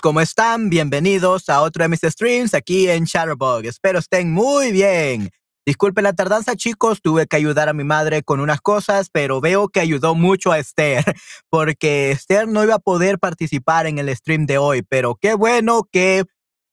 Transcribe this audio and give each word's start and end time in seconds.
¿cómo 0.00 0.20
están? 0.20 0.70
Bienvenidos 0.70 1.48
a 1.48 1.60
otro 1.60 1.82
de 1.84 1.88
mis 1.88 2.00
streams 2.00 2.54
aquí 2.54 2.88
en 2.88 3.04
Shutterbug. 3.04 3.64
Espero 3.66 3.98
estén 3.98 4.32
muy 4.32 4.72
bien. 4.72 5.30
Disculpen 5.66 6.04
la 6.04 6.12
tardanza, 6.12 6.56
chicos. 6.56 7.00
Tuve 7.02 7.26
que 7.26 7.36
ayudar 7.36 7.68
a 7.68 7.72
mi 7.72 7.84
madre 7.84 8.22
con 8.22 8.40
unas 8.40 8.60
cosas, 8.60 9.08
pero 9.10 9.40
veo 9.40 9.68
que 9.68 9.80
ayudó 9.80 10.14
mucho 10.14 10.52
a 10.52 10.58
Esther, 10.58 11.04
porque 11.50 12.10
Esther 12.10 12.48
no 12.48 12.62
iba 12.62 12.74
a 12.74 12.78
poder 12.78 13.18
participar 13.18 13.86
en 13.86 13.98
el 13.98 14.14
stream 14.14 14.46
de 14.46 14.58
hoy. 14.58 14.82
Pero 14.82 15.16
qué 15.20 15.34
bueno 15.34 15.88
que 15.90 16.24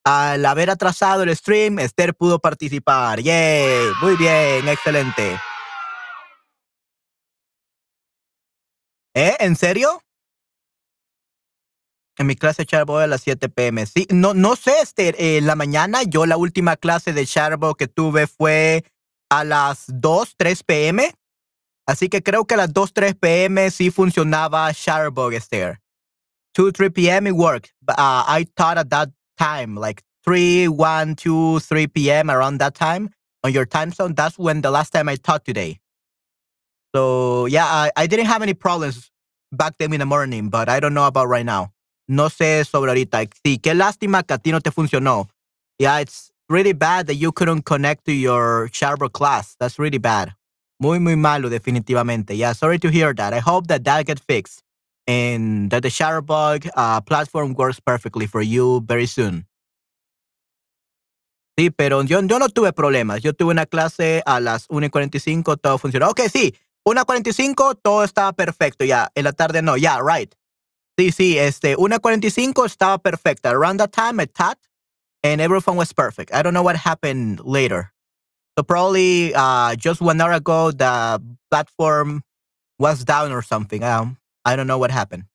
al 0.03 0.45
haber 0.45 0.69
atrasado 0.69 1.23
el 1.23 1.35
stream, 1.35 1.79
Esther 1.79 2.13
pudo 2.15 2.39
participar. 2.39 3.21
¡Yay! 3.21 3.91
Muy 4.01 4.15
bien, 4.15 4.67
excelente. 4.67 5.39
¿Eh? 9.13 9.35
¿En 9.39 9.55
serio? 9.55 10.01
En 12.21 12.27
mi 12.27 12.35
clase 12.35 12.67
Charbo 12.67 12.99
a 12.99 13.07
las 13.07 13.21
7 13.21 13.49
pm. 13.49 13.83
Sí, 13.87 14.05
no, 14.11 14.35
no 14.35 14.55
sé, 14.55 14.73
este, 14.83 15.37
en 15.37 15.47
la 15.47 15.55
mañana 15.55 16.03
yo 16.03 16.27
la 16.27 16.37
última 16.37 16.77
clase 16.77 17.13
de 17.13 17.25
Charbo 17.25 17.73
que 17.73 17.87
tuve 17.87 18.27
fue 18.27 18.85
a 19.31 19.43
las 19.43 19.85
2, 19.87 20.35
3 20.37 20.61
pm. 20.61 21.15
Así 21.87 22.09
que 22.09 22.21
creo 22.21 22.45
que 22.45 22.53
a 22.53 22.57
las 22.57 22.73
2, 22.73 22.93
3 22.93 23.15
pm 23.15 23.71
sí 23.71 23.89
funcionaba 23.89 24.71
Charbo, 24.71 25.31
Esther. 25.31 25.79
2, 26.53 26.71
3 26.71 26.91
p.m. 26.91 27.27
it 27.27 27.33
worked. 27.33 27.73
Uh, 27.87 28.23
I 28.27 28.45
thought 28.55 28.77
at 28.77 28.91
that 28.91 29.09
time, 29.35 29.75
like 29.75 30.03
3, 30.23 30.67
1, 30.67 31.15
2, 31.15 31.59
3 31.59 31.87
p.m. 31.87 32.29
around 32.29 32.59
that 32.59 32.75
time 32.75 33.09
on 33.43 33.51
your 33.51 33.65
time 33.65 33.91
zone. 33.91 34.13
That's 34.13 34.37
when 34.37 34.61
the 34.61 34.69
last 34.69 34.93
time 34.93 35.09
I 35.09 35.15
taught 35.15 35.43
today. 35.43 35.79
So 36.93 37.47
yeah, 37.47 37.65
I, 37.65 37.91
I 37.97 38.05
didn't 38.05 38.27
have 38.27 38.43
any 38.43 38.53
problems 38.53 39.09
back 39.51 39.79
then 39.79 39.91
in 39.91 39.99
the 39.99 40.05
morning, 40.05 40.49
but 40.49 40.69
I 40.69 40.79
don't 40.79 40.93
know 40.93 41.07
about 41.07 41.27
right 41.27 41.47
now. 41.47 41.71
No 42.11 42.29
sé 42.29 42.65
sobre 42.65 42.91
ahorita. 42.91 43.21
Sí, 43.41 43.57
qué 43.57 43.73
lástima 43.73 44.23
que 44.23 44.33
a 44.33 44.37
ti 44.37 44.51
no 44.51 44.59
te 44.59 44.69
funcionó. 44.69 45.29
Yeah, 45.79 46.01
it's 46.01 46.33
really 46.49 46.73
bad 46.73 47.07
that 47.07 47.15
you 47.15 47.31
couldn't 47.31 47.63
connect 47.63 48.03
to 48.03 48.11
your 48.11 48.69
Sharper 48.73 49.07
class. 49.09 49.55
That's 49.57 49.79
really 49.79 49.97
bad. 49.97 50.35
Muy, 50.77 50.99
muy 50.99 51.15
malo, 51.15 51.49
definitivamente. 51.49 52.35
Yeah, 52.35 52.51
sorry 52.51 52.79
to 52.79 52.89
hear 52.89 53.15
that. 53.15 53.33
I 53.33 53.39
hope 53.39 53.67
that 53.67 53.85
that 53.85 54.07
gets 54.07 54.21
fixed 54.21 54.61
and 55.07 55.71
that 55.71 55.83
the 55.83 55.89
Shutterbug 55.89 56.69
uh, 56.75 56.99
platform 56.99 57.53
works 57.53 57.79
perfectly 57.79 58.27
for 58.27 58.41
you 58.41 58.81
very 58.85 59.07
soon. 59.07 59.47
Sí, 61.57 61.69
pero 61.69 62.01
yo, 62.03 62.19
yo 62.23 62.39
no 62.39 62.49
tuve 62.49 62.73
problemas. 62.73 63.21
Yo 63.21 63.31
tuve 63.31 63.51
una 63.51 63.65
clase 63.65 64.21
a 64.25 64.41
las 64.41 64.67
1.45, 64.67 65.61
todo 65.61 65.77
funcionó. 65.77 66.09
Ok, 66.09 66.23
sí, 66.29 66.53
1.45, 66.85 67.79
todo 67.81 68.03
estaba 68.03 68.33
perfecto. 68.33 68.83
Ya, 68.83 69.09
en 69.15 69.23
la 69.23 69.31
tarde 69.31 69.61
no. 69.61 69.77
Yeah, 69.77 70.01
right. 70.01 70.35
Sí, 70.97 71.11
sí, 71.11 71.37
este, 71.37 71.75
1.45 71.77 72.65
estaba 72.65 72.97
perfecta. 72.97 73.51
Around 73.51 73.79
that 73.79 73.91
time, 73.91 74.19
I 74.21 74.25
taught, 74.25 74.59
and 75.23 75.41
everything 75.41 75.75
was 75.75 75.93
perfect. 75.93 76.33
I 76.33 76.41
don't 76.43 76.53
know 76.53 76.63
what 76.63 76.75
happened 76.75 77.39
later. 77.43 77.93
So 78.57 78.63
probably 78.63 79.33
uh, 79.33 79.75
just 79.75 80.01
one 80.01 80.19
hour 80.19 80.33
ago, 80.33 80.71
the 80.71 81.21
platform 81.49 82.23
was 82.77 83.05
down 83.05 83.31
or 83.31 83.41
something. 83.41 83.83
Um, 83.83 84.17
I 84.43 84.55
don't 84.55 84.67
know 84.67 84.77
what 84.77 84.91
happened. 84.91 85.25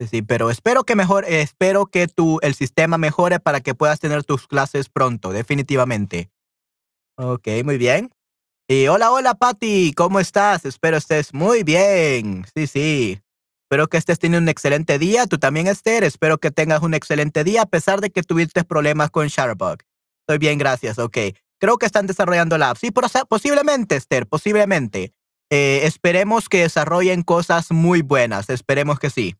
Sí, 0.00 0.22
pero 0.22 0.50
espero 0.50 0.84
que 0.84 0.96
mejor, 0.96 1.24
espero 1.24 1.86
que 1.86 2.08
tu, 2.08 2.38
el 2.42 2.54
sistema 2.54 2.98
mejore 2.98 3.40
para 3.40 3.60
que 3.60 3.74
puedas 3.74 4.00
tener 4.00 4.24
tus 4.24 4.46
clases 4.46 4.88
pronto, 4.88 5.32
definitivamente. 5.32 6.30
Ok, 7.16 7.48
muy 7.64 7.78
bien. 7.78 8.10
Y 8.68 8.88
hola, 8.88 9.12
hola, 9.12 9.34
Patty, 9.34 9.92
¿cómo 9.92 10.20
estás? 10.20 10.64
Espero 10.64 10.96
estés 10.96 11.32
muy 11.32 11.62
bien. 11.62 12.44
Sí, 12.54 12.66
sí. 12.66 13.23
Espero 13.74 13.88
que 13.88 13.96
estés 13.96 14.20
teniendo 14.20 14.44
un 14.44 14.48
excelente 14.48 15.00
día. 15.00 15.26
Tú 15.26 15.36
también, 15.36 15.66
Esther. 15.66 16.04
Espero 16.04 16.38
que 16.38 16.52
tengas 16.52 16.82
un 16.82 16.94
excelente 16.94 17.42
día 17.42 17.62
a 17.62 17.66
pesar 17.66 18.00
de 18.00 18.10
que 18.10 18.22
tuviste 18.22 18.62
problemas 18.62 19.10
con 19.10 19.26
Shutterbug. 19.26 19.78
Estoy 20.20 20.38
bien, 20.38 20.58
gracias. 20.58 21.00
Ok. 21.00 21.18
Creo 21.58 21.76
que 21.76 21.86
están 21.86 22.06
desarrollando 22.06 22.56
la 22.56 22.70
app. 22.70 22.76
Sí, 22.76 22.92
posiblemente, 23.28 23.96
Esther, 23.96 24.28
posiblemente. 24.28 25.12
Eh, 25.50 25.80
esperemos 25.82 26.48
que 26.48 26.60
desarrollen 26.60 27.22
cosas 27.22 27.72
muy 27.72 28.02
buenas. 28.02 28.48
Esperemos 28.48 29.00
que 29.00 29.10
sí. 29.10 29.34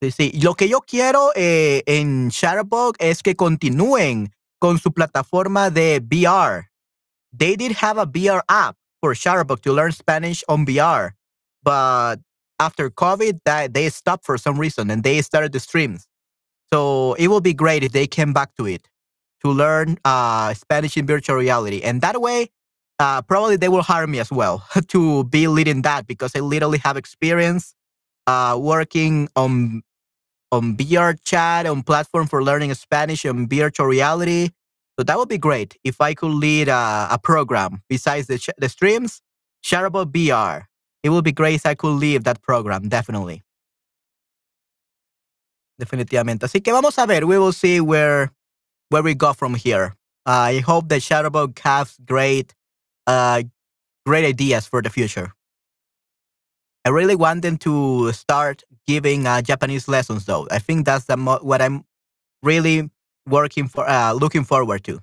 Sí, 0.00 0.12
sí. 0.12 0.40
Lo 0.40 0.54
que 0.54 0.68
yo 0.68 0.80
quiero 0.82 1.32
eh, 1.34 1.82
en 1.86 2.28
Shutterbug 2.28 2.94
es 3.00 3.24
que 3.24 3.34
continúen 3.34 4.32
con 4.60 4.78
su 4.78 4.92
plataforma 4.92 5.70
de 5.70 6.00
VR. 6.08 6.70
They 7.36 7.56
did 7.56 7.72
have 7.80 8.00
a 8.00 8.06
VR 8.06 8.44
app 8.46 8.76
for 9.00 9.16
Shutterbug 9.16 9.60
to 9.62 9.72
learn 9.72 9.90
Spanish 9.90 10.44
on 10.46 10.64
VR, 10.64 11.16
but 11.64 12.20
after 12.62 12.88
COVID 12.90 13.40
that 13.44 13.74
they 13.74 13.88
stopped 13.88 14.24
for 14.24 14.38
some 14.38 14.56
reason 14.58 14.90
and 14.90 15.02
they 15.02 15.20
started 15.22 15.52
the 15.52 15.60
streams. 15.60 16.06
So 16.72 17.14
it 17.14 17.28
will 17.28 17.40
be 17.40 17.54
great 17.54 17.82
if 17.82 17.92
they 17.92 18.06
came 18.06 18.32
back 18.32 18.54
to 18.56 18.66
it 18.66 18.88
to 19.44 19.50
learn 19.50 19.98
uh, 20.04 20.54
Spanish 20.54 20.96
in 20.96 21.06
virtual 21.06 21.36
reality. 21.36 21.82
And 21.82 22.00
that 22.00 22.20
way, 22.20 22.48
uh, 22.98 23.20
probably 23.22 23.56
they 23.56 23.68
will 23.68 23.82
hire 23.82 24.06
me 24.06 24.20
as 24.20 24.30
well 24.30 24.64
to 24.88 25.24
be 25.24 25.48
leading 25.48 25.82
that 25.82 26.06
because 26.06 26.32
I 26.36 26.40
literally 26.40 26.78
have 26.78 26.96
experience 26.96 27.74
uh, 28.26 28.56
working 28.60 29.28
on 29.34 29.82
on 30.52 30.76
VR 30.76 31.18
chat, 31.24 31.64
on 31.64 31.82
platform 31.82 32.26
for 32.26 32.44
learning 32.44 32.74
Spanish 32.74 33.24
and 33.24 33.48
virtual 33.48 33.86
reality. 33.86 34.50
So 34.98 35.02
that 35.02 35.16
would 35.18 35.30
be 35.30 35.38
great 35.38 35.78
if 35.82 35.98
I 35.98 36.12
could 36.12 36.34
lead 36.46 36.68
a, 36.68 37.08
a 37.10 37.18
program 37.18 37.82
besides 37.88 38.26
the, 38.26 38.38
the 38.58 38.68
streams, 38.68 39.22
shareable 39.64 40.04
VR 40.04 40.66
it 41.02 41.10
would 41.10 41.24
be 41.24 41.32
great 41.32 41.54
if 41.54 41.66
I 41.66 41.74
could 41.74 41.96
leave 41.96 42.24
that 42.24 42.42
program, 42.42 42.88
definitely. 42.88 43.42
Definitivamente. 45.78 46.46
Así 46.46 46.62
que 46.62 46.72
vamos 46.72 46.98
a 46.98 47.06
ver. 47.06 47.26
We 47.26 47.38
will 47.38 47.52
see 47.52 47.80
where 47.80 48.30
where 48.90 49.02
we 49.02 49.14
go 49.14 49.32
from 49.32 49.54
here. 49.54 49.94
I 50.26 50.58
hope 50.58 50.88
that 50.88 51.00
Shutterbug 51.00 51.58
has 51.60 51.96
great 52.04 52.54
uh 53.06 53.42
great 54.06 54.24
ideas 54.24 54.66
for 54.66 54.82
the 54.82 54.90
future. 54.90 55.32
I 56.84 56.90
really 56.90 57.14
want 57.14 57.42
them 57.42 57.58
to 57.58 58.12
start 58.12 58.64
giving 58.86 59.26
uh, 59.26 59.40
Japanese 59.40 59.86
lessons, 59.86 60.24
though. 60.24 60.48
I 60.50 60.58
think 60.58 60.84
that's 60.84 61.04
the 61.04 61.16
what 61.16 61.62
I'm 61.62 61.84
really 62.42 62.90
working 63.26 63.68
for, 63.68 63.88
uh, 63.88 64.12
looking 64.12 64.44
forward 64.44 64.82
to. 64.84 65.00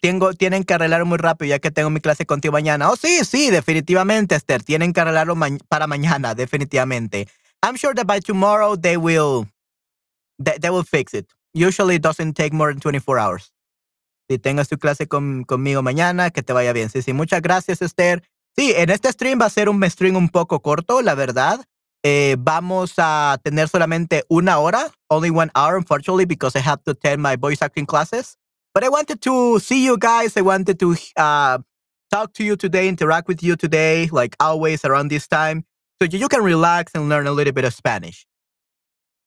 Tengo, 0.00 0.32
tienen 0.34 0.64
que 0.64 0.74
arreglarlo 0.74 1.06
muy 1.06 1.18
rápido 1.18 1.50
ya 1.50 1.58
que 1.58 1.70
tengo 1.70 1.90
mi 1.90 2.00
clase 2.00 2.24
contigo 2.26 2.52
mañana. 2.52 2.90
Oh, 2.90 2.96
sí, 2.96 3.24
sí, 3.24 3.50
definitivamente, 3.50 4.34
Esther. 4.34 4.62
Tienen 4.62 4.92
que 4.92 5.00
arreglarlo 5.00 5.36
ma 5.36 5.48
para 5.68 5.86
mañana, 5.86 6.34
definitivamente. 6.34 7.28
I'm 7.62 7.76
sure 7.76 7.94
that 7.94 8.06
by 8.06 8.20
tomorrow 8.20 8.76
they 8.76 8.96
will, 8.96 9.46
they, 10.38 10.58
they 10.58 10.70
will 10.70 10.84
fix 10.84 11.14
it. 11.14 11.26
Usually 11.54 11.96
it 11.96 12.02
doesn't 12.02 12.34
take 12.34 12.52
more 12.52 12.72
than 12.72 12.80
24 12.80 13.18
hours. 13.18 13.52
Si 14.28 14.38
tengas 14.38 14.68
tu 14.68 14.78
clase 14.78 15.06
con, 15.06 15.44
conmigo 15.44 15.82
mañana, 15.82 16.30
que 16.30 16.42
te 16.42 16.52
vaya 16.52 16.72
bien. 16.72 16.88
Sí, 16.88 17.02
sí, 17.02 17.12
muchas 17.12 17.42
gracias, 17.42 17.80
Esther. 17.82 18.22
Sí, 18.56 18.72
en 18.76 18.90
este 18.90 19.12
stream 19.12 19.40
va 19.40 19.46
a 19.46 19.50
ser 19.50 19.68
un 19.68 19.82
stream 19.88 20.16
un 20.16 20.28
poco 20.28 20.60
corto, 20.60 21.02
la 21.02 21.14
verdad. 21.14 21.64
Eh, 22.02 22.36
vamos 22.38 22.94
a 22.98 23.38
tener 23.42 23.68
solamente 23.68 24.24
una 24.28 24.58
hora, 24.58 24.90
only 25.08 25.30
one 25.30 25.50
hour, 25.54 25.76
unfortunately, 25.76 26.24
because 26.24 26.56
I 26.56 26.62
have 26.62 26.82
to 26.84 26.92
attend 26.92 27.22
my 27.22 27.36
voice 27.36 27.62
acting 27.62 27.84
classes. 27.86 28.38
But 28.76 28.84
I 28.84 28.90
wanted 28.90 29.22
to 29.22 29.58
see 29.58 29.86
you 29.86 29.96
guys. 29.96 30.36
I 30.36 30.42
wanted 30.42 30.78
to 30.80 30.94
uh, 31.16 31.56
talk 32.12 32.34
to 32.34 32.44
you 32.44 32.56
today, 32.56 32.88
interact 32.88 33.26
with 33.26 33.42
you 33.42 33.56
today, 33.56 34.06
like 34.12 34.36
always 34.38 34.84
around 34.84 35.08
this 35.08 35.26
time, 35.26 35.64
so 35.98 36.06
you 36.06 36.28
can 36.28 36.44
relax 36.44 36.92
and 36.94 37.08
learn 37.08 37.26
a 37.26 37.32
little 37.32 37.54
bit 37.54 37.64
of 37.64 37.72
Spanish. 37.72 38.26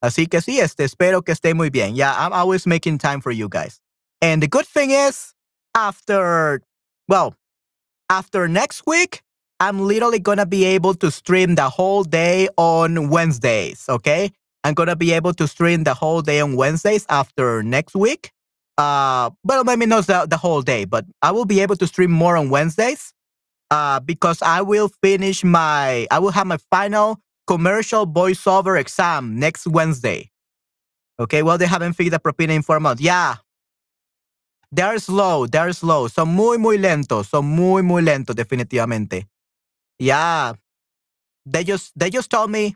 Así 0.05 0.29
que 0.29 0.39
sí, 0.39 0.59
este, 0.59 0.83
espero 0.83 1.25
que 1.25 1.33
esté 1.33 1.55
muy 1.55 1.71
bien. 1.71 1.95
Yeah, 1.95 2.13
I'm 2.15 2.31
always 2.31 2.67
making 2.67 2.99
time 2.99 3.21
for 3.21 3.31
you 3.31 3.49
guys. 3.49 3.79
And 4.21 4.43
the 4.43 4.47
good 4.47 4.67
thing 4.67 4.91
is, 4.91 5.33
after, 5.75 6.61
well, 7.07 7.33
after 8.07 8.47
next 8.47 8.83
week, 8.85 9.23
I'm 9.59 9.79
literally 9.79 10.19
gonna 10.19 10.45
be 10.45 10.63
able 10.65 10.93
to 10.93 11.09
stream 11.09 11.55
the 11.55 11.69
whole 11.69 12.03
day 12.03 12.49
on 12.55 13.09
Wednesdays. 13.09 13.85
Okay, 13.89 14.29
I'm 14.63 14.75
gonna 14.75 14.95
be 14.95 15.11
able 15.11 15.33
to 15.33 15.47
stream 15.47 15.85
the 15.85 15.95
whole 15.95 16.21
day 16.21 16.39
on 16.39 16.55
Wednesdays 16.55 17.07
after 17.09 17.63
next 17.63 17.95
week. 17.95 18.31
Uh, 18.79 19.31
well, 19.43 19.65
maybe 19.65 19.85
not 19.85 20.07
the, 20.07 20.25
the 20.29 20.37
whole 20.37 20.63
day, 20.63 20.85
but 20.85 21.05
I 21.21 21.31
will 21.31 21.45
be 21.45 21.59
able 21.59 21.75
to 21.77 21.87
stream 21.87 22.11
more 22.11 22.37
on 22.37 22.49
Wednesdays. 22.49 23.13
Uh, 23.71 23.99
because 23.99 24.41
I 24.41 24.61
will 24.61 24.89
finish 25.03 25.43
my, 25.43 26.07
I 26.11 26.19
will 26.19 26.31
have 26.31 26.47
my 26.47 26.57
final 26.71 27.19
commercial 27.47 28.07
voiceover 28.07 28.79
exam 28.79 29.39
next 29.39 29.67
Wednesday. 29.67 30.31
Okay, 31.19 31.43
well, 31.43 31.57
they 31.59 31.67
haven't 31.67 31.93
figured 31.93 32.13
the 32.13 32.19
propina 32.19 32.53
in 32.53 32.63
four 32.63 32.79
months. 32.79 33.01
Yeah, 33.01 33.35
they're 34.71 34.99
slow, 34.99 35.47
they're 35.47 35.73
slow. 35.73 36.07
Son 36.07 36.29
muy, 36.29 36.57
muy 36.57 36.77
lentos. 36.77 37.27
Son 37.29 37.45
muy, 37.45 37.83
muy 37.83 38.01
lentos, 38.03 38.35
definitivamente. 38.35 39.25
Yeah. 39.99 40.53
They 41.45 41.63
just 41.63 41.97
they 41.97 42.09
just 42.11 42.29
told 42.29 42.51
me 42.51 42.75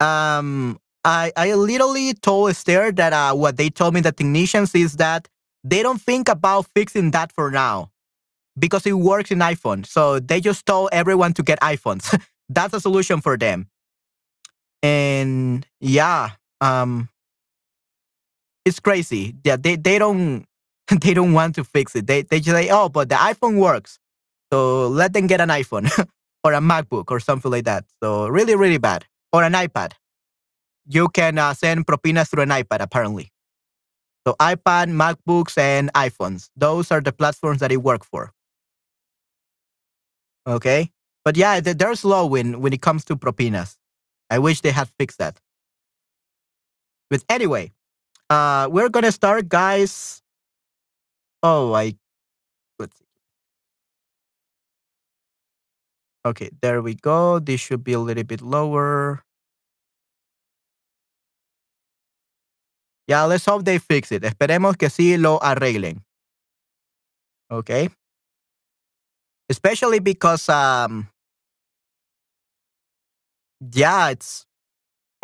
um 0.00 0.78
I 1.04 1.32
I 1.36 1.54
literally 1.54 2.14
told 2.14 2.50
Esther 2.50 2.92
that 2.92 3.12
uh, 3.12 3.34
what 3.34 3.56
they 3.56 3.70
told 3.70 3.94
me 3.94 4.00
the 4.00 4.12
technicians 4.12 4.74
is 4.74 4.96
that 4.96 5.28
they 5.64 5.82
don't 5.82 6.00
think 6.00 6.28
about 6.28 6.66
fixing 6.74 7.10
that 7.12 7.32
for 7.32 7.50
now 7.50 7.90
because 8.58 8.86
it 8.86 8.92
works 8.92 9.30
in 9.30 9.38
iPhone. 9.38 9.86
So 9.86 10.20
they 10.20 10.40
just 10.40 10.66
told 10.66 10.90
everyone 10.92 11.32
to 11.34 11.42
get 11.42 11.60
iPhones. 11.60 12.18
That's 12.48 12.74
a 12.74 12.80
solution 12.80 13.20
for 13.20 13.36
them. 13.36 13.68
And 14.82 15.66
yeah, 15.80 16.30
um 16.60 17.08
it's 18.64 18.80
crazy. 18.80 19.34
Yeah, 19.44 19.56
they, 19.56 19.76
they 19.76 19.98
don't 19.98 20.44
they 21.00 21.14
don't 21.14 21.32
want 21.32 21.54
to 21.56 21.64
fix 21.64 21.94
it. 21.96 22.06
They 22.06 22.22
they 22.22 22.40
just 22.40 22.56
say, 22.56 22.68
oh, 22.70 22.88
but 22.88 23.08
the 23.08 23.16
iPhone 23.16 23.58
works. 23.58 23.98
So 24.52 24.88
let 24.88 25.12
them 25.12 25.26
get 25.26 25.40
an 25.40 25.48
iPhone 25.48 25.88
or 26.44 26.52
a 26.52 26.60
MacBook 26.60 27.04
or 27.10 27.20
something 27.20 27.50
like 27.50 27.64
that. 27.64 27.84
So 28.02 28.28
really, 28.28 28.56
really 28.56 28.78
bad. 28.78 29.06
Or 29.32 29.44
an 29.44 29.52
iPad. 29.52 29.92
You 30.90 31.08
can 31.08 31.38
uh, 31.38 31.54
send 31.54 31.86
propinas 31.86 32.28
through 32.28 32.42
an 32.42 32.48
iPad, 32.48 32.80
apparently. 32.80 33.30
So 34.26 34.34
iPad, 34.40 34.90
MacBooks, 34.90 35.56
and 35.56 35.92
iPhones. 35.94 36.50
Those 36.56 36.90
are 36.90 37.00
the 37.00 37.12
platforms 37.12 37.60
that 37.60 37.70
it 37.70 37.76
work 37.76 38.04
for. 38.04 38.32
Okay. 40.48 40.90
But 41.24 41.36
yeah, 41.36 41.60
they're 41.60 41.94
slow 41.94 42.26
when, 42.26 42.60
when 42.60 42.72
it 42.72 42.82
comes 42.82 43.04
to 43.04 43.16
propinas. 43.16 43.76
I 44.30 44.40
wish 44.40 44.62
they 44.62 44.72
had 44.72 44.88
fixed 44.98 45.18
that. 45.18 45.38
But 47.08 47.22
anyway, 47.28 47.70
uh, 48.28 48.68
we're 48.70 48.88
gonna 48.88 49.12
start, 49.12 49.48
guys. 49.48 50.22
Oh, 51.42 51.72
I 51.72 51.94
let's 52.78 52.98
see. 52.98 53.04
Okay, 56.26 56.50
there 56.62 56.82
we 56.82 56.94
go. 56.94 57.38
This 57.38 57.60
should 57.60 57.84
be 57.84 57.92
a 57.92 58.00
little 58.00 58.24
bit 58.24 58.42
lower. 58.42 59.22
Yeah, 63.10 63.24
let's 63.24 63.44
hope 63.44 63.64
they 63.64 63.80
fix 63.80 64.12
it. 64.12 64.22
Esperemos 64.22 64.76
que 64.78 64.88
sí 64.88 65.18
lo 65.18 65.40
arreglen. 65.42 66.04
Okay. 67.50 67.90
Especially 69.48 69.98
because 69.98 70.48
um 70.48 71.08
yeah, 73.74 74.10
it's 74.10 74.46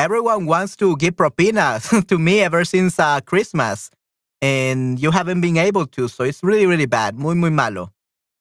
everyone 0.01 0.47
wants 0.47 0.75
to 0.79 0.97
give 0.97 1.15
propinas 1.15 2.05
to 2.09 2.19
me 2.19 2.41
ever 2.41 2.65
since 2.65 2.99
uh, 2.99 3.21
Christmas 3.21 3.89
and 4.43 4.99
you 4.99 5.13
haven't 5.13 5.41
been 5.41 5.57
able 5.57 5.87
to, 5.87 6.09
so 6.09 6.25
it's 6.25 6.43
really, 6.43 6.67
really 6.67 6.87
bad. 6.87 7.15
Muy, 7.17 7.37
muy 7.37 7.51
malo. 7.51 7.93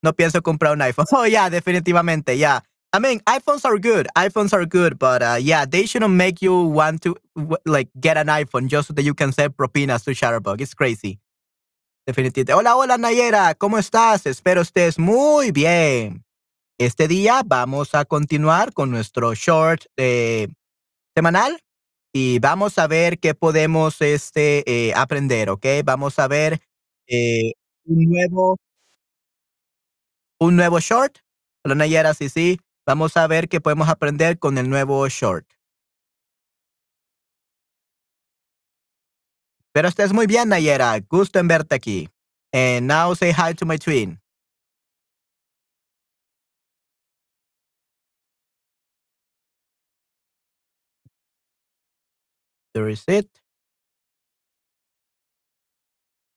No 0.01 0.12
pienso 0.13 0.42
comprar 0.42 0.71
un 0.74 0.80
iPhone. 0.81 1.06
Oh, 1.13 1.25
yeah, 1.25 1.50
definitivamente, 1.50 2.36
yeah. 2.36 2.62
I 2.95 3.00
mean, 3.00 3.19
iPhones 3.27 3.65
are 3.65 3.77
good. 3.77 4.07
iPhones 4.15 4.53
are 4.53 4.65
good, 4.65 4.97
but 4.97 5.21
uh, 5.21 5.38
yeah, 5.38 5.65
they 5.65 5.86
shouldn't 5.86 6.13
make 6.13 6.42
you 6.42 6.56
want 6.56 7.01
to 7.01 7.18
like 7.65 7.89
get 8.00 8.15
an 8.15 8.27
iPhone 8.27 8.68
just 8.68 8.88
so 8.88 8.94
that 8.94 9.03
you 9.03 9.13
can 9.13 9.33
send 9.33 9.57
propinas 9.57 10.06
to 10.06 10.12
Shutterbug. 10.12 10.62
It's 10.62 10.74
crazy. 10.74 11.19
Definitivamente. 12.07 12.53
Hola, 12.53 12.77
hola, 12.77 12.97
Nayera. 12.97 13.53
¿Cómo 13.56 13.77
estás? 13.77 14.25
Espero 14.25 14.62
estés 14.62 14.97
muy 14.97 15.51
bien. 15.51 16.24
Este 16.80 17.09
día 17.09 17.42
vamos 17.45 17.94
a 17.95 18.06
continuar 18.06 18.71
con 18.71 18.92
nuestro 18.92 19.33
short 19.33 19.88
eh, 19.97 20.47
semanal 21.13 21.59
y 22.13 22.39
vamos 22.39 22.77
a 22.77 22.88
ver 22.88 23.19
qué 23.19 23.33
podemos 23.33 24.00
este, 24.00 24.63
eh, 24.71 24.94
aprender, 24.95 25.50
¿ok? 25.50 25.65
Vamos 25.83 26.18
a 26.18 26.30
ver 26.30 26.62
eh, 27.07 27.51
un 27.83 28.09
nuevo 28.09 28.56
un 30.39 30.56
nuevo 30.56 30.80
short. 30.80 31.18
Hola 31.65 31.75
Nayera, 31.75 32.13
sí, 32.13 32.30
sí. 32.30 32.57
Vamos 32.85 33.17
a 33.17 33.25
ver 33.27 33.49
qué 33.49 33.59
podemos 33.61 33.89
aprender 33.89 34.37
con 34.37 34.59
el 34.59 34.69
nuevo 34.69 35.07
short. 35.09 35.47
Pero 39.73 39.87
estés 39.87 40.13
muy 40.13 40.27
bien, 40.27 40.49
Nayera. 40.49 40.97
Gusto 41.09 41.39
en 41.39 41.47
verte 41.47 41.75
aquí. 41.75 42.09
And 42.54 42.87
now 42.87 43.13
say 43.15 43.31
hi 43.31 43.54
to 43.56 43.65
my 43.65 43.77
twin. 43.77 44.21
There 52.73 52.89
is 52.89 53.04
it. 53.07 53.27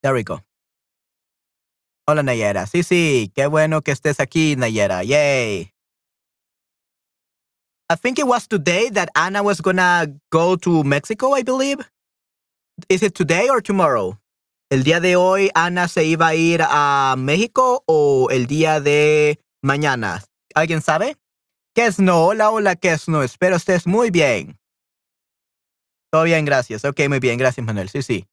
There 0.02 0.14
we 0.14 0.22
go. 0.24 0.40
Hola, 2.06 2.22
Nayera. 2.22 2.66
Sí, 2.66 2.82
sí. 2.82 3.30
Qué 3.34 3.46
bueno 3.46 3.82
que 3.82 3.92
estés 3.92 4.18
aquí, 4.18 4.56
Nayera. 4.56 5.04
Yay. 5.04 5.77
I 7.90 7.96
think 7.96 8.18
it 8.18 8.26
was 8.26 8.46
today 8.46 8.90
that 8.90 9.08
Anna 9.16 9.42
was 9.42 9.62
gonna 9.62 10.06
go 10.30 10.56
to 10.56 10.84
Mexico, 10.84 11.32
I 11.32 11.42
believe. 11.42 11.78
Is 12.88 13.02
it 13.02 13.14
today 13.14 13.48
or 13.48 13.62
tomorrow? 13.62 14.18
¿El 14.70 14.84
día 14.84 15.00
de 15.00 15.16
hoy 15.16 15.50
Ana 15.54 15.88
se 15.88 16.04
iba 16.04 16.28
a 16.28 16.34
ir 16.34 16.60
a 16.60 17.16
México 17.16 17.82
o 17.86 18.28
el 18.30 18.46
día 18.46 18.80
de 18.80 19.38
mañana? 19.62 20.22
¿Alguien 20.54 20.82
sabe? 20.82 21.16
no? 21.98 22.26
hola, 22.26 22.50
hola, 22.50 22.76
no? 23.06 23.22
Espero 23.22 23.56
estés 23.56 23.86
muy 23.86 24.10
bien. 24.10 24.58
Todo 26.12 26.24
bien, 26.24 26.44
gracias. 26.44 26.84
Ok, 26.84 27.00
muy 27.08 27.20
bien, 27.20 27.38
gracias, 27.38 27.64
Manuel. 27.64 27.88
Sí, 27.88 28.02
sí. 28.02 28.26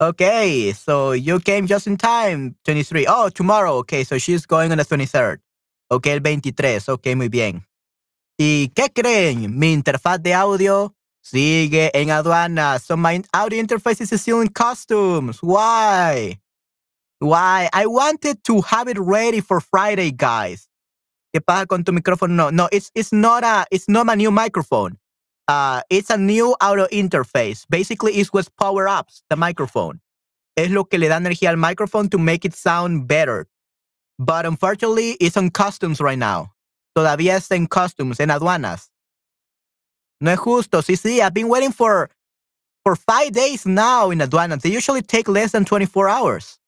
Okay, 0.00 0.72
so 0.72 1.14
you 1.14 1.40
came 1.40 1.66
just 1.66 1.86
in 1.86 1.96
time, 1.96 2.54
23. 2.64 3.06
Oh, 3.08 3.28
tomorrow. 3.28 3.78
Okay, 3.78 4.04
so 4.04 4.18
she's 4.18 4.46
going 4.46 4.70
on 4.70 4.78
the 4.78 4.84
23rd. 4.84 5.40
Okay, 5.90 6.12
el 6.12 6.20
23. 6.20 6.88
Okay, 6.88 7.14
muy 7.16 7.28
bien. 7.28 7.66
¿Y 8.42 8.72
qué 8.74 8.88
creen? 8.88 9.58
Mi 9.58 9.70
interfaz 9.70 10.18
de 10.22 10.32
audio 10.32 10.94
sigue 11.20 11.90
en 11.92 12.10
aduana. 12.10 12.78
So 12.78 12.96
my 12.96 13.22
audio 13.34 13.60
interface 13.62 14.00
is 14.00 14.18
still 14.18 14.40
in 14.40 14.48
customs. 14.48 15.40
Why? 15.42 16.40
Why? 17.18 17.68
I 17.70 17.84
wanted 17.84 18.42
to 18.44 18.62
have 18.62 18.88
it 18.88 18.96
ready 18.98 19.42
for 19.42 19.60
Friday, 19.60 20.10
guys. 20.10 20.70
¿Qué 21.34 21.42
pasa 21.42 21.66
con 21.66 21.84
tu 21.84 21.92
micrófono? 21.92 22.34
No, 22.34 22.48
no, 22.48 22.70
it's 22.72 22.90
it's 22.94 23.12
not 23.12 23.44
a 23.44 23.66
it's 23.70 23.90
not 23.90 24.08
a 24.08 24.16
new 24.16 24.30
microphone. 24.30 24.96
Uh, 25.46 25.82
it's 25.90 26.08
a 26.08 26.16
new 26.16 26.56
audio 26.62 26.86
interface. 26.86 27.66
Basically, 27.68 28.14
it's 28.14 28.32
what 28.32 28.48
power 28.58 28.88
ups 28.88 29.22
the 29.28 29.36
microphone. 29.36 30.00
Es 30.56 30.70
lo 30.70 30.84
que 30.84 30.98
le 30.98 31.08
da 31.08 31.18
energía 31.18 31.50
al 31.50 31.58
microphone 31.58 32.08
to 32.08 32.16
make 32.16 32.46
it 32.46 32.54
sound 32.54 33.06
better. 33.06 33.48
But 34.18 34.46
unfortunately, 34.46 35.18
it's 35.20 35.36
on 35.36 35.50
customs 35.50 36.00
right 36.00 36.18
now. 36.18 36.52
Todavía 36.94 37.36
está 37.36 37.56
en 37.56 37.66
customs, 37.66 38.20
en 38.20 38.30
aduanas. 38.30 38.90
No 40.20 40.30
es 40.30 40.38
justo. 40.38 40.82
Sí, 40.82 40.96
sí, 40.96 41.20
I've 41.20 41.32
been 41.34 41.48
waiting 41.48 41.72
for 41.72 42.10
for 42.84 42.96
five 42.96 43.32
days 43.32 43.66
now 43.66 44.10
in 44.10 44.20
aduanas. 44.20 44.62
They 44.62 44.70
usually 44.70 45.02
take 45.02 45.28
less 45.28 45.52
than 45.52 45.64
24 45.64 46.08
hours. 46.08 46.58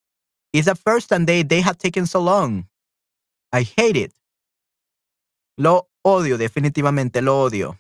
It's 0.53 0.67
the 0.67 0.75
first 0.75 1.09
time 1.09 1.25
they, 1.25 1.43
they 1.43 1.61
have 1.63 1.79
taken 1.79 2.07
so 2.07 2.21
long. 2.21 2.67
I 3.53 3.63
hate 3.63 3.97
it. 3.97 4.13
Lo 5.59 5.89
odio, 6.05 6.39
definitivamente, 6.39 7.23
lo 7.23 7.49
odio. 7.49 7.79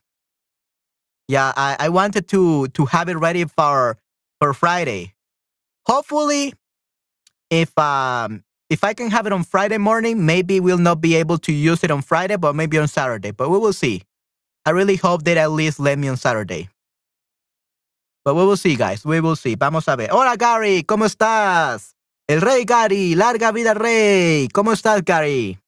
Yeah, 1.28 1.52
I, 1.56 1.76
I 1.78 1.88
wanted 1.88 2.28
to 2.28 2.68
to 2.68 2.84
have 2.86 3.08
it 3.08 3.16
ready 3.16 3.44
for 3.44 3.96
for 4.38 4.52
Friday. 4.52 5.14
Hopefully, 5.86 6.52
if 7.48 7.76
um 7.78 8.44
if 8.72 8.82
I 8.82 8.94
can 8.94 9.10
have 9.10 9.26
it 9.26 9.34
on 9.34 9.44
Friday 9.44 9.76
morning, 9.76 10.24
maybe 10.24 10.58
we'll 10.58 10.78
not 10.78 11.02
be 11.02 11.14
able 11.16 11.36
to 11.44 11.52
use 11.52 11.84
it 11.84 11.90
on 11.90 12.00
Friday, 12.00 12.36
but 12.36 12.56
maybe 12.56 12.78
on 12.78 12.88
Saturday. 12.88 13.30
But 13.30 13.50
we 13.50 13.58
will 13.58 13.74
see. 13.74 14.02
I 14.64 14.70
really 14.70 14.96
hope 14.96 15.24
that 15.24 15.36
at 15.36 15.50
least 15.50 15.78
let 15.78 15.98
me 15.98 16.08
on 16.08 16.16
Saturday. 16.16 16.70
But 18.24 18.34
we 18.34 18.46
will 18.46 18.56
see, 18.56 18.76
guys. 18.76 19.04
We 19.04 19.20
will 19.20 19.36
see. 19.36 19.56
Vamos 19.56 19.88
a 19.88 19.96
ver. 19.96 20.08
Hola, 20.10 20.36
Gary. 20.36 20.84
¿Cómo 20.84 21.04
estás? 21.04 21.94
El 22.26 22.40
rey 22.40 22.64
Gary. 22.64 23.14
Larga 23.14 23.52
vida, 23.52 23.74
rey. 23.74 24.48
¿Cómo 24.54 24.72
estás, 24.72 25.04
Gary? 25.04 25.58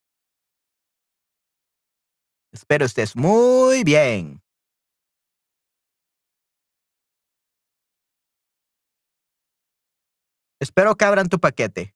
Espero 2.53 2.87
estés 2.87 3.15
muy 3.17 3.85
bien. 3.85 4.41
Espero 10.59 10.95
que 10.97 11.05
abran 11.05 11.29
tu 11.29 11.39
paquete. 11.39 11.94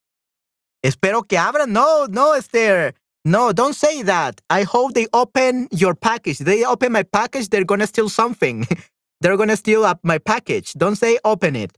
Espero 0.82 1.22
que 1.22 1.38
abran. 1.38 1.72
No, 1.72 2.06
no, 2.06 2.34
Esther. 2.34 2.94
No, 3.24 3.52
don't 3.52 3.74
say 3.74 4.02
that. 4.04 4.40
I 4.48 4.62
hope 4.62 4.94
they 4.94 5.06
open 5.12 5.68
your 5.70 5.94
package. 5.94 6.38
They 6.38 6.64
open 6.64 6.92
my 6.92 7.02
package, 7.02 7.50
they're 7.50 7.64
gonna 7.64 7.86
steal 7.86 8.08
something. 8.08 8.66
they're 9.20 9.36
gonna 9.36 9.56
steal 9.56 9.84
up 9.84 10.00
my 10.02 10.18
package. 10.18 10.72
Don't 10.74 10.96
say 10.96 11.18
open 11.24 11.56
it. 11.56 11.76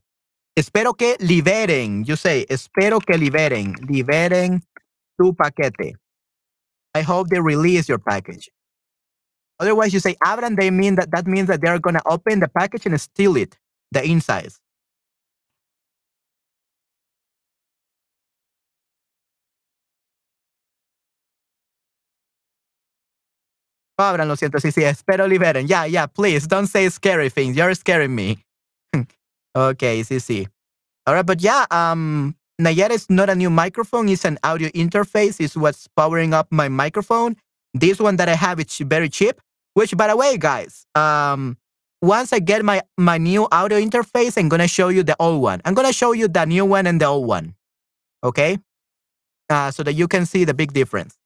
Espero 0.57 0.97
que 0.97 1.17
liberen. 1.19 2.07
You 2.07 2.15
say, 2.15 2.45
espero 2.49 3.01
que 3.01 3.17
liberen. 3.17 3.75
Liberen 3.89 4.61
tu 5.19 5.33
paquete. 5.33 5.95
I 6.95 7.01
hope 7.01 7.29
they 7.29 7.41
release 7.41 7.89
your 7.89 7.99
package. 7.99 8.49
Otherwise, 9.59 9.93
you 9.93 9.99
say 9.99 10.15
abran, 10.25 10.57
they 10.59 10.71
mean 10.71 10.95
that 10.95 11.11
that 11.11 11.27
means 11.27 11.49
that 11.49 11.61
they're 11.61 11.79
gonna 11.79 12.01
open 12.05 12.39
the 12.39 12.49
package 12.49 12.85
and 12.85 13.01
steal 13.01 13.35
it, 13.37 13.57
the 13.91 14.03
insides. 14.05 14.60
Abran, 24.01 24.27
lo 24.27 24.35
siento, 24.35 24.59
sí, 24.59 24.71
sí, 24.71 24.83
espero 24.83 25.27
liberen. 25.27 25.67
Yeah, 25.67 25.85
yeah, 25.85 26.07
please, 26.07 26.47
don't 26.47 26.67
say 26.67 26.89
scary 26.89 27.29
things. 27.29 27.55
You're 27.55 27.75
scaring 27.75 28.13
me. 28.15 28.43
okay, 29.55 30.03
sí, 30.03 30.19
sí. 30.19 30.47
All 31.07 31.15
right, 31.15 31.25
but 31.25 31.41
yeah, 31.41 31.65
um, 31.71 32.35
Nayara 32.61 32.91
is 32.91 33.09
not 33.09 33.29
a 33.29 33.35
new 33.35 33.49
microphone. 33.49 34.07
It's 34.09 34.25
an 34.25 34.37
audio 34.43 34.69
interface. 34.69 35.39
It's 35.39 35.55
what's 35.55 35.87
powering 35.97 36.33
up 36.33 36.47
my 36.51 36.69
microphone. 36.69 37.35
This 37.73 37.99
one 37.99 38.17
that 38.17 38.29
I 38.29 38.35
have, 38.35 38.59
it's 38.59 38.77
very 38.79 39.09
cheap. 39.09 39.41
Which, 39.73 39.95
by 39.95 40.07
the 40.07 40.17
way, 40.17 40.37
guys, 40.37 40.85
um, 40.95 41.57
once 42.01 42.33
I 42.33 42.39
get 42.39 42.63
my 42.63 42.81
my 42.97 43.17
new 43.17 43.47
audio 43.51 43.79
interface, 43.79 44.37
I'm 44.37 44.49
gonna 44.49 44.67
show 44.67 44.89
you 44.89 45.03
the 45.03 45.15
old 45.19 45.41
one. 45.41 45.61
I'm 45.65 45.73
gonna 45.73 45.93
show 45.93 46.11
you 46.11 46.27
the 46.27 46.45
new 46.45 46.65
one 46.65 46.87
and 46.87 46.99
the 46.99 47.05
old 47.05 47.25
one. 47.25 47.55
Okay, 48.23 48.59
uh, 49.49 49.71
so 49.71 49.83
that 49.83 49.93
you 49.93 50.07
can 50.07 50.25
see 50.25 50.43
the 50.43 50.53
big 50.53 50.73
difference. 50.73 51.17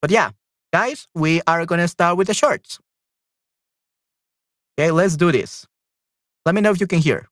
But 0.00 0.10
yeah, 0.10 0.30
Guys, 0.72 1.06
we 1.14 1.42
are 1.46 1.66
going 1.66 1.80
to 1.80 1.88
start 1.88 2.16
with 2.16 2.28
the 2.28 2.34
shorts. 2.34 2.78
Okay, 4.78 4.90
let's 4.90 5.16
do 5.16 5.30
this. 5.30 5.66
Let 6.46 6.54
me 6.54 6.62
know 6.62 6.70
if 6.70 6.80
you 6.80 6.86
can 6.86 7.00
hear. 7.00 7.28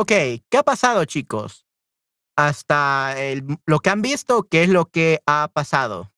Ok, 0.00 0.12
¿qué 0.48 0.56
ha 0.56 0.62
pasado, 0.62 1.04
chicos? 1.04 1.66
Hasta 2.34 3.14
lo 3.66 3.80
que 3.80 3.90
han 3.90 4.00
visto, 4.00 4.44
¿qué 4.44 4.62
es 4.62 4.70
lo 4.70 4.86
que 4.86 5.20
ha 5.26 5.50
pasado? 5.52 6.10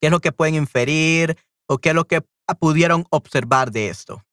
¿Qué 0.00 0.06
es 0.06 0.10
lo 0.10 0.20
que 0.20 0.32
pueden 0.32 0.54
inferir 0.54 1.36
o 1.68 1.76
qué 1.76 1.90
es 1.90 1.94
lo 1.94 2.06
que 2.06 2.24
pudieron 2.58 3.04
observar 3.10 3.72
de 3.72 3.90
esto? 3.90 4.24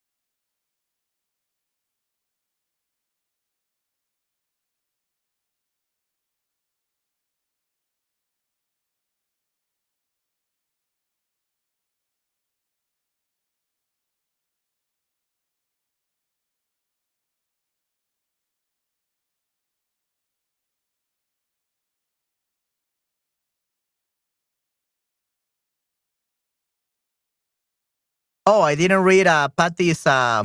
Oh, 28.49 28.61
I 28.61 28.73
didn't 28.73 29.03
read 29.03 29.27
uh, 29.27 29.47
Patty's 29.49 30.07
uh, 30.07 30.43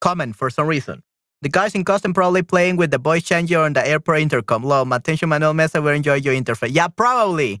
comment 0.00 0.34
for 0.34 0.48
some 0.48 0.66
reason. 0.66 1.02
The 1.42 1.50
guys 1.50 1.74
in 1.74 1.84
custom 1.84 2.14
probably 2.14 2.42
playing 2.42 2.78
with 2.78 2.90
the 2.90 2.96
voice 2.96 3.22
changer 3.22 3.60
on 3.60 3.74
the 3.74 3.86
airport 3.86 4.20
intercom. 4.20 4.64
Low, 4.64 4.82
attention 4.90 5.28
Manuel 5.28 5.52
Mesa 5.52 5.82
will 5.82 5.92
enjoy 5.92 6.14
your 6.14 6.32
interface. 6.32 6.70
Yeah, 6.72 6.88
probably. 6.88 7.60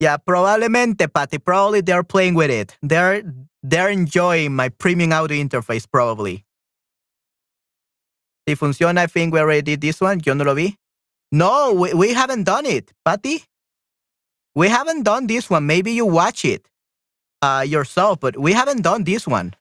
Yeah, 0.00 0.16
probablemente, 0.16 1.12
Patty. 1.12 1.36
Probably 1.36 1.82
they're 1.82 2.02
playing 2.02 2.36
with 2.36 2.50
it. 2.50 2.74
They're 2.80 3.22
they're 3.62 3.90
enjoying 3.90 4.56
my 4.56 4.70
premium 4.70 5.12
audio 5.12 5.44
interface, 5.44 5.84
probably. 5.86 6.46
Si 8.48 8.54
funciona, 8.56 9.00
I 9.00 9.06
think 9.08 9.34
we 9.34 9.40
already 9.40 9.60
did 9.60 9.82
this 9.82 10.00
one. 10.00 10.22
Yo 10.24 10.32
no 10.32 10.44
lo 10.44 10.54
vi. 10.54 10.74
No, 11.30 11.74
we, 11.74 11.92
we 11.92 12.14
haven't 12.14 12.44
done 12.44 12.64
it, 12.64 12.94
Patty. 13.04 13.44
We 14.54 14.68
haven't 14.68 15.02
done 15.02 15.26
this 15.26 15.50
one. 15.50 15.66
Maybe 15.66 15.92
you 15.92 16.06
watch 16.06 16.46
it 16.46 16.66
uh, 17.44 17.62
yourself, 17.62 18.20
but 18.20 18.38
we 18.38 18.52
haven't 18.54 18.82
done 18.82 19.04
this 19.04 19.26
one. 19.28 19.54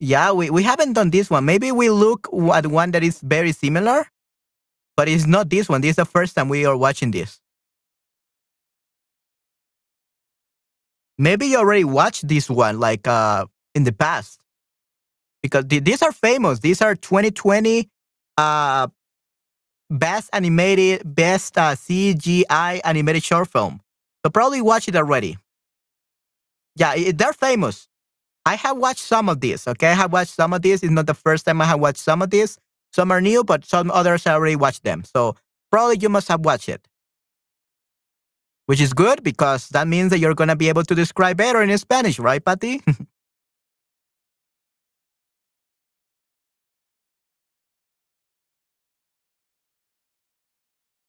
Yeah, 0.00 0.32
we, 0.32 0.50
we 0.50 0.62
haven't 0.64 0.94
done 0.94 1.10
this 1.10 1.30
one. 1.30 1.44
Maybe 1.46 1.72
we 1.72 1.90
look 1.90 2.28
at 2.54 2.66
one 2.66 2.90
that 2.92 3.04
is 3.04 3.20
very 3.22 3.52
similar, 3.52 4.06
but 4.96 5.08
it's 5.08 5.26
not 5.26 5.50
this 5.50 5.68
one. 5.68 5.80
This 5.82 5.90
is 5.90 5.96
the 5.96 6.04
first 6.06 6.36
time 6.36 6.48
we 6.48 6.66
are 6.66 6.76
watching 6.76 7.12
this. 7.12 7.40
Maybe 11.18 11.46
you 11.48 11.58
already 11.58 11.84
watched 11.84 12.28
this 12.28 12.50
one 12.50 12.80
like 12.80 13.08
uh, 13.08 13.46
in 13.74 13.84
the 13.84 13.92
past. 13.92 14.40
Because 15.42 15.66
th- 15.66 15.84
these 15.84 16.02
are 16.02 16.12
famous. 16.12 16.60
These 16.60 16.82
are 16.82 16.94
2020 16.96 17.88
uh, 18.38 18.88
best 19.90 20.30
animated, 20.32 21.02
best 21.04 21.58
uh, 21.58 21.74
CGI 21.76 22.80
animated 22.84 23.24
short 23.24 23.48
film. 23.48 23.80
So 24.26 24.30
probably 24.30 24.60
watch 24.60 24.88
it 24.88 24.96
already. 24.96 25.38
Yeah, 26.74 27.12
they're 27.14 27.32
famous. 27.32 27.86
I 28.44 28.56
have 28.56 28.76
watched 28.76 29.04
some 29.04 29.28
of 29.28 29.40
these. 29.40 29.68
Okay, 29.68 29.86
I 29.86 29.94
have 29.94 30.12
watched 30.12 30.34
some 30.34 30.52
of 30.52 30.62
these. 30.62 30.82
It's 30.82 30.90
not 30.90 31.06
the 31.06 31.14
first 31.14 31.46
time 31.46 31.60
I 31.60 31.64
have 31.64 31.78
watched 31.78 32.00
some 32.00 32.22
of 32.22 32.30
these. 32.30 32.58
Some 32.92 33.12
are 33.12 33.20
new, 33.20 33.44
but 33.44 33.64
some 33.64 33.88
others 33.92 34.26
I 34.26 34.32
already 34.32 34.56
watched 34.56 34.82
them. 34.82 35.04
So 35.04 35.36
probably 35.70 35.98
you 36.00 36.08
must 36.08 36.26
have 36.26 36.44
watched 36.44 36.68
it. 36.68 36.88
Which 38.66 38.80
is 38.80 38.92
good 38.92 39.22
because 39.22 39.68
that 39.68 39.86
means 39.86 40.10
that 40.10 40.18
you're 40.18 40.34
gonna 40.34 40.56
be 40.56 40.68
able 40.68 40.82
to 40.82 40.94
describe 40.96 41.36
better 41.36 41.62
in 41.62 41.78
Spanish, 41.78 42.18
right, 42.18 42.44
Patty? 42.44 42.82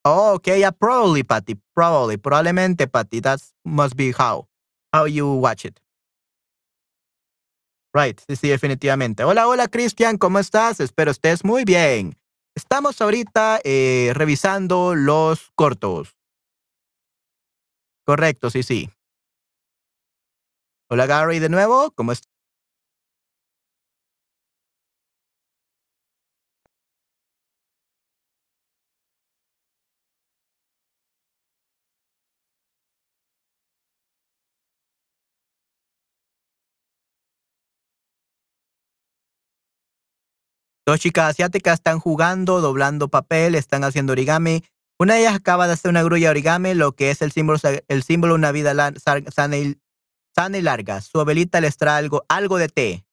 Oh, 0.09 0.35
okay, 0.35 0.59
yeah, 0.61 0.71
probably, 0.71 1.23
Patty. 1.23 1.55
Probably, 1.75 2.17
probablemente, 2.17 2.87
Patty. 2.87 3.19
That 3.19 3.41
must 3.65 3.97
be 3.97 4.13
how, 4.13 4.47
how 4.93 5.05
you 5.05 5.33
watch 5.33 5.65
it. 5.65 5.81
Right, 7.93 8.17
sí, 8.27 8.35
sí, 8.37 8.47
definitivamente. 8.47 9.23
Hola, 9.23 9.47
hola, 9.47 9.67
Cristian, 9.67 10.17
¿cómo 10.17 10.39
estás? 10.39 10.79
Espero 10.79 11.11
estés 11.11 11.43
muy 11.43 11.65
bien. 11.65 12.15
Estamos 12.55 13.01
ahorita 13.01 13.59
eh, 13.63 14.11
revisando 14.13 14.95
los 14.95 15.51
cortos. 15.55 16.15
Correcto, 18.05 18.49
sí, 18.49 18.63
sí. 18.63 18.89
Hola, 20.89 21.05
Gary, 21.05 21.39
de 21.39 21.49
nuevo, 21.49 21.91
¿cómo 21.91 22.13
estás? 22.13 22.37
Dos 40.88 41.01
chicas 41.01 41.32
asiáticas 41.32 41.74
están 41.74 42.00
jugando, 42.00 42.62
doblando 42.62 43.10
papel, 43.10 43.56
están 43.56 43.84
haciendo 43.84 44.13
origami. 44.13 44.63
Una 44.98 45.15
de 45.15 45.20
ellas 45.20 45.36
acaba 45.36 45.67
de 45.67 45.74
hacer 45.74 45.89
una 45.89 46.01
grulla 46.01 46.29
origami, 46.29 46.75
lo 46.75 46.94
que 46.94 47.12
es 47.12 47.22
el 47.22 47.34
símbolo, 47.34 47.60
el 47.89 48.03
símbolo 48.03 48.34
de 48.34 48.38
una 48.38 48.53
vida 48.53 48.74
sana 49.36 49.58
y, 49.58 49.77
sana 50.34 50.58
y 50.58 50.62
larga. 50.62 51.01
Su 51.01 51.20
abuelita 51.20 51.60
les 51.60 51.75
trae 51.75 51.98
algo, 51.98 52.24
algo 52.29 52.58
de 52.58 52.70
té. 52.70 53.06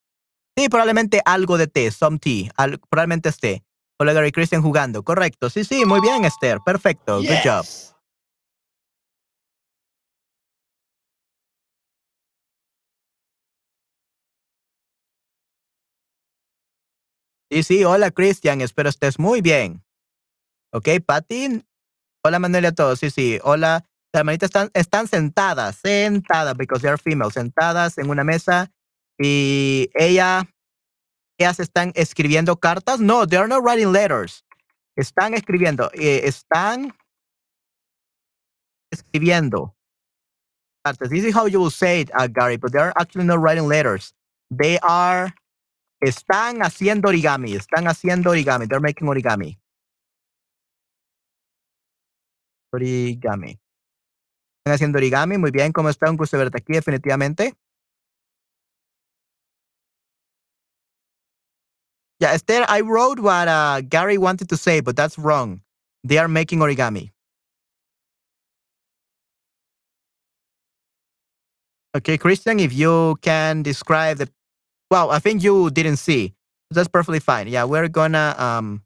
Sí, 0.57 0.69
probablemente 0.69 1.21
algo 1.25 1.59
de 1.59 1.67
té, 1.67 1.91
some 1.91 2.21
tea, 2.21 2.53
probablemente 2.89 3.31
es 3.31 3.39
té. 3.39 3.65
Hola 3.99 4.13
Gary 4.13 4.31
Christian 4.31 4.63
jugando, 4.63 5.03
correcto. 5.03 5.51
Sí, 5.51 5.65
sí, 5.65 5.85
muy 5.85 6.01
bien 6.01 6.25
Esther, 6.25 6.59
perfecto, 6.65 7.19
good 7.19 7.43
job. 7.43 7.67
Sí, 17.55 17.63
sí, 17.63 17.85
hola 17.85 18.11
Cristian, 18.11 18.61
espero 18.63 18.89
estés 18.89 19.21
muy 19.21 19.41
bien. 19.41 19.81
Ok, 20.73 20.89
Patty. 21.07 21.65
Hola 22.25 22.41
Manuel 22.41 22.65
a 22.65 22.73
todos. 22.73 22.99
Sí, 22.99 23.11
sí, 23.11 23.39
hola. 23.45 23.87
Las 24.13 24.23
hermanitas 24.23 24.49
están, 24.49 24.71
están 24.75 25.07
sentadas, 25.07 25.77
sentadas, 25.77 26.57
because 26.57 26.83
they 26.83 26.91
are 26.91 26.99
female, 26.99 27.31
sentadas 27.31 27.97
en 27.97 28.11
una 28.11 28.25
mesa 28.25 28.73
y 29.21 29.89
ella, 29.95 30.51
ellas 31.39 31.61
están 31.61 31.93
escribiendo 31.95 32.57
cartas. 32.57 32.99
No, 32.99 33.25
they 33.25 33.39
are 33.39 33.47
not 33.47 33.63
writing 33.63 33.93
letters. 33.93 34.45
Están 34.97 35.35
escribiendo, 35.35 35.93
eh, 35.95 36.23
están 36.25 36.93
escribiendo 38.91 39.77
cartas. 40.85 41.09
This 41.09 41.25
is 41.25 41.33
how 41.33 41.47
you 41.47 41.61
will 41.61 41.71
say 41.71 42.01
it, 42.01 42.11
uh, 42.17 42.27
Gary, 42.27 42.57
but 42.57 42.73
they 42.73 42.81
are 42.81 42.93
actually 42.97 43.27
not 43.27 43.39
writing 43.39 43.69
letters. 43.69 44.13
They 44.51 44.77
are 44.83 45.33
están 46.05 46.63
haciendo 46.63 47.09
origami, 47.09 47.55
están 47.55 47.87
haciendo 47.87 48.31
origami. 48.31 48.67
They're 48.67 48.81
making 48.81 49.09
origami. 49.09 49.59
Origami. 52.73 53.59
Están 54.59 54.75
haciendo 54.75 54.99
origami. 54.99 55.39
Muy 55.39 55.51
bien, 55.51 55.73
¿cómo 55.73 55.89
está? 55.89 56.11
Un 56.11 56.17
gusto 56.17 56.37
aquí, 56.41 56.73
definitivamente. 56.73 57.55
Yeah, 62.21 62.33
Esther, 62.33 62.65
I 62.69 62.81
wrote 62.81 63.21
what 63.21 63.49
uh, 63.49 63.83
Gary 63.83 64.19
wanted 64.19 64.49
to 64.49 64.57
say, 64.57 64.81
but 64.81 64.97
that's 64.97 65.19
wrong. 65.19 65.61
They 66.05 66.19
are 66.19 66.29
making 66.29 66.61
origami. 66.61 67.11
Okay, 71.97 72.19
Christian, 72.19 72.59
if 72.59 72.73
you 72.73 73.17
can 73.23 73.63
describe 73.63 74.19
the 74.19 74.29
well, 74.91 75.11
I 75.11 75.19
think 75.19 75.43
you 75.43 75.71
didn't 75.71 75.97
see. 75.97 76.35
That's 76.71 76.89
perfectly 76.89 77.21
fine. 77.21 77.49
Yeah, 77.49 77.65
we're 77.65 77.89
gonna 77.89 78.35
um, 78.39 78.83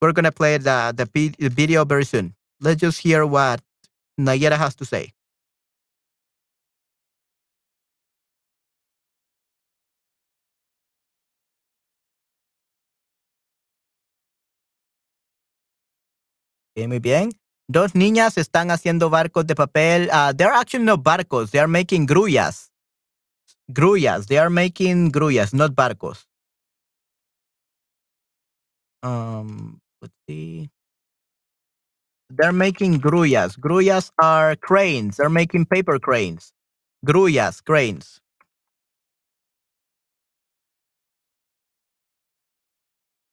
we're 0.00 0.12
gonna 0.12 0.32
play 0.32 0.58
the 0.58 0.92
the, 0.96 1.06
the 1.38 1.48
video 1.50 1.84
very 1.84 2.04
soon. 2.04 2.34
Let's 2.60 2.80
just 2.80 3.00
hear 3.00 3.26
what 3.26 3.60
Nayera 4.20 4.58
has 4.58 4.74
to 4.76 4.84
say. 4.84 5.12
Okay, 16.76 16.88
muy 16.88 17.00
bien. 17.00 17.30
Dos 17.68 17.94
niñas 17.94 18.38
están 18.38 18.70
haciendo 18.72 19.10
barcos 19.10 19.46
de 19.46 19.54
papel. 19.54 20.10
Uh, 20.12 20.32
they're 20.34 20.52
actually 20.54 20.84
not 20.84 21.02
barcos. 21.04 21.52
They 21.52 21.60
are 21.60 21.68
making 21.68 22.06
grullas. 22.08 22.71
Grullas. 23.72 24.26
They 24.26 24.38
are 24.38 24.50
making 24.50 25.12
grullas, 25.12 25.52
not 25.54 25.74
barcos. 25.74 26.26
Um, 29.02 29.80
let's 30.00 30.14
see. 30.28 30.70
They're 32.30 32.52
making 32.52 33.00
grullas. 33.00 33.58
Grullas 33.58 34.10
are 34.18 34.56
cranes. 34.56 35.16
They're 35.16 35.28
making 35.28 35.66
paper 35.66 35.98
cranes. 35.98 36.52
Grullas, 37.04 37.62
cranes. 37.62 38.20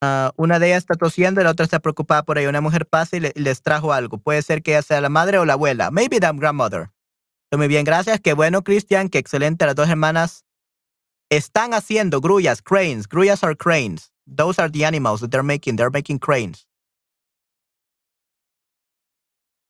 Uh, 0.02 0.32
una 0.38 0.60
de 0.60 0.67
ellas 0.67 0.84
está 0.84 0.95
tosiendo 0.95 1.43
la 1.43 1.52
otra 1.52 1.65
está 1.65 1.80
preocupada 1.80 2.23
por 2.23 2.38
ella. 2.38 2.49
Una 2.49 2.62
mujer 2.62 2.86
pasa 2.86 3.17
y, 3.17 3.19
le, 3.19 3.34
les 3.36 3.62
trajo 3.62 3.91
algo. 3.93 4.17
Puede 4.17 4.41
ser 4.41 4.62
que 4.63 4.71
ella 4.71 4.82
sea 4.82 5.02
la 5.02 5.10
madre 5.10 5.39
o 5.39 5.45
la 5.45 5.54
abuela. 5.54 5.91
Maybe 5.91 6.19
the 6.19 6.32
grandmother. 6.34 6.89
Muy 7.52 7.68
bien, 7.68 7.84
gracias. 7.84 8.20
Qué 8.20 8.34
bueno, 8.34 8.64
Cristian. 8.64 9.10
Qué 9.10 9.18
excelente. 9.18 9.66
Las 9.66 9.76
dos 9.76 9.90
hermanas 9.90 10.46
están 11.30 11.74
haciendo 11.74 12.22
grullas, 12.22 12.62
cranes. 12.62 13.08
Grullas 13.08 13.44
are 13.44 13.56
cranes. 13.56 14.12
Those 14.28 14.62
are 14.62 14.70
the 14.70 14.86
animals 14.86 15.22
that 15.22 15.32
they're 15.32 15.44
making. 15.44 15.76
They're 15.76 15.90
making 15.92 16.20
cranes. 16.20 16.68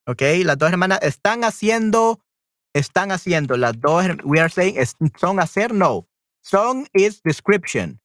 Ok, 0.06 0.22
las 0.44 0.58
dos 0.58 0.72
hermanas 0.72 1.00
están 1.04 1.44
haciendo, 1.44 2.20
están 2.74 3.12
haciendo. 3.12 3.56
Las 3.56 3.80
dos, 3.80 4.06
we 4.26 4.40
are 4.40 4.50
saying, 4.50 4.76
son 5.18 5.40
hacer, 5.40 5.72
no. 5.72 6.08
Son 6.42 6.88
is 6.94 7.22
description. 7.24 8.02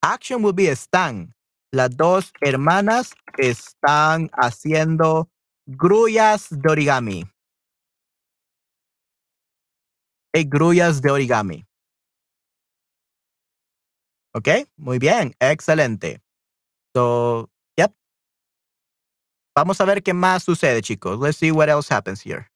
Action 0.00 0.42
will 0.42 0.54
be 0.54 0.70
están. 0.70 1.34
Las 1.72 1.94
dos 1.96 2.32
hermanas 2.40 3.12
están 3.36 4.30
haciendo 4.32 5.28
grullas 5.66 6.46
de 6.50 6.70
origami 6.70 7.24
grullas 10.32 11.00
de 11.02 11.10
origami. 11.10 11.66
¿Ok? 14.34 14.48
Muy 14.76 14.98
bien, 14.98 15.34
excelente. 15.40 16.22
So, 16.94 17.50
yep. 17.76 17.92
Vamos 19.56 19.80
a 19.80 19.84
ver 19.84 20.02
qué 20.02 20.14
más 20.14 20.44
sucede, 20.44 20.82
chicos. 20.82 21.18
Let's 21.20 21.36
see 21.36 21.50
what 21.50 21.68
else 21.68 21.92
happens 21.92 22.22
here. 22.24 22.49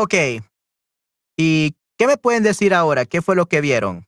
Ok. 0.00 0.14
¿Y 1.36 1.74
qué 1.96 2.06
me 2.06 2.16
pueden 2.16 2.44
decir 2.44 2.72
ahora? 2.72 3.04
¿Qué 3.04 3.20
fue 3.20 3.34
lo 3.34 3.46
que 3.46 3.60
vieron? 3.60 4.06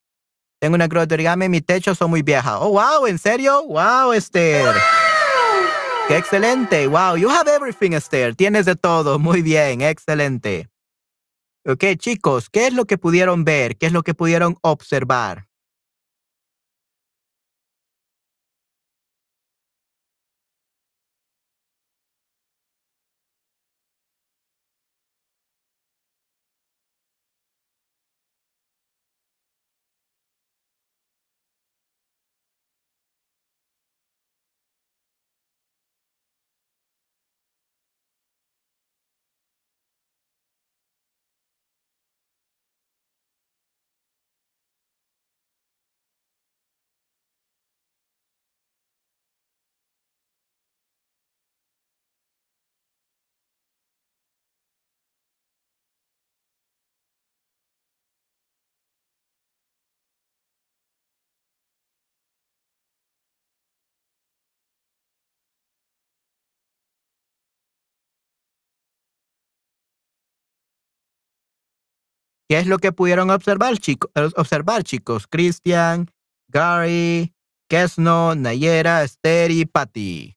Tengo 0.60 0.76
una 0.76 0.88
cruz 0.88 1.08
de 1.08 1.14
origami, 1.14 1.48
mi 1.48 1.60
techo 1.60 1.96
son 1.96 2.10
muy 2.10 2.22
vieja. 2.22 2.60
Oh, 2.60 2.70
wow, 2.70 3.06
¿en 3.06 3.18
serio? 3.18 3.64
Wow, 3.66 4.12
Esther. 4.12 4.76
Qué 6.06 6.16
excelente. 6.16 6.86
Wow, 6.86 7.16
you 7.16 7.28
have 7.28 7.50
everything, 7.50 7.92
Esther. 7.92 8.36
Tienes 8.36 8.66
de 8.66 8.76
todo. 8.76 9.18
Muy 9.18 9.42
bien, 9.42 9.80
excelente. 9.80 10.68
Ok, 11.66 11.84
chicos, 11.98 12.48
¿qué 12.50 12.68
es 12.68 12.72
lo 12.72 12.84
que 12.84 12.96
pudieron 12.96 13.44
ver? 13.44 13.76
¿Qué 13.76 13.86
es 13.86 13.92
lo 13.92 14.02
que 14.02 14.14
pudieron 14.14 14.56
observar? 14.62 15.49
¿Qué 72.50 72.58
es 72.58 72.66
lo 72.66 72.78
que 72.78 72.90
pudieron 72.90 73.30
observar, 73.30 73.74
eh, 73.74 73.96
observar 74.34 74.82
chicos? 74.82 75.28
Cristian, 75.28 76.10
Gary, 76.48 77.32
Kesno, 77.68 78.34
Nayera, 78.34 79.04
Esther 79.04 79.52
y 79.52 79.66
Patty. 79.66 80.36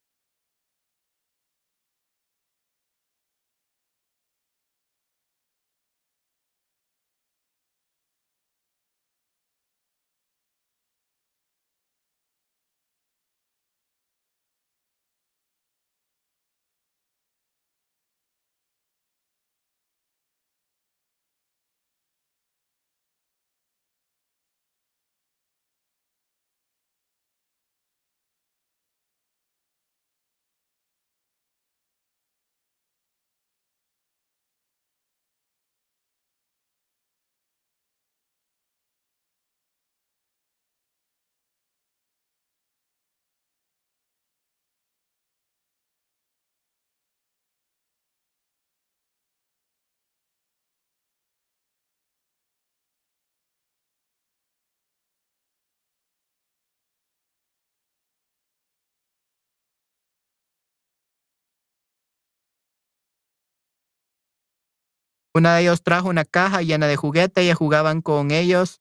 Una 65.34 65.56
de 65.56 65.62
ellos 65.62 65.82
trajo 65.82 66.08
una 66.08 66.24
caja 66.24 66.62
llena 66.62 66.86
de 66.86 66.96
juguetes, 66.96 67.42
ellos 67.42 67.58
jugaban 67.58 68.02
con 68.02 68.30
ellos. 68.30 68.80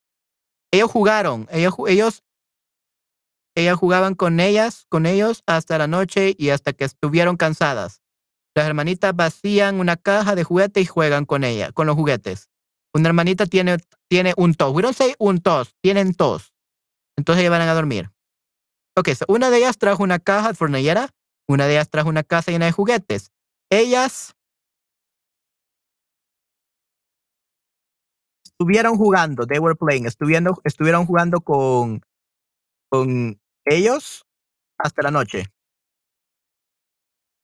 Ellos 0.72 0.92
jugaron, 0.92 1.48
ellos, 1.52 1.74
ellos, 1.88 2.24
ellas 3.56 3.78
jugaban 3.78 4.16
con 4.16 4.40
ellas, 4.40 4.86
con 4.90 5.06
ellos 5.06 5.44
hasta 5.46 5.78
la 5.78 5.88
noche 5.88 6.36
y 6.38 6.50
hasta 6.50 6.74
que 6.74 6.86
estuvieron 6.86 7.38
cansadas. 7.38 8.02
Las 8.56 8.68
hermanitas 8.68 9.16
vacían 9.16 9.80
una 9.80 9.98
caja 9.98 10.36
de 10.36 10.44
juguetes 10.44 10.84
y 10.84 10.86
juegan 10.86 11.26
con 11.26 11.44
ella, 11.44 11.72
con 11.72 11.88
los 11.88 11.96
juguetes. 11.96 12.50
Una 12.94 13.10
hermanita 13.10 13.48
tiene, 13.48 13.78
tiene 14.08 14.34
un 14.38 14.54
tos. 14.54 14.74
We 14.74 14.84
don't 14.84 14.96
say 14.96 15.16
un 15.18 15.42
tos, 15.42 15.76
tienen 15.82 16.14
tos. 16.14 16.54
Entonces 17.18 17.42
ellas 17.42 17.52
van 17.52 17.68
a 17.68 17.74
dormir. 17.74 18.12
Ok, 18.96 19.10
so 19.10 19.26
una 19.28 19.50
de 19.50 19.58
ellas 19.58 19.78
trajo 19.80 20.04
una 20.04 20.20
caja 20.20 20.50
de 20.50 20.54
fornillera, 20.54 21.10
una 21.48 21.66
de 21.66 21.74
ellas 21.74 21.90
trajo 21.90 22.10
una 22.10 22.24
casa 22.24 22.52
llena 22.52 22.66
de 22.66 22.72
juguetes. 22.72 23.32
Ellas 23.72 24.36
estuvieron 28.64 28.98
jugando, 28.98 29.46
they 29.46 29.60
were 29.60 29.76
playing, 29.76 30.06
estuvieron, 30.06 30.56
estuvieron 30.64 31.06
jugando 31.06 31.42
con, 31.42 32.02
con 32.90 33.38
ellos 33.66 34.26
hasta 34.78 35.02
la 35.02 35.12
noche. 35.12 35.46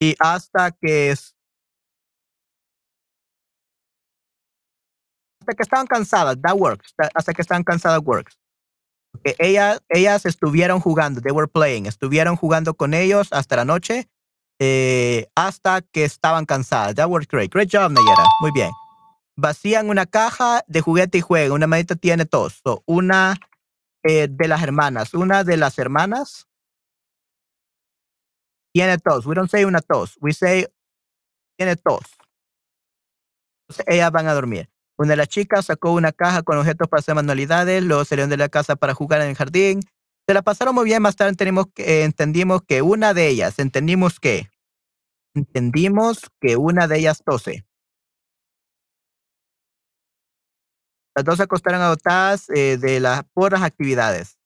Y 0.02 0.16
hasta 0.18 0.72
que 0.72 1.12
hasta 1.12 1.34
que 5.56 5.64
estaban 5.64 5.88
cansadas, 5.88 6.38
that 6.42 6.56
works, 6.56 6.94
hasta 7.14 7.34
que 7.34 7.42
estaban 7.42 7.64
cansadas 7.64 8.00
works. 8.06 8.40
Porque 9.12 9.36
ellas, 9.40 9.82
ellas 9.90 10.26
estuvieron 10.26 10.80
jugando, 10.80 11.20
they 11.20 11.34
were 11.34 11.50
playing, 11.50 11.86
estuvieron 11.86 12.38
jugando 12.38 12.74
con 12.76 12.94
ellos 12.94 13.28
hasta 13.32 13.58
la 13.58 13.66
noche, 13.66 14.08
eh, 14.60 15.28
hasta 15.36 15.82
que 15.82 16.06
estaban 16.06 16.46
cansadas. 16.46 16.96
That 16.96 17.10
works 17.10 17.28
great. 17.28 17.52
Great 17.52 17.70
job, 17.70 17.92
Nayera. 17.92 18.24
Muy 18.40 18.52
bien 18.52 18.72
vacían 19.40 19.90
una 19.90 20.06
caja 20.06 20.64
de 20.68 20.82
juguete 20.82 21.20
y 21.20 21.22
juega. 21.22 21.54
Una 21.54 21.66
hermanita 21.66 21.96
tiene 21.96 22.26
tos. 22.26 22.62
una 22.86 23.36
eh, 24.04 24.28
de 24.30 24.48
las 24.48 24.62
hermanas, 24.62 25.14
una 25.14 25.44
de 25.44 25.58
las 25.58 25.78
hermanas 25.78 26.48
tiene 28.74 28.98
tos. 28.98 29.26
We 29.26 29.36
don't 29.36 29.50
say 29.50 29.66
una 29.66 29.82
tos. 29.82 30.18
We 30.22 30.34
say 30.34 30.68
tiene 31.58 31.76
tos. 31.76 32.06
Entonces 33.68 33.86
ellas 33.88 34.12
van 34.12 34.28
a 34.28 34.34
dormir. 34.34 34.70
Una 34.98 35.12
de 35.12 35.18
las 35.18 35.30
chicas 35.30 35.66
sacó 35.66 35.94
una 35.94 36.12
caja 36.12 36.44
con 36.44 36.58
objetos 36.58 36.88
para 36.90 37.00
hacer 37.00 37.16
manualidades, 37.16 37.82
luego 37.84 38.04
salieron 38.04 38.30
de 38.30 38.38
la 38.38 38.50
casa 38.50 38.76
para 38.76 38.94
jugar 38.94 39.22
en 39.22 39.30
el 39.30 39.36
jardín. 39.36 39.80
Se 40.28 40.34
la 40.34 40.42
pasaron 40.42 40.76
muy 40.76 40.86
bien, 40.86 41.02
más 41.02 41.16
tarde 41.16 41.30
entendimos 41.30 41.68
que, 41.74 42.04
entendimos 42.04 42.62
que 42.64 42.82
una 42.82 43.14
de 43.14 43.30
ellas, 43.30 43.60
entendimos 43.60 44.20
que, 44.20 44.50
entendimos 45.34 46.30
que 46.42 46.58
una 46.58 46.88
de 46.88 47.00
ellas 47.00 47.24
tose. 47.26 47.66
Las 51.20 51.26
dos 51.26 51.36
se 51.36 51.44
acostaron 51.44 51.82
agotadas 51.82 52.50
eh, 52.50 52.78
de 52.78 53.02
las, 53.02 53.26
por 53.34 53.52
las 53.52 53.62
actividades. 53.64 54.40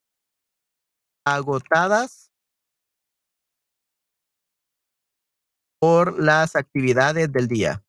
Agotadas 1.24 2.32
por 5.80 6.20
las 6.20 6.56
actividades 6.56 7.32
del 7.32 7.48
día. 7.48 7.84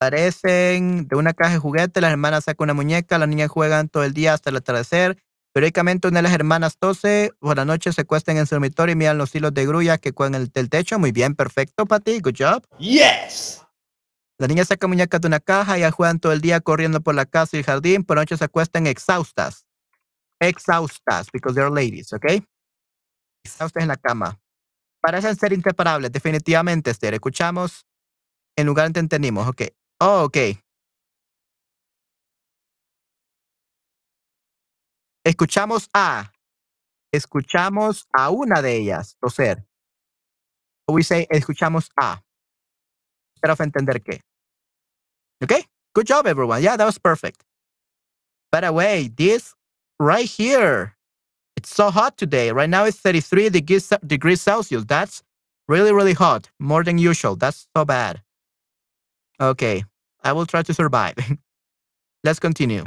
Parecen 0.00 1.06
de 1.06 1.14
una 1.14 1.34
caja 1.34 1.52
de 1.52 1.58
juguete, 1.60 2.00
las 2.00 2.10
hermanas 2.10 2.42
sacan 2.42 2.64
una 2.64 2.74
muñeca, 2.74 3.18
las 3.18 3.28
niñas 3.28 3.50
juegan 3.50 3.88
todo 3.88 4.02
el 4.02 4.14
día 4.14 4.34
hasta 4.34 4.50
el 4.50 4.56
atardecer, 4.56 5.22
Periódicamente 5.52 6.08
una 6.08 6.18
de 6.18 6.22
las 6.22 6.32
hermanas 6.32 6.76
tose, 6.78 7.32
por 7.40 7.56
la 7.56 7.64
noche 7.64 7.92
se 7.92 8.04
cuestan 8.04 8.36
en 8.36 8.46
su 8.46 8.54
dormitorio 8.54 8.92
y 8.92 8.96
miran 8.96 9.18
los 9.18 9.34
hilos 9.34 9.54
de 9.54 9.66
grulla 9.66 9.98
que 9.98 10.12
cuelgan 10.12 10.42
el, 10.42 10.48
del 10.48 10.68
techo. 10.68 10.98
Muy 10.98 11.12
bien, 11.12 11.34
perfecto, 11.34 11.86
Patty. 11.86 12.20
Good 12.20 12.34
job. 12.38 12.66
Yes. 12.78 13.62
La 14.38 14.46
niña 14.46 14.64
saca 14.64 14.86
muñecas 14.86 15.20
de 15.20 15.26
una 15.26 15.40
caja 15.40 15.78
y 15.78 15.90
juegan 15.90 16.20
todo 16.20 16.32
el 16.32 16.40
día 16.40 16.60
corriendo 16.60 17.00
por 17.00 17.14
la 17.14 17.26
casa 17.26 17.56
y 17.56 17.60
el 17.60 17.66
jardín. 17.66 18.04
Por 18.04 18.16
la 18.16 18.22
noche 18.22 18.36
se 18.36 18.44
acuestan 18.44 18.86
exhaustas. 18.86 19.66
Exhaustas, 20.40 21.28
because 21.32 21.56
they're 21.56 21.74
ladies, 21.74 22.12
¿ok? 22.12 22.44
Exhaustas 23.44 23.82
en 23.82 23.88
la 23.88 23.96
cama. 23.96 24.38
Parecen 25.00 25.34
ser 25.34 25.52
inseparables, 25.52 26.12
definitivamente, 26.12 26.90
Esther. 26.90 27.14
Escuchamos 27.14 27.84
en 28.56 28.66
lugar 28.66 28.92
de 28.92 29.00
entendimos, 29.00 29.48
ok. 29.48 29.62
Oh, 30.00 30.24
ok. 30.24 30.36
Escuchamos 35.28 35.90
a, 35.92 36.32
escuchamos 37.12 38.06
a 38.14 38.30
una 38.30 38.62
de 38.62 38.76
ellas 38.76 39.14
toser. 39.20 39.62
we 40.88 41.02
say 41.02 41.26
escuchamos 41.30 41.90
a. 42.00 42.22
Instead 43.34 43.50
of 43.50 43.60
entender 43.60 44.02
qué. 44.02 44.22
Okay? 45.42 45.66
Good 45.94 46.06
job, 46.06 46.26
everyone. 46.26 46.62
Yeah, 46.62 46.78
that 46.78 46.86
was 46.86 46.98
perfect. 46.98 47.44
By 48.50 48.62
the 48.62 48.72
way, 48.72 49.08
this 49.14 49.54
right 50.00 50.24
here, 50.24 50.96
it's 51.58 51.74
so 51.74 51.90
hot 51.90 52.16
today. 52.16 52.50
Right 52.50 52.70
now 52.70 52.86
it's 52.86 52.96
33 52.96 53.50
degrees, 53.50 53.92
degrees 54.06 54.40
Celsius. 54.40 54.86
That's 54.86 55.22
really, 55.68 55.92
really 55.92 56.14
hot. 56.14 56.48
More 56.58 56.82
than 56.82 56.96
usual. 56.96 57.36
That's 57.36 57.68
so 57.76 57.84
bad. 57.84 58.22
Okay. 59.38 59.84
I 60.24 60.32
will 60.32 60.46
try 60.46 60.62
to 60.62 60.72
survive. 60.72 61.16
Let's 62.24 62.40
continue. 62.40 62.82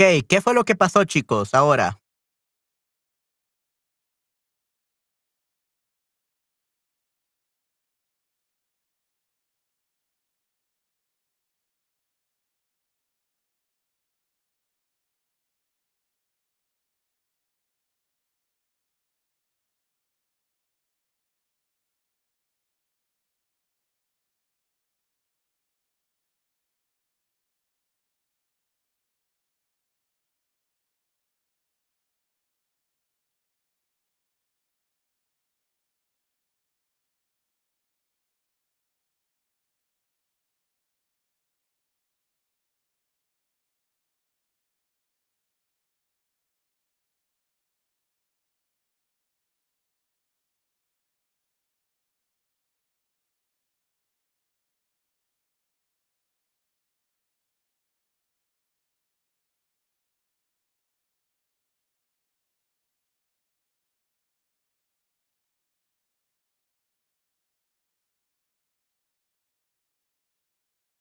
Ok, 0.00 0.26
¿qué 0.28 0.40
fue 0.40 0.54
lo 0.54 0.64
que 0.64 0.76
pasó, 0.76 1.02
chicos, 1.02 1.54
ahora? 1.54 1.98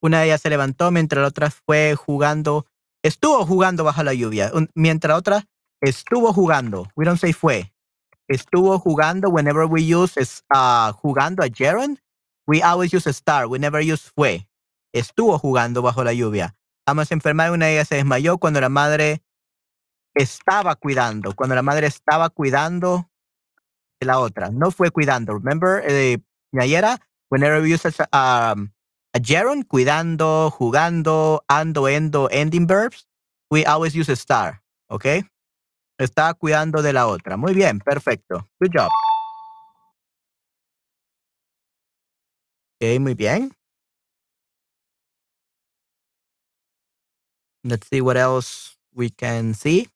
Una 0.01 0.19
de 0.19 0.25
ellas 0.25 0.41
se 0.41 0.49
levantó 0.49 0.91
mientras 0.91 1.21
la 1.21 1.27
otra 1.27 1.49
fue 1.49 1.95
jugando, 1.95 2.65
estuvo 3.03 3.45
jugando 3.45 3.83
bajo 3.83 4.03
la 4.03 4.13
lluvia, 4.13 4.51
mientras 4.75 5.09
la 5.09 5.17
otra 5.17 5.47
estuvo 5.81 6.33
jugando. 6.33 6.87
We 6.95 7.05
don't 7.05 7.19
say 7.19 7.33
fue. 7.33 7.73
Estuvo 8.27 8.77
jugando 8.79 9.29
whenever 9.29 9.65
we 9.65 9.81
use 9.83 10.19
es, 10.19 10.43
uh, 10.53 10.91
jugando 10.91 11.43
a 11.43 11.49
gerund, 11.49 11.99
we 12.45 12.61
always 12.61 12.93
use 12.93 13.09
star, 13.09 13.47
we 13.47 13.57
never 13.57 13.81
use 13.81 14.11
fue. 14.13 14.47
Estuvo 14.93 15.37
jugando 15.39 15.81
bajo 15.81 16.03
la 16.03 16.13
lluvia. 16.13 16.55
Vamos 16.85 17.11
a 17.11 17.13
enfermar, 17.13 17.51
una 17.51 17.65
de 17.67 17.73
ellas 17.73 17.87
se 17.87 17.95
desmayó 17.95 18.37
cuando 18.37 18.61
la 18.61 18.69
madre 18.69 19.21
estaba 20.13 20.75
cuidando, 20.75 21.33
cuando 21.33 21.55
la 21.55 21.61
madre 21.61 21.87
estaba 21.87 22.29
cuidando 22.29 23.09
de 23.99 24.07
la 24.07 24.19
otra. 24.19 24.49
No 24.51 24.71
fue 24.71 24.91
cuidando. 24.91 25.33
Remember, 25.33 25.83
eh, 25.85 26.19
Nayera, 26.51 26.99
whenever 27.29 27.61
we 27.61 27.73
use 27.73 27.85
um, 28.13 28.71
a 29.19 29.63
cuidando, 29.67 30.51
jugando, 30.51 31.43
ando, 31.47 31.87
endo, 31.87 32.29
ending 32.31 32.67
verbs, 32.67 33.07
we 33.49 33.65
always 33.65 33.95
use 33.95 34.09
star, 34.09 34.61
¿ok? 34.89 35.05
Está 35.99 36.33
cuidando 36.35 36.81
de 36.81 36.93
la 36.93 37.07
otra. 37.07 37.37
Muy 37.37 37.53
bien, 37.53 37.79
perfecto. 37.79 38.47
Good 38.59 38.71
job. 38.73 38.89
Ok, 42.79 42.99
muy 42.99 43.15
bien. 43.15 43.51
Let's 47.63 47.87
see 47.87 48.01
what 48.01 48.17
else 48.17 48.77
we 48.93 49.09
can 49.09 49.53
see. 49.55 49.89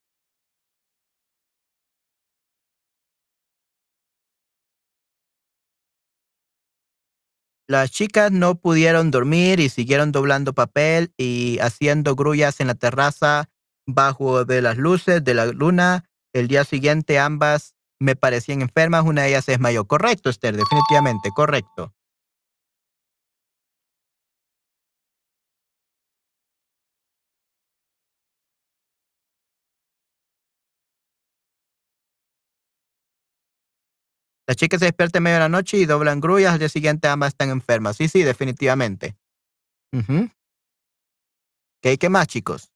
Las 7.72 7.90
chicas 7.90 8.34
no 8.34 8.56
pudieron 8.56 9.12
dormir 9.12 9.62
y 9.62 9.70
siguieron 9.70 10.12
doblando 10.12 10.52
papel 10.52 11.14
y 11.16 11.58
haciendo 11.60 12.18
grullas 12.18 12.60
en 12.60 12.68
la 12.68 12.76
terraza 12.76 13.48
bajo 13.88 14.44
de 14.44 14.62
las 14.62 14.76
luces 14.76 15.24
de 15.24 15.34
la 15.34 15.46
luna. 15.46 16.04
El 16.34 16.50
día 16.50 16.66
siguiente 16.66 17.18
ambas 17.18 17.76
me 17.98 18.18
parecían 18.18 18.62
enfermas, 18.62 19.06
una 19.06 19.22
de 19.22 19.30
ellas 19.30 19.46
se 19.46 19.54
desmayó. 19.54 19.86
Correcto, 19.86 20.30
Esther, 20.30 20.58
definitivamente, 20.58 21.30
correcto. 21.34 21.94
Las 34.52 34.58
chicas 34.58 34.80
se 34.82 34.88
despiertan 34.88 35.20
en 35.20 35.24
medio 35.24 35.36
de 35.36 35.40
la 35.40 35.48
noche 35.48 35.78
y 35.78 35.86
doblan 35.86 36.20
grullas, 36.20 36.52
al 36.52 36.60
día 36.60 36.68
siguiente 36.68 37.08
ambas 37.08 37.30
están 37.30 37.52
enfermas. 37.52 37.96
Sí, 37.96 38.10
sí, 38.10 38.22
definitivamente. 38.22 39.16
¿Qué 41.82 42.10
más, 42.10 42.28
chicos? 42.28 42.70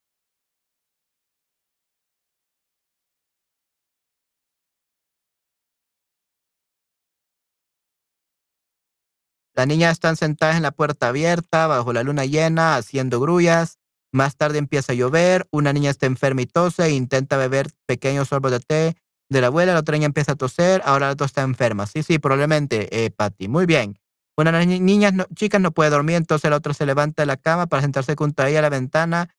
Las 9.54 9.68
niñas 9.68 9.92
están 9.92 10.16
sentadas 10.16 10.56
en 10.56 10.64
la 10.64 10.72
puerta 10.72 11.10
abierta, 11.10 11.68
bajo 11.68 11.92
la 11.92 12.04
luna 12.04 12.24
llena, 12.24 12.78
haciendo 12.78 13.20
grullas. 13.20 13.80
Más 14.14 14.38
tarde 14.38 14.60
empieza 14.60 14.94
a 14.94 14.96
llover, 14.96 15.46
una 15.52 15.74
niña 15.74 15.90
está 15.90 16.06
enferma 16.06 16.42
y 16.42 16.46
tose, 16.46 16.92
intenta 16.92 17.36
beber 17.36 17.68
pequeños 17.86 18.30
sorbos 18.30 18.52
de 18.52 18.60
té 18.62 18.96
de 19.30 19.42
la 19.42 19.48
abuela, 19.48 19.74
la 19.74 19.80
otra 19.80 19.94
niña 19.94 20.06
empieza 20.06 20.34
a 20.34 20.36
toser, 20.36 20.82
ahora 20.86 21.08
la 21.08 21.14
otra 21.14 21.26
está 21.26 21.42
enferma. 21.42 21.88
Sí, 21.88 22.04
sí, 22.04 22.20
probablemente, 22.20 23.06
eh, 23.06 23.10
Patty. 23.10 23.48
Muy 23.48 23.66
bien. 23.66 24.00
Una 24.38 24.52
de 24.52 24.58
las 24.58 24.68
niñas, 24.68 25.14
no, 25.14 25.26
chicas 25.34 25.62
no 25.62 25.72
puede 25.72 25.90
dormir, 25.90 26.16
entonces 26.16 26.50
la 26.50 26.58
otra 26.58 26.74
se 26.74 26.86
levanta 26.86 27.22
de 27.22 27.26
la 27.26 27.38
cama 27.38 27.68
para 27.68 27.82
sentarse 27.82 28.16
junto 28.16 28.44
a 28.44 28.50
ella 28.50 28.60
a 28.60 28.64
la 28.64 28.70
ventana, 28.70 29.34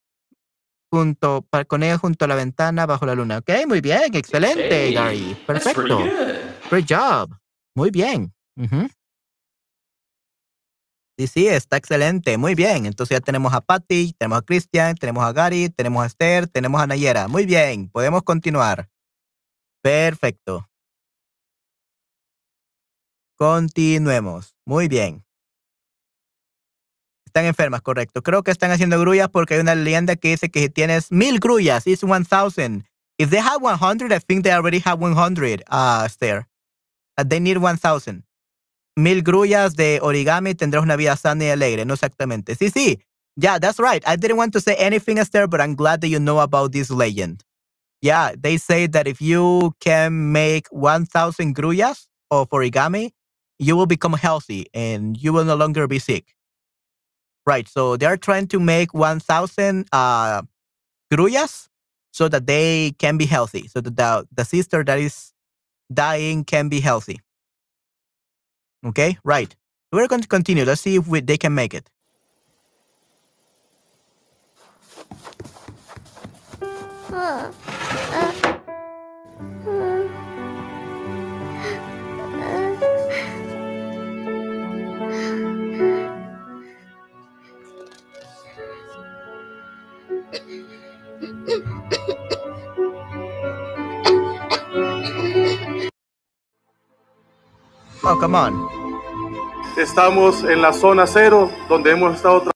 junto, 0.91 1.47
con 1.69 1.83
ella 1.83 1.99
junto 1.99 2.25
a 2.25 2.29
la 2.29 2.35
ventana 2.35 2.87
bajo 2.87 3.05
la 3.05 3.15
luna. 3.15 3.39
Ok, 3.39 3.51
muy 3.67 3.81
bien, 3.81 4.15
excelente, 4.15 4.93
Gary. 4.93 5.37
Perfecto. 5.47 5.99
Great 6.71 6.87
job. 6.89 7.37
Muy 7.75 7.91
bien. 7.91 8.33
Sí, 11.19 11.27
sí, 11.27 11.47
está 11.49 11.77
excelente. 11.79 12.37
Muy 12.37 12.55
bien. 12.55 12.85
Entonces 12.87 13.17
ya 13.17 13.21
tenemos 13.21 13.55
a 13.55 13.61
Patty, 13.63 14.13
tenemos 14.19 14.39
a 14.39 14.43
Christian, 14.43 14.95
tenemos 14.97 15.25
a 15.25 15.33
Gary, 15.33 15.71
tenemos 15.71 16.03
a 16.03 16.07
Esther, 16.07 16.47
tenemos 16.47 16.81
a 16.81 16.87
Nayera. 16.87 17.27
Muy 17.29 17.47
bien. 17.47 17.89
Podemos 17.89 18.23
continuar. 18.23 18.89
Perfecto. 19.87 20.69
Continuemos. 23.37 24.57
Muy 24.67 24.89
bien. 24.89 25.25
Están 27.25 27.45
enfermas, 27.45 27.83
correcto. 27.83 28.21
Creo 28.25 28.43
que 28.43 28.51
están 28.51 28.73
haciendo 28.73 28.99
grullas 28.99 29.29
porque 29.29 29.55
hay 29.55 29.61
una 29.61 29.77
leyenda 29.77 30.17
que 30.17 30.31
dice 30.31 30.51
que 30.51 30.59
si 30.63 30.71
tienes 30.71 31.13
mil 31.13 31.39
grullas, 31.39 31.87
it's 31.87 32.03
1000. 32.03 32.85
If 33.17 33.31
they 33.31 33.39
have 33.39 33.61
100, 33.63 34.13
I 34.13 34.19
think 34.19 34.43
they 34.43 34.51
already 34.53 34.83
have 34.85 34.99
100, 34.99 35.63
uh, 35.71 36.05
Esther. 36.05 36.49
Uh, 37.17 37.23
they 37.25 37.39
need 37.39 37.59
1000 37.59 38.25
mil 38.97 39.23
grullas 39.23 39.77
de 39.77 40.01
origami 40.03 40.57
tendrás 40.57 40.83
una 40.83 40.97
vida 40.97 41.15
sana 41.17 41.45
y 41.45 41.51
alegre. 41.51 41.85
No 41.85 41.95
exactamente. 41.95 42.57
Sí, 42.57 42.71
sí. 42.71 42.99
Yeah, 43.37 43.61
that's 43.61 43.79
right. 43.79 44.03
I 44.05 44.17
didn't 44.17 44.37
want 44.37 44.53
to 44.55 44.61
say 44.61 44.75
anything, 44.81 45.19
Esther, 45.19 45.47
but 45.47 45.61
I'm 45.61 45.77
glad 45.77 46.01
that 46.01 46.09
you 46.09 46.19
know 46.19 46.41
about 46.41 46.73
this 46.73 46.91
legend. 46.91 47.46
Yeah, 48.03 48.33
they 48.39 48.57
say 48.57 48.87
that 48.89 49.07
if 49.07 49.21
you 49.21 49.73
can 49.81 50.33
make 50.33 50.69
1,000 50.69 51.57
grullas 51.57 52.07
of 52.31 52.49
origami, 52.51 53.13
you 53.59 53.77
will 53.77 53.87
become 53.87 54.13
healthy 54.13 54.67
and 54.75 55.17
you 55.17 55.33
will 55.33 55.45
no 55.45 55.57
longer 55.57 55.87
be 55.89 55.99
sick. 55.99 56.35
Right. 57.47 57.69
So 57.69 57.97
they 57.97 58.07
are 58.07 58.17
trying 58.17 58.49
to 58.49 58.61
make 58.61 58.93
1,000 58.93 59.87
uh, 59.93 60.43
grullas 61.13 61.69
so 62.13 62.29
that 62.29 62.47
they 62.47 62.93
can 62.99 63.17
be 63.19 63.27
healthy, 63.27 63.69
so 63.69 63.81
that 63.81 63.97
the, 63.97 64.27
the 64.35 64.45
sister 64.45 64.83
that 64.85 64.99
is 64.99 65.33
dying 65.93 66.45
can 66.45 66.69
be 66.69 66.81
healthy. 66.81 67.21
Okay, 68.85 69.19
right. 69.25 69.55
We're 69.93 70.09
going 70.09 70.23
to 70.23 70.29
continue. 70.29 70.65
Let's 70.65 70.81
see 70.81 70.97
if 70.97 71.07
we, 71.07 71.21
they 71.21 71.37
can 71.37 71.55
make 71.55 71.75
it. 71.75 71.91
Uh, 77.13 77.53
uh. 77.67 77.86
Oh, 79.39 79.43
on. 98.23 98.69
Estamos 99.77 100.45
en 100.45 100.63
la 100.63 100.73
zona 100.73 101.07
cero, 101.07 101.51
donde 101.69 101.91
hemos 101.91 102.15
estado 102.15 102.56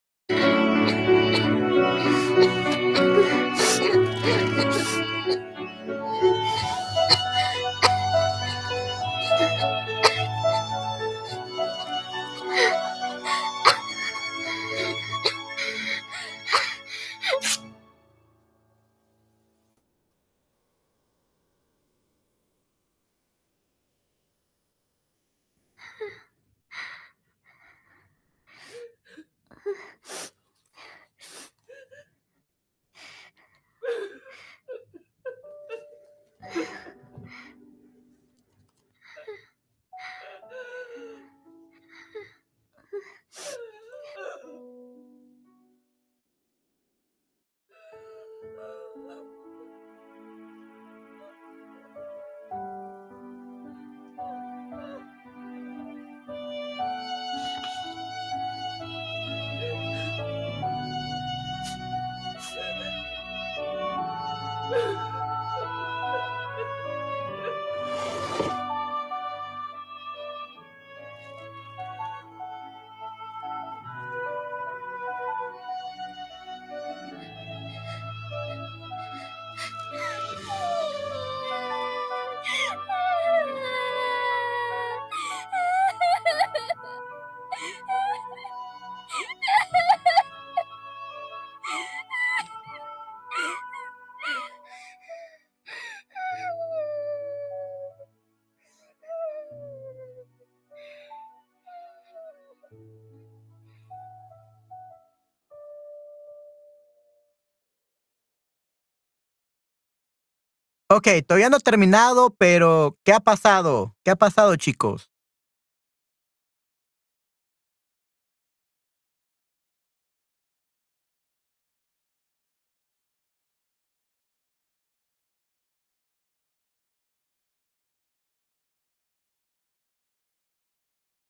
Ok, 111.00 111.08
todavía 111.26 111.48
no 111.48 111.56
he 111.56 111.60
terminado, 111.60 112.36
pero 112.36 112.98
¿qué 113.04 113.14
ha 113.14 113.20
pasado? 113.20 113.96
¿Qué 114.04 114.10
ha 114.10 114.16
pasado, 114.16 114.54
chicos? 114.56 115.10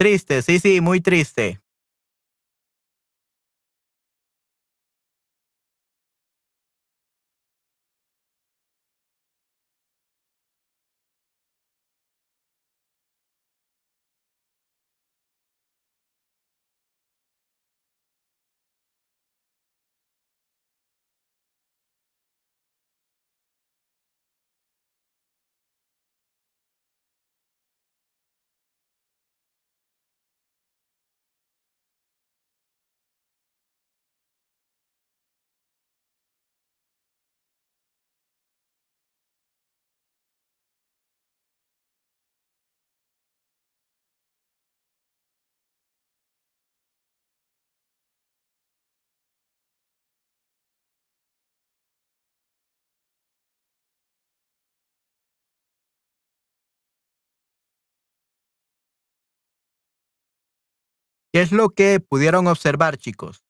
Triste, 0.00 0.42
sí, 0.42 0.58
sí, 0.58 0.80
muy 0.80 1.00
triste. 1.00 1.60
¿Qué 61.32 61.42
es 61.42 61.52
lo 61.52 61.70
que 61.70 62.00
pudieron 62.00 62.48
observar, 62.48 62.96
chicos? 62.96 63.44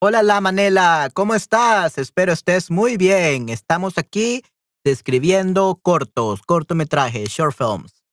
Hola, 0.00 0.22
la 0.22 0.40
Manela, 0.40 1.10
¿cómo 1.12 1.34
estás? 1.34 1.98
Espero 1.98 2.32
estés 2.32 2.70
muy 2.70 2.96
bien. 2.96 3.48
Estamos 3.48 3.98
aquí 3.98 4.44
describiendo 4.84 5.80
cortos, 5.82 6.42
cortometrajes, 6.42 7.30
short 7.30 7.56
films. 7.56 8.04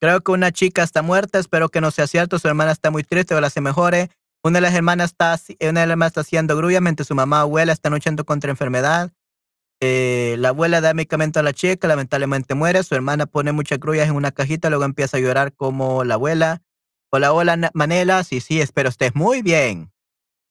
Creo 0.00 0.22
que 0.22 0.32
una 0.32 0.50
chica 0.50 0.82
está 0.82 1.02
muerta, 1.02 1.38
espero 1.38 1.68
que 1.68 1.82
no 1.82 1.90
sea 1.90 2.06
cierto. 2.06 2.38
Su 2.38 2.48
hermana 2.48 2.72
está 2.72 2.90
muy 2.90 3.04
triste, 3.04 3.34
ojalá 3.34 3.50
se 3.50 3.60
mejore. 3.60 4.08
Una 4.42 4.56
de 4.56 4.60
las 4.62 4.72
hermanas 4.72 5.10
está, 5.10 5.38
una 5.60 5.80
de 5.80 5.86
las 5.86 5.92
hermanas 5.92 6.12
está 6.12 6.22
haciendo 6.22 6.56
grulla 6.56 6.80
mientras 6.80 7.08
su 7.08 7.14
mamá 7.14 7.42
abuela 7.42 7.74
está 7.74 7.90
luchando 7.90 8.24
contra 8.24 8.50
enfermedad. 8.50 9.12
Eh, 9.82 10.36
la 10.38 10.48
abuela 10.48 10.80
da 10.80 10.94
medicamento 10.94 11.40
a 11.40 11.42
la 11.42 11.52
chica, 11.52 11.86
lamentablemente 11.86 12.54
muere. 12.54 12.82
Su 12.82 12.94
hermana 12.94 13.26
pone 13.26 13.52
muchas 13.52 13.78
grullas 13.78 14.08
en 14.08 14.14
una 14.16 14.32
cajita, 14.32 14.70
luego 14.70 14.84
empieza 14.84 15.18
a 15.18 15.20
llorar 15.20 15.52
como 15.52 16.02
la 16.02 16.14
abuela. 16.14 16.62
Hola, 17.12 17.34
hola, 17.34 17.70
Manela. 17.74 18.24
Sí, 18.24 18.40
sí, 18.40 18.62
espero 18.62 18.88
estés 18.88 19.14
muy 19.14 19.42
bien. 19.42 19.93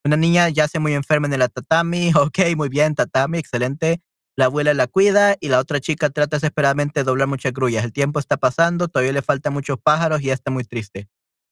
Una 0.06 0.18
niña 0.18 0.50
ya 0.50 0.68
se 0.68 0.80
muy 0.80 0.94
enferma 0.94 1.28
en 1.28 1.34
el 1.34 1.50
tatami. 1.50 2.12
Ok, 2.16 2.40
muy 2.56 2.70
bien, 2.70 2.96
tatami, 2.96 3.38
excelente. 3.38 4.02
La 4.36 4.46
abuela 4.46 4.74
la 4.74 4.88
cuida 4.88 5.38
y 5.40 5.48
la 5.50 5.60
otra 5.60 5.80
chica 5.80 6.10
trata 6.10 6.38
desesperadamente 6.38 7.00
de 7.02 7.04
doblar 7.04 7.28
muchas 7.28 7.54
grullas. 7.54 7.84
El 7.86 7.94
tiempo 7.94 8.20
está 8.20 8.38
pasando, 8.38 8.88
todavía 8.88 9.14
le 9.14 9.22
faltan 9.22 9.54
muchos 9.54 9.78
pájaros 9.82 10.22
y 10.22 10.26
ya 10.26 10.34
está 10.34 10.52
muy 10.52 10.64
triste. 10.64 11.08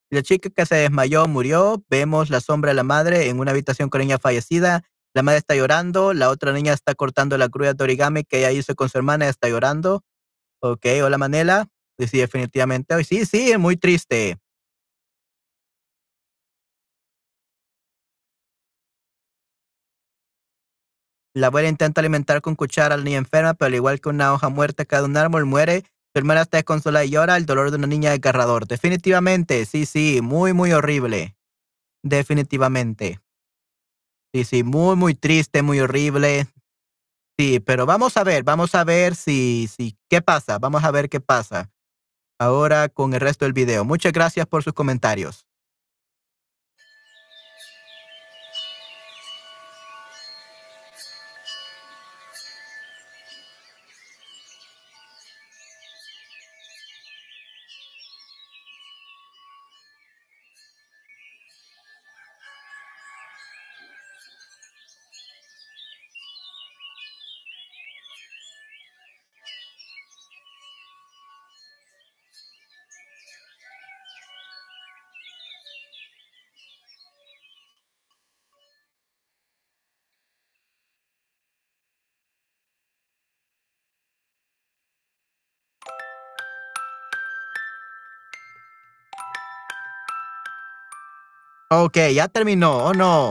La 0.09 0.23
chica 0.23 0.49
que 0.49 0.65
se 0.65 0.75
desmayó 0.75 1.27
murió. 1.27 1.83
Vemos 1.89 2.29
la 2.29 2.41
sombra 2.41 2.71
de 2.71 2.75
la 2.75 2.83
madre 2.83 3.29
en 3.29 3.39
una 3.39 3.51
habitación 3.51 3.89
con 3.89 4.01
niña 4.01 4.19
fallecida. 4.19 4.83
La 5.13 5.23
madre 5.23 5.37
está 5.39 5.55
llorando. 5.55 6.13
La 6.13 6.29
otra 6.29 6.51
niña 6.51 6.73
está 6.73 6.95
cortando 6.95 7.37
la 7.37 7.47
grulla 7.47 7.73
de 7.73 7.83
origami 7.83 8.23
que 8.25 8.39
ella 8.39 8.51
hizo 8.51 8.75
con 8.75 8.89
su 8.89 8.97
hermana 8.97 9.25
y 9.25 9.29
está 9.29 9.47
llorando. 9.47 10.03
Ok, 10.61 10.85
hola 11.03 11.17
Manela. 11.17 11.67
Sí, 11.97 12.17
definitivamente. 12.17 13.01
Sí, 13.05 13.25
sí, 13.25 13.57
muy 13.57 13.77
triste. 13.77 14.37
La 21.33 21.47
abuela 21.47 21.69
intenta 21.69 22.01
alimentar 22.01 22.41
con 22.41 22.55
cuchara 22.55 22.95
a 22.95 22.97
la 22.97 23.03
niña 23.03 23.17
enferma, 23.17 23.53
pero 23.53 23.67
al 23.67 23.75
igual 23.75 24.01
que 24.01 24.09
una 24.09 24.33
hoja 24.33 24.49
muerta 24.49 24.83
cae 24.83 24.99
de 24.99 25.05
un 25.05 25.15
árbol, 25.17 25.45
muere. 25.45 25.83
Su 26.13 26.19
hermana 26.19 26.41
está 26.41 26.57
desconsolada 26.57 27.05
y 27.05 27.11
llora. 27.11 27.37
El 27.37 27.45
dolor 27.45 27.71
de 27.71 27.77
una 27.77 27.87
niña 27.87 28.11
desgarrador. 28.11 28.67
Definitivamente, 28.67 29.65
sí, 29.65 29.85
sí, 29.85 30.19
muy, 30.21 30.51
muy 30.51 30.73
horrible. 30.73 31.37
Definitivamente. 32.03 33.21
Sí, 34.33 34.43
sí, 34.43 34.63
muy, 34.63 34.95
muy 34.97 35.15
triste, 35.15 35.61
muy 35.61 35.79
horrible. 35.79 36.47
Sí, 37.39 37.59
pero 37.61 37.85
vamos 37.85 38.17
a 38.17 38.23
ver, 38.23 38.43
vamos 38.43 38.75
a 38.75 38.83
ver 38.83 39.15
si, 39.15 39.69
si, 39.73 39.97
qué 40.09 40.21
pasa. 40.21 40.59
Vamos 40.59 40.83
a 40.83 40.91
ver 40.91 41.09
qué 41.09 41.21
pasa. 41.21 41.71
Ahora 42.39 42.89
con 42.89 43.13
el 43.13 43.21
resto 43.21 43.45
del 43.45 43.53
video. 43.53 43.85
Muchas 43.85 44.11
gracias 44.11 44.47
por 44.47 44.63
sus 44.63 44.73
comentarios. 44.73 45.45
Ok, 91.73 91.97
ya 92.13 92.27
terminó, 92.27 92.83
¿o 92.87 92.93
no? 92.93 93.29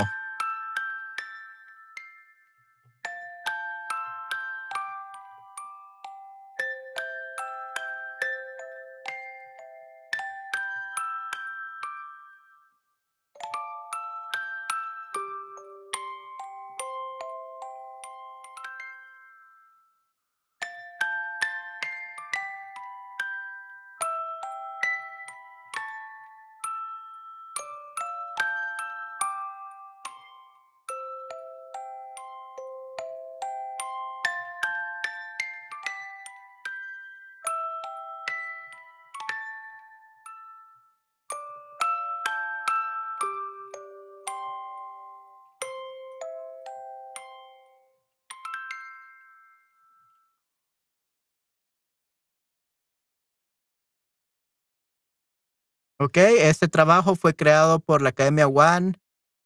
Ok, 56.10 56.16
este 56.16 56.66
trabajo 56.66 57.14
fue 57.14 57.36
creado 57.36 57.78
por 57.78 58.02
la 58.02 58.08
Academia 58.08 58.48
One, 58.48 58.94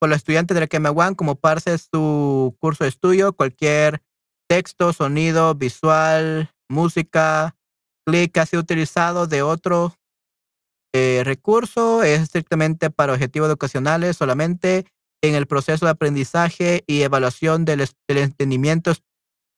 por 0.00 0.08
los 0.08 0.16
estudiantes 0.16 0.54
de 0.54 0.62
la 0.62 0.64
Academia 0.64 0.92
One 0.92 1.14
como 1.14 1.34
parte 1.34 1.72
de 1.72 1.76
su 1.76 2.56
curso 2.58 2.84
de 2.84 2.88
estudio. 2.88 3.34
Cualquier 3.34 4.00
texto, 4.48 4.94
sonido, 4.94 5.54
visual, 5.54 6.50
música, 6.70 7.54
clic 8.06 8.38
ha 8.38 8.46
sido 8.46 8.62
utilizado 8.62 9.26
de 9.26 9.42
otro 9.42 9.94
eh, 10.94 11.20
recurso 11.22 12.02
es 12.02 12.22
estrictamente 12.22 12.88
para 12.88 13.12
objetivos 13.12 13.48
educacionales 13.48 14.16
solamente 14.16 14.86
en 15.22 15.34
el 15.34 15.46
proceso 15.46 15.84
de 15.84 15.92
aprendizaje 15.92 16.82
y 16.86 17.02
evaluación 17.02 17.66
del, 17.66 17.86
del 18.08 18.18
entendimiento 18.18 18.94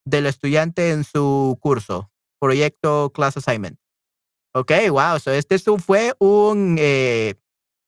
del 0.04 0.26
estudiante 0.26 0.90
en 0.90 1.04
su 1.04 1.56
curso, 1.60 2.10
proyecto 2.40 3.12
Class 3.14 3.36
Assignment. 3.36 3.78
Ok, 4.56 4.72
wow. 4.88 5.18
So 5.20 5.32
este 5.32 5.58
fue 5.58 6.14
un, 6.18 6.76
eh, 6.78 7.34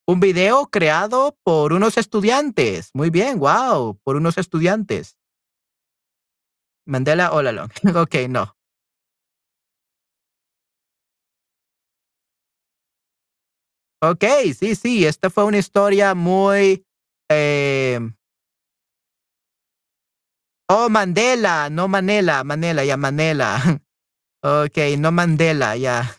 un 0.06 0.20
video 0.20 0.66
creado 0.66 1.34
por 1.42 1.72
unos 1.72 1.96
estudiantes. 1.96 2.90
Muy 2.92 3.08
bien, 3.08 3.38
wow, 3.38 3.98
por 4.04 4.16
unos 4.16 4.36
estudiantes. 4.36 5.16
Mandela 6.84 7.30
all 7.32 7.46
along. 7.46 7.70
ok, 7.96 8.28
no. 8.28 8.54
Ok, 14.02 14.24
sí, 14.54 14.74
sí, 14.74 15.06
esta 15.06 15.30
fue 15.30 15.44
una 15.44 15.56
historia 15.58 16.14
muy... 16.14 16.84
Eh, 17.30 17.98
oh, 20.68 20.90
Mandela, 20.90 21.70
no 21.70 21.88
Manela, 21.88 22.44
Manela, 22.44 22.84
ya 22.84 22.98
Manela. 22.98 23.80
ok, 24.42 24.76
no 24.98 25.12
Mandela, 25.12 25.74
ya. 25.78 26.14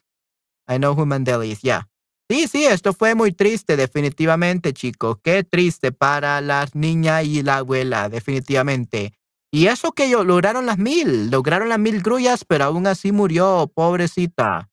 I 0.69 0.77
know 0.77 0.93
who 0.93 1.05
Mandela 1.05 1.45
is, 1.45 1.61
ya. 1.61 1.87
Sí, 2.29 2.47
sí, 2.47 2.65
esto 2.65 2.93
fue 2.93 3.15
muy 3.15 3.31
triste, 3.31 3.75
definitivamente, 3.75 4.71
chicos. 4.73 5.17
Qué 5.23 5.43
triste 5.43 5.91
para 5.91 6.41
las 6.41 6.75
niñas 6.75 7.25
y 7.25 7.41
la 7.41 7.57
abuela, 7.57 8.07
definitivamente. 8.07 9.13
Y 9.51 9.65
eso 9.65 9.93
que 9.93 10.05
ellos 10.05 10.27
lograron 10.27 10.67
las 10.67 10.77
mil, 10.77 11.31
lograron 11.31 11.69
las 11.69 11.79
mil 11.79 12.03
grullas, 12.03 12.45
pero 12.45 12.65
aún 12.65 12.85
así 12.85 13.11
murió, 13.11 13.71
pobrecita. 13.73 14.69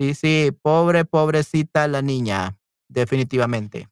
Sí, 0.00 0.14
sí, 0.14 0.52
pobre, 0.62 1.04
pobrecita 1.04 1.86
la 1.88 2.02
niña, 2.02 2.58
definitivamente. 2.88 3.88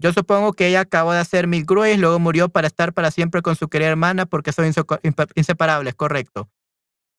Yo 0.00 0.12
supongo 0.12 0.52
que 0.52 0.68
ella 0.68 0.80
acabó 0.80 1.12
de 1.12 1.18
hacer 1.18 1.46
mil 1.48 1.64
grullas 1.64 1.98
luego 1.98 2.18
murió 2.18 2.48
para 2.48 2.66
estar 2.68 2.92
para 2.92 3.10
siempre 3.10 3.42
con 3.42 3.56
su 3.56 3.68
querida 3.68 3.88
hermana 3.88 4.26
porque 4.26 4.52
son 4.52 4.66
inseparables, 5.34 5.94
correcto. 5.94 6.48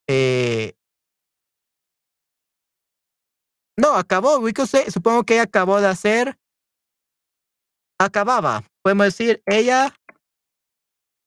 Eh, 0.08 0.76
no, 3.80 3.96
acabó, 3.96 4.42
supongo 4.90 5.24
que 5.24 5.36
ella 5.36 5.44
acabó 5.44 5.80
de 5.80 5.88
hacer, 5.88 6.38
acababa, 7.98 8.64
podemos 8.84 9.06
decir, 9.08 9.42
ella 9.46 9.94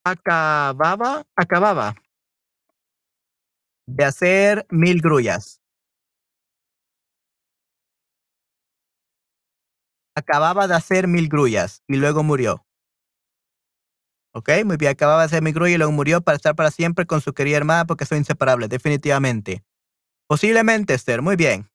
acababa, 0.05 1.23
acababa 1.35 1.95
de 3.87 4.05
hacer 4.05 4.65
mil 4.69 5.01
grullas. 5.01 5.59
Acababa 10.15 10.67
de 10.67 10.75
hacer 10.75 11.07
mil 11.07 11.27
grullas 11.27 11.81
y 11.87 11.95
luego 11.95 12.23
murió. 12.23 12.65
Ok, 14.35 14.49
muy 14.65 14.77
bien, 14.77 14.91
acababa 14.91 15.19
de 15.21 15.25
hacer 15.25 15.43
mil 15.43 15.53
grullas 15.53 15.75
y 15.75 15.77
luego 15.77 15.91
murió 15.91 16.21
para 16.21 16.35
estar 16.35 16.55
para 16.55 16.71
siempre 16.71 17.05
con 17.05 17.21
su 17.21 17.33
querida 17.33 17.57
hermana 17.57 17.85
porque 17.85 18.05
son 18.05 18.17
inseparables, 18.17 18.69
definitivamente. 18.69 19.63
Posiblemente, 20.27 20.93
Esther, 20.95 21.21
muy 21.21 21.35
bien. 21.35 21.69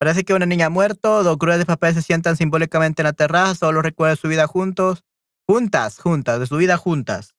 Parece 0.00 0.24
que 0.24 0.32
una 0.32 0.46
niña 0.46 0.66
ha 0.66 0.70
muerto, 0.70 1.22
dos 1.22 1.36
cruces 1.36 1.58
de 1.58 1.66
papel 1.66 1.92
se 1.92 2.00
sientan 2.00 2.34
simbólicamente 2.34 3.02
en 3.02 3.04
la 3.04 3.12
terraza, 3.12 3.54
solo 3.54 3.82
recuerdan 3.82 4.16
su 4.16 4.28
vida 4.28 4.46
juntos, 4.46 5.04
juntas, 5.46 5.98
juntas, 5.98 6.40
de 6.40 6.46
su 6.46 6.56
vida 6.56 6.78
juntas. 6.78 7.34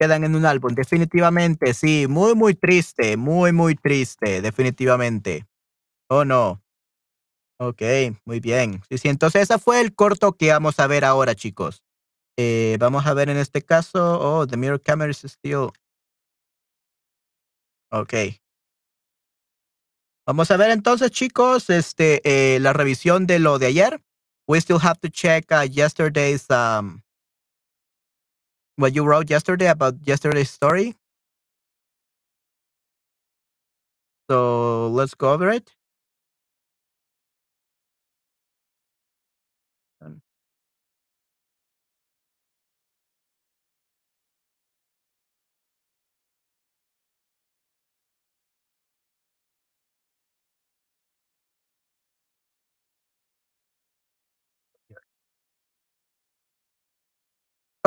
Quedan 0.00 0.24
en 0.24 0.34
un 0.34 0.46
álbum, 0.46 0.74
definitivamente, 0.74 1.74
sí, 1.74 2.06
muy, 2.08 2.34
muy 2.34 2.54
triste, 2.54 3.18
muy, 3.18 3.52
muy 3.52 3.74
triste, 3.74 4.40
definitivamente. 4.40 5.46
Oh, 6.08 6.24
no. 6.24 6.62
Ok, 7.58 7.82
muy 8.24 8.40
bien. 8.40 8.82
Sí, 8.88 8.96
sí, 8.96 9.08
entonces 9.08 9.42
ese 9.42 9.58
fue 9.58 9.82
el 9.82 9.94
corto 9.94 10.32
que 10.32 10.50
vamos 10.50 10.80
a 10.80 10.86
ver 10.86 11.04
ahora, 11.04 11.34
chicos. 11.34 11.82
Eh, 12.38 12.78
vamos 12.80 13.06
a 13.06 13.12
ver 13.12 13.28
en 13.28 13.36
este 13.36 13.60
caso, 13.60 14.18
oh, 14.20 14.46
the 14.46 14.56
mirror 14.56 14.80
camera 14.80 15.10
is 15.10 15.24
still. 15.24 15.70
Ok. 17.90 18.14
Vamos 20.26 20.50
a 20.50 20.56
ver 20.56 20.72
entonces, 20.72 21.12
chicos, 21.12 21.70
este, 21.70 22.20
eh, 22.24 22.58
la 22.58 22.72
revisión 22.72 23.26
de 23.28 23.38
lo 23.38 23.60
de 23.60 23.66
ayer. 23.66 24.02
We 24.48 24.60
still 24.60 24.80
have 24.80 24.98
to 25.00 25.08
check 25.08 25.52
uh, 25.52 25.62
yesterday's, 25.62 26.50
um, 26.50 27.02
what 28.76 28.92
you 28.92 29.04
wrote 29.04 29.30
yesterday 29.30 29.68
about 29.68 29.94
yesterday's 30.04 30.50
story. 30.50 30.96
So 34.28 34.88
let's 34.90 35.14
go 35.14 35.32
over 35.32 35.50
it. 35.50 35.70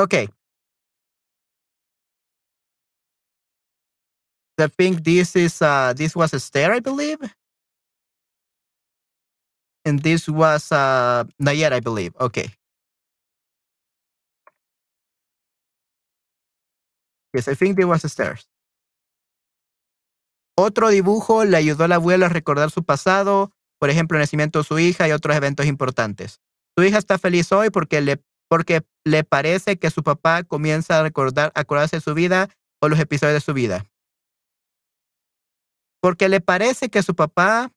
Okay. 0.00 0.28
I 4.58 4.68
think 4.68 5.04
this 5.04 5.36
is 5.36 5.60
uh 5.60 5.92
this 5.94 6.16
was 6.16 6.32
a 6.32 6.40
stair, 6.40 6.72
I 6.72 6.80
believe. 6.80 7.18
And 9.84 10.00
this 10.00 10.28
was 10.28 10.72
uh 10.72 11.24
not 11.38 11.56
yet, 11.56 11.72
I 11.72 11.80
believe. 11.80 12.14
Okay. 12.18 12.48
Yes, 17.34 17.48
I 17.48 17.54
think 17.54 17.76
there 17.76 17.86
was 17.86 18.04
a 18.04 18.08
stairs. 18.08 18.48
Otro 20.56 20.90
dibujo 20.90 21.44
le 21.44 21.56
ayudó 21.56 21.84
a 21.84 21.88
la 21.88 21.96
abuela 21.96 22.26
a 22.26 22.28
recordar 22.28 22.70
su 22.70 22.84
pasado, 22.84 23.52
por 23.78 23.90
ejemplo, 23.90 24.16
el 24.18 24.22
nacimiento 24.22 24.60
de 24.60 24.64
su 24.64 24.78
hija 24.78 25.08
y 25.08 25.12
otros 25.12 25.36
eventos 25.36 25.66
importantes. 25.66 26.40
Su 26.76 26.84
hija 26.84 26.98
está 26.98 27.18
feliz 27.18 27.52
hoy 27.52 27.70
porque 27.70 28.00
le 28.00 28.22
porque 28.48 28.82
le 29.04 29.24
parece 29.24 29.78
que 29.78 29.90
su 29.90 30.02
papá 30.02 30.42
comienza 30.42 30.98
a 30.98 31.02
recordar, 31.02 31.52
acordarse 31.54 31.96
de 31.96 32.00
su 32.00 32.14
vida 32.14 32.48
o 32.80 32.88
los 32.88 32.98
episodios 32.98 33.34
de 33.34 33.40
su 33.40 33.54
vida. 33.54 33.84
Porque 36.00 36.28
le 36.28 36.40
parece 36.40 36.88
que 36.88 37.02
su 37.02 37.14
papá, 37.14 37.70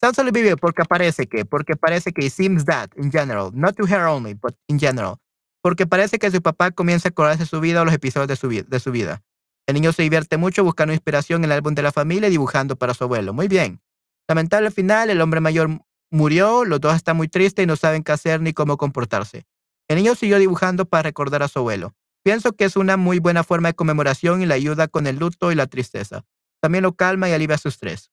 sounds 0.00 0.18
a 0.18 0.24
little 0.24 0.56
porque 0.56 0.84
parece 0.84 1.26
que, 1.26 1.44
porque 1.44 1.76
parece 1.76 2.12
que, 2.12 2.26
it 2.26 2.32
seems 2.32 2.64
that, 2.64 2.90
in 2.96 3.10
general, 3.10 3.50
not 3.52 3.76
to 3.76 3.84
her 3.86 4.04
only, 4.06 4.34
but 4.34 4.54
in 4.68 4.78
general. 4.78 5.16
Porque 5.62 5.86
parece 5.86 6.18
que 6.18 6.30
su 6.30 6.40
papá 6.40 6.70
comienza 6.70 7.08
a 7.08 7.10
acordarse 7.10 7.40
de 7.40 7.46
su 7.46 7.60
vida 7.60 7.82
o 7.82 7.84
los 7.84 7.94
episodios 7.94 8.28
de 8.28 8.36
su, 8.36 8.48
de 8.48 8.80
su 8.80 8.92
vida. 8.92 9.22
El 9.66 9.74
niño 9.74 9.92
se 9.92 10.02
divierte 10.02 10.36
mucho 10.36 10.62
buscando 10.62 10.92
inspiración 10.92 11.42
en 11.42 11.50
el 11.50 11.52
álbum 11.56 11.74
de 11.74 11.82
la 11.82 11.90
familia 11.90 12.28
y 12.28 12.30
dibujando 12.30 12.76
para 12.76 12.94
su 12.94 13.02
abuelo. 13.02 13.32
Muy 13.32 13.48
bien. 13.48 13.80
Lamentable 14.28 14.68
al 14.68 14.72
final, 14.72 15.10
el 15.10 15.20
hombre 15.20 15.40
mayor 15.40 15.80
murió, 16.10 16.64
los 16.64 16.80
dos 16.80 16.94
están 16.94 17.16
muy 17.16 17.26
tristes 17.26 17.64
y 17.64 17.66
no 17.66 17.74
saben 17.74 18.04
qué 18.04 18.12
hacer 18.12 18.40
ni 18.40 18.52
cómo 18.52 18.76
comportarse. 18.76 19.44
El 19.88 19.96
niño 19.96 20.14
siguió 20.14 20.38
dibujando 20.38 20.84
para 20.86 21.02
recordar 21.02 21.42
a 21.42 21.48
su 21.48 21.60
abuelo. 21.60 21.94
Pienso 22.24 22.52
que 22.54 22.64
es 22.64 22.76
una 22.76 22.96
muy 22.96 23.20
buena 23.20 23.44
forma 23.44 23.68
de 23.68 23.74
conmemoración 23.74 24.42
y 24.42 24.46
le 24.46 24.54
ayuda 24.54 24.88
con 24.88 25.06
el 25.06 25.16
luto 25.16 25.52
y 25.52 25.54
la 25.54 25.66
tristeza. 25.68 26.24
También 26.60 26.82
lo 26.82 26.96
calma 26.96 27.28
y 27.28 27.32
alivia 27.32 27.58
su 27.58 27.68
estrés. 27.68 28.10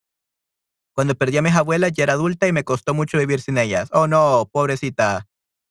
Cuando 0.93 1.15
perdí 1.15 1.37
a 1.37 1.41
mis 1.41 1.55
abuelas 1.55 1.91
ya 1.93 2.03
era 2.03 2.13
adulta 2.13 2.47
y 2.47 2.51
me 2.51 2.63
costó 2.63 2.93
mucho 2.93 3.17
vivir 3.17 3.41
sin 3.41 3.57
ellas. 3.57 3.89
Oh 3.91 4.07
no, 4.07 4.47
pobrecita. 4.51 5.27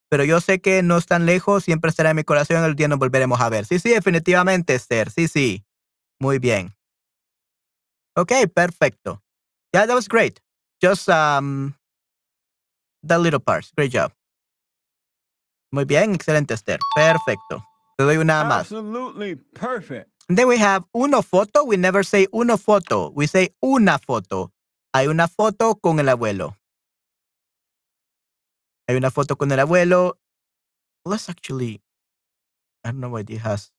Pero 0.09 0.24
yo 0.24 0.40
sé 0.40 0.61
que 0.61 0.82
no 0.82 0.98
están 0.98 1.24
lejos, 1.24 1.64
siempre 1.64 1.88
estará 1.88 2.11
en 2.11 2.16
mi 2.16 2.24
corazón, 2.24 2.64
el 2.64 2.74
día 2.74 2.88
nos 2.88 2.98
volveremos 2.98 3.40
a 3.40 3.48
ver. 3.48 3.64
Sí, 3.64 3.78
sí, 3.78 3.90
definitivamente, 3.90 4.74
Esther. 4.74 5.11
Sí, 5.11 5.28
sí. 5.28 5.64
Muy 6.18 6.38
bien. 6.38 6.74
Ok, 8.16 8.32
perfecto. 8.55 9.22
Yeah, 9.72 9.86
that 9.86 9.94
was 9.94 10.09
great. 10.09 10.40
Just 10.82 11.09
um, 11.09 11.74
the 13.03 13.18
little 13.18 13.40
parts. 13.40 13.72
Great 13.74 13.92
job. 13.92 14.12
Muy 15.72 15.86
bien, 15.86 16.14
excelente, 16.14 16.52
Esther. 16.52 16.78
Perfecto. 16.94 17.64
Te 17.96 18.04
doy 18.04 18.18
una 18.18 18.44
más. 18.44 18.70
Absolutely 18.70 19.36
perfect. 19.36 20.10
Then 20.28 20.46
we 20.46 20.58
have 20.58 20.84
uno 20.92 21.22
foto. 21.22 21.64
We 21.64 21.78
never 21.78 22.04
say 22.04 22.26
uno 22.30 22.58
foto. 22.58 23.10
We 23.14 23.26
say 23.26 23.54
una 23.60 23.98
foto. 23.98 24.52
Hay 24.92 25.08
una 25.08 25.28
foto 25.28 25.76
con 25.76 25.98
el 25.98 26.10
abuelo. 26.10 26.58
Hay 28.86 28.96
una 28.96 29.10
foto 29.10 29.36
con 29.36 29.50
el 29.50 29.60
abuelo. 29.60 30.18
Let's 31.06 31.30
actually. 31.30 31.82
I 32.84 32.90
don't 32.90 32.98
know 33.00 33.10
what 33.10 33.30
it 33.30 33.40
has. 33.40 33.72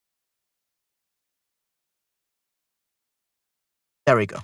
There 4.06 4.18
we 4.18 4.26
go. 4.26 4.40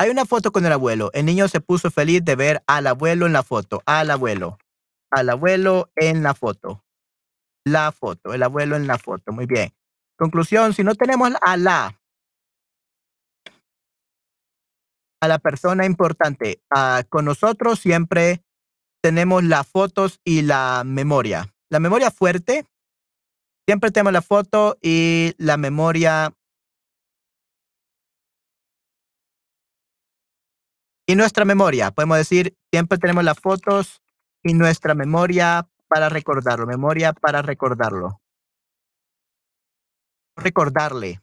Hay 0.00 0.08
una 0.08 0.24
foto 0.24 0.52
con 0.52 0.64
el 0.64 0.72
abuelo. 0.72 1.10
El 1.12 1.26
niño 1.26 1.48
se 1.48 1.60
puso 1.60 1.90
feliz 1.90 2.24
de 2.24 2.34
ver 2.34 2.62
al 2.66 2.86
abuelo 2.86 3.26
en 3.26 3.34
la 3.34 3.42
foto. 3.42 3.82
Al 3.84 4.10
abuelo. 4.10 4.58
Al 5.14 5.30
abuelo 5.30 5.90
en 5.94 6.22
la 6.22 6.34
foto. 6.34 6.84
La 7.64 7.92
foto. 7.92 8.34
El 8.34 8.42
abuelo 8.42 8.74
en 8.74 8.86
la 8.86 8.98
foto. 8.98 9.32
Muy 9.32 9.46
bien. 9.46 9.72
Conclusión, 10.18 10.74
si 10.74 10.82
no 10.82 10.94
tenemos 10.94 11.30
a 11.40 11.56
la, 11.56 12.00
a 15.20 15.28
la 15.28 15.38
persona 15.38 15.86
importante, 15.86 16.62
uh, 16.74 17.06
con 17.08 17.24
nosotros 17.24 17.78
siempre 17.78 18.42
tenemos 19.02 19.44
las 19.44 19.66
fotos 19.66 20.20
y 20.24 20.42
la 20.42 20.82
memoria. 20.84 21.54
La 21.70 21.78
memoria 21.78 22.10
fuerte, 22.10 22.66
siempre 23.68 23.90
tenemos 23.90 24.12
la 24.12 24.22
foto 24.22 24.78
y 24.82 25.34
la 25.38 25.56
memoria 25.56 26.34
Y 31.06 31.16
nuestra 31.16 31.44
memoria, 31.44 31.90
podemos 31.90 32.16
decir, 32.16 32.56
siempre 32.72 32.96
tenemos 32.96 33.24
las 33.24 33.38
fotos 33.38 34.02
y 34.44 34.52
nuestra 34.54 34.94
memoria 34.94 35.68
para 35.88 36.08
recordarlo, 36.08 36.66
memoria 36.66 37.12
para 37.12 37.42
recordarlo. 37.42 38.20
Recordarle. 40.36 41.22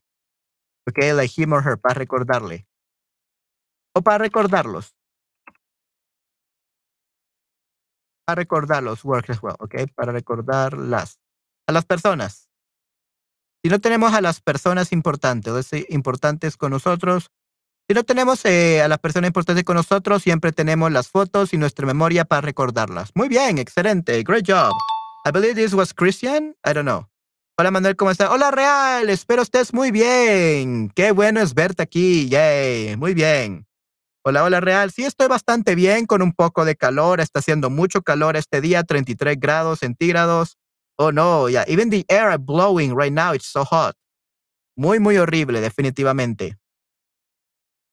Ok, 0.87 0.97
like 1.13 1.41
him 1.41 1.53
or 1.53 1.63
her, 1.65 1.79
para 1.79 1.93
recordarle. 1.93 2.67
O 3.95 4.01
para 4.01 4.17
recordarlos. 4.17 4.95
Para 8.25 8.35
recordarlos, 8.41 9.05
work 9.05 9.29
as 9.29 9.43
well, 9.43 9.55
ok, 9.59 9.75
para 9.93 10.11
recordarlas. 10.11 11.19
A 11.67 11.71
las 11.71 11.85
personas. 11.85 12.49
Si 13.63 13.69
no 13.69 13.79
tenemos 13.79 14.13
a 14.13 14.21
las 14.21 14.41
personas 14.41 14.91
importantes, 14.91 15.69
importantes 15.89 16.57
con 16.57 16.71
nosotros, 16.71 17.31
si 17.91 17.95
no 17.95 18.05
tenemos 18.05 18.45
eh, 18.45 18.81
a 18.81 18.87
las 18.87 18.99
personas 18.99 19.27
importantes 19.27 19.65
con 19.65 19.75
nosotros, 19.75 20.23
siempre 20.23 20.53
tenemos 20.53 20.89
las 20.93 21.09
fotos 21.09 21.51
y 21.51 21.57
nuestra 21.57 21.85
memoria 21.85 22.23
para 22.23 22.39
recordarlas. 22.39 23.11
Muy 23.15 23.27
bien, 23.27 23.57
excelente. 23.57 24.23
Great 24.23 24.45
job. 24.47 24.71
I 25.25 25.31
believe 25.31 25.55
this 25.55 25.73
was 25.73 25.93
Christian. 25.93 26.55
I 26.65 26.71
don't 26.71 26.85
know. 26.85 27.09
Hola 27.57 27.69
Manuel, 27.69 27.97
¿cómo 27.97 28.09
estás? 28.09 28.29
Hola 28.29 28.49
Real, 28.49 29.09
espero 29.09 29.41
estés 29.41 29.73
muy 29.73 29.91
bien. 29.91 30.89
Qué 30.95 31.11
bueno 31.11 31.41
es 31.41 31.53
verte 31.53 31.83
aquí. 31.83 32.29
Yay, 32.29 32.95
muy 32.95 33.13
bien. 33.13 33.67
Hola, 34.23 34.45
hola 34.45 34.61
Real. 34.61 34.89
Sí, 34.91 35.03
estoy 35.03 35.27
bastante 35.27 35.75
bien 35.75 36.05
con 36.05 36.21
un 36.21 36.31
poco 36.31 36.63
de 36.63 36.77
calor. 36.77 37.19
Está 37.19 37.39
haciendo 37.39 37.69
mucho 37.69 38.03
calor 38.03 38.37
este 38.37 38.61
día, 38.61 38.83
33 38.83 39.37
grados 39.37 39.79
centígrados. 39.79 40.57
Oh 40.95 41.11
no, 41.11 41.49
yeah. 41.49 41.65
Even 41.67 41.89
the 41.89 42.05
air 42.07 42.37
blowing 42.39 42.97
right 42.97 43.11
now, 43.11 43.33
it's 43.33 43.51
so 43.51 43.65
hot. 43.65 43.97
Muy, 44.77 45.01
muy 45.01 45.17
horrible, 45.17 45.59
definitivamente. 45.59 46.60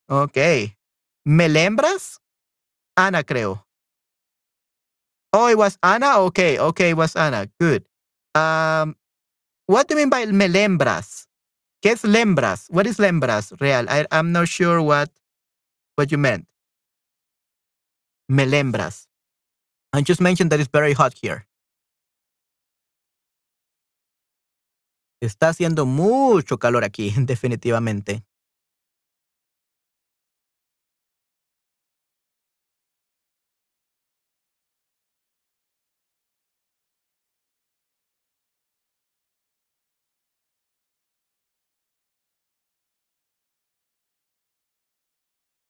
Okay. 0.09 0.77
¿Melembras? 1.27 2.21
Ana, 2.97 3.23
creo. 3.23 3.65
Oh, 5.33 5.49
it 5.49 5.59
was 5.59 5.79
Ana? 5.83 6.21
Okay, 6.21 6.59
okay, 6.59 6.91
it 6.91 6.97
was 6.97 7.15
Ana. 7.15 7.49
Good. 7.61 7.85
Um, 8.35 8.97
what 9.67 9.87
do 9.87 9.95
you 9.95 10.01
mean 10.01 10.11
by 10.11 10.25
melembras? 10.27 11.27
¿Qué 11.83 11.93
es 11.93 12.03
lembras? 12.03 12.67
What 12.71 12.87
is 12.87 12.97
lembras? 12.99 13.53
Real. 13.61 13.89
I, 13.89 14.07
I'm 14.11 14.33
not 14.33 14.49
sure 14.49 14.81
what, 14.81 15.11
what 15.97 16.11
you 16.11 16.19
meant. 16.19 16.47
Melembras. 18.31 19.07
I 19.93 20.01
just 20.03 20.21
mentioned 20.21 20.51
that 20.51 20.61
it's 20.61 20.71
very 20.73 20.93
hot 20.93 21.15
here. 21.15 21.47
Está 25.21 25.49
haciendo 25.49 25.85
mucho 25.85 26.59
calor 26.59 26.85
aquí, 26.85 27.11
definitivamente. 27.27 28.23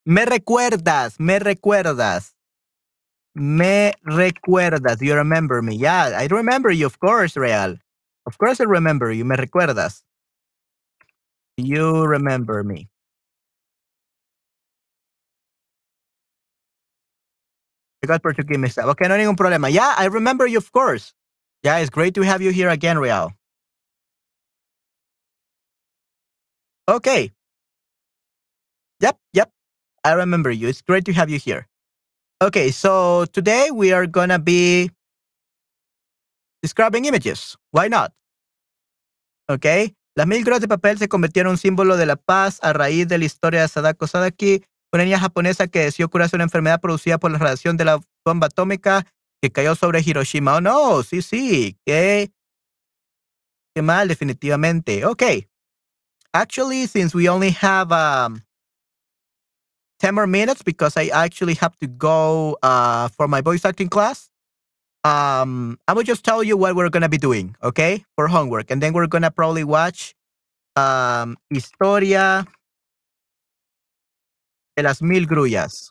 Me 0.09 0.25
recuerdas, 0.25 1.21
me 1.21 1.39
recuerdas. 1.39 2.35
Me 3.35 3.93
recuerdas. 4.05 5.03
You 5.03 5.15
remember 5.15 5.61
me. 5.63 5.77
Yeah, 5.77 6.13
I 6.17 6.29
remember 6.29 6.71
you, 6.71 6.87
of 6.87 6.99
course, 6.99 7.37
Real. 7.37 7.77
Of 8.27 8.39
course 8.39 8.59
I 8.61 8.65
remember 8.65 9.13
you. 9.13 9.27
Me 9.27 9.37
recuerdas. 9.37 10.05
You 11.59 12.07
remember 12.07 12.65
me. 12.65 12.89
I 18.03 18.07
got 18.07 18.23
Portuguese 18.23 18.59
mixed 18.59 18.79
up. 18.79 18.87
Okay, 18.91 19.09
no 19.09 19.17
ningún 19.17 19.37
problema. 19.37 19.71
Yeah, 19.71 19.95
I 19.99 20.07
remember 20.07 20.47
you, 20.47 20.59
of 20.59 20.73
course. 20.73 21.13
Yeah, 21.63 21.79
it's 21.79 21.91
great 21.91 22.15
to 22.15 22.23
have 22.23 22.41
you 22.43 22.51
here 22.53 22.71
again, 22.71 22.99
Real. 22.99 23.33
Okay. 26.89 27.33
Yep, 29.01 29.19
yep. 29.35 29.51
I 30.09 30.15
remember 30.15 30.51
you. 30.51 30.69
It's 30.69 30.81
great 30.81 31.05
to 31.05 31.13
have 31.13 31.29
you 31.29 31.39
here. 31.39 31.69
Okay, 32.41 32.71
so 32.71 33.27
today 33.27 33.71
we 33.71 33.93
are 33.93 34.07
going 34.07 34.31
to 34.31 34.39
be 34.39 34.91
describing 36.63 37.05
images. 37.05 37.57
Why 37.73 37.89
not? 37.89 38.13
Okay. 39.51 39.95
Las 40.17 40.27
mil 40.27 40.43
de 40.45 40.67
papel 40.67 40.99
se 40.99 41.09
convirtieron 41.09 41.51
en 41.51 41.53
un 41.53 41.59
símbolo 41.59 41.97
de 41.97 42.07
la 42.07 42.17
paz 42.17 42.59
a 42.63 42.73
raíz 42.73 43.07
de 43.07 43.19
la 43.19 43.25
historia 43.25 43.61
de 43.61 43.69
Sadako 43.69 44.07
Sadaki, 44.07 44.65
una 44.93 45.05
niña 45.05 45.21
japonesa 45.21 45.69
que 45.69 45.81
decidió 45.81 46.09
curarse 46.09 46.37
una 46.37 46.45
enfermedad 46.45 46.81
producida 46.81 47.19
por 47.19 47.31
la 47.31 47.39
radiación 47.39 47.77
de 47.77 47.85
la 47.85 48.01
bomba 48.25 48.47
atómica 48.47 49.07
que 49.43 49.51
cayó 49.51 49.75
sobre 49.75 50.01
Hiroshima. 50.01 50.57
Oh, 50.57 50.61
no, 50.61 51.03
sí, 51.03 51.23
sí, 51.23 51.77
qué, 51.85 52.33
qué 53.75 53.83
mal, 53.83 54.09
definitivamente. 54.09 55.05
Okay. 55.05 55.47
Actually, 56.33 56.87
since 56.87 57.15
we 57.15 57.29
only 57.29 57.51
have 57.51 57.93
um, 57.93 58.43
10 60.01 60.15
more 60.15 60.27
minutes 60.27 60.63
because 60.63 60.97
I 60.97 61.07
actually 61.07 61.55
have 61.55 61.77
to 61.79 61.87
go 61.87 62.57
uh, 62.63 63.09
for 63.09 63.29
my 63.29 63.41
voice 63.41 63.65
acting 63.65 63.89
class. 63.89 64.31
Um, 65.05 65.79
I 65.87 65.93
will 65.93 66.03
just 66.03 66.25
tell 66.25 66.43
you 66.43 66.57
what 66.57 66.75
we're 66.77 66.91
going 66.91 67.03
to 67.03 67.09
be 67.09 67.19
doing, 67.19 67.57
okay, 67.63 68.05
for 68.17 68.29
homework. 68.29 68.71
And 68.71 68.83
then 68.83 68.93
we're 68.93 69.07
going 69.07 69.23
to 69.23 69.31
probably 69.31 69.65
watch 69.65 70.15
um, 70.77 71.37
Historia 71.51 72.47
de 74.77 74.83
las 74.83 75.03
Mil 75.03 75.27
Grullas. 75.27 75.91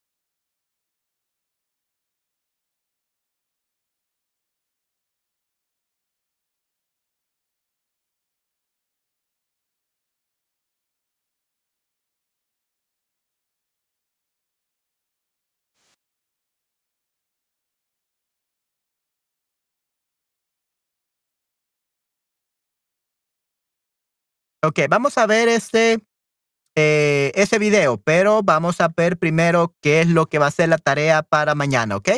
Ok, 24.67 24.81
vamos 24.89 25.17
a 25.17 25.25
ver 25.25 25.47
este, 25.47 26.05
eh, 26.75 27.31
ese 27.35 27.57
video, 27.57 27.95
pero 27.95 28.43
vamos 28.43 28.81
a 28.81 28.89
ver 28.89 29.17
primero 29.17 29.73
qué 29.81 30.01
es 30.01 30.09
lo 30.09 30.25
que 30.25 30.39
va 30.39 30.47
a 30.47 30.51
ser 30.51 30.67
la 30.67 30.77
tarea 30.77 31.23
para 31.23 31.55
mañana, 31.55 31.95
¿ok? 31.95 32.09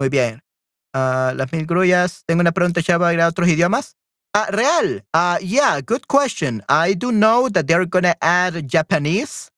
Muy 0.00 0.08
bien. 0.08 0.42
Uh, 0.92 1.30
las 1.36 1.52
mil 1.52 1.66
grullas. 1.66 2.24
Tengo 2.26 2.40
una 2.40 2.50
pregunta, 2.50 2.80
¿ya 2.80 2.98
va 2.98 3.10
a 3.10 3.28
otros 3.28 3.46
idiomas? 3.46 3.96
Uh, 4.34 4.50
real. 4.50 5.04
Uh, 5.14 5.38
yeah, 5.40 5.80
good 5.80 6.08
question. 6.08 6.64
I 6.68 6.94
do 6.94 7.12
know 7.12 7.48
that 7.48 7.68
they're 7.68 7.86
going 7.86 8.02
to 8.02 8.16
add 8.20 8.66
Japanese 8.66 9.52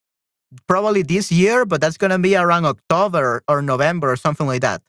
probably 0.67 1.01
this 1.01 1.31
year, 1.31 1.65
but 1.65 1.81
that's 1.81 1.97
going 1.97 2.11
to 2.11 2.19
be 2.19 2.35
around 2.35 2.65
October 2.65 3.41
or 3.47 3.63
November 3.63 4.11
or 4.11 4.15
something 4.15 4.45
like 4.45 4.61
that. 4.61 4.83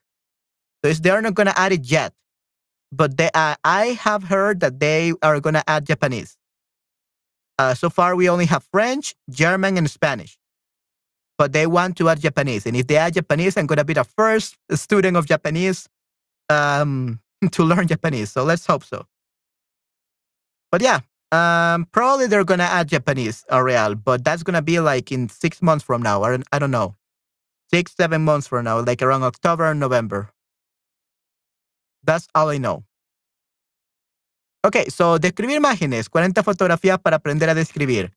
So 0.85 0.93
they're 0.93 1.23
not 1.23 1.33
going 1.33 1.49
to 1.49 1.59
add 1.59 1.73
it 1.73 1.87
yet. 1.87 2.13
But 2.95 3.17
they, 3.17 3.31
I 3.35 3.99
have 4.03 4.25
heard 4.25 4.61
that 4.61 4.81
they 4.81 5.15
are 5.23 5.41
going 5.41 5.55
to 5.55 5.65
add 5.67 5.87
Japanese. 5.87 6.37
Uh, 7.63 7.75
so 7.75 7.89
far, 7.89 8.17
we 8.17 8.29
only 8.29 8.47
have 8.47 8.65
French, 8.73 9.15
German, 9.31 9.79
and 9.79 9.89
Spanish. 9.89 10.37
But 11.39 11.53
they 11.53 11.69
want 11.69 11.97
to 11.99 12.09
add 12.09 12.21
Japanese. 12.21 12.67
And 12.67 12.75
if 12.77 12.89
they 12.89 12.97
add 12.97 13.15
Japanese, 13.15 13.57
I'm 13.57 13.69
going 13.69 13.79
to 13.79 13.85
be 13.85 13.95
the 13.95 14.03
first 14.03 14.57
student 14.75 15.17
of 15.17 15.27
Japanese 15.27 15.89
um, 16.49 17.21
to 17.53 17.63
learn 17.63 17.87
Japanese. 17.87 18.33
So 18.33 18.43
let's 18.43 18.67
hope 18.67 18.83
so. 18.83 19.07
But 20.73 20.83
yeah, 20.83 21.01
um, 21.31 21.87
probably 21.93 22.27
they're 22.27 22.43
going 22.43 22.59
to 22.67 22.73
add 22.79 22.89
Japanese 22.89 23.45
or 23.49 23.63
real, 23.63 23.95
but 23.95 24.25
that's 24.25 24.43
going 24.43 24.59
to 24.59 24.63
be 24.63 24.81
like 24.81 25.13
in 25.13 25.29
six 25.29 25.63
months 25.63 25.85
from 25.85 26.03
now. 26.03 26.19
Don't, 26.27 26.43
I 26.51 26.59
don't 26.59 26.73
know. 26.73 26.97
Six, 27.71 27.95
seven 27.95 28.25
months 28.25 28.49
from 28.49 28.65
now, 28.65 28.81
like 28.81 29.03
around 29.03 29.23
October 29.23 29.71
and 29.71 29.79
November. 29.79 30.31
That's 32.03 32.27
all 32.35 32.51
I 32.51 32.59
know. 32.59 32.83
Ok, 34.65 34.77
so 34.91 35.19
describir 35.19 35.57
imágenes, 35.57 36.09
40 36.09 36.45
fotografías 36.45 37.01
para 37.01 37.17
aprender 37.17 37.51
a 37.51 37.55
describir. 37.55 38.15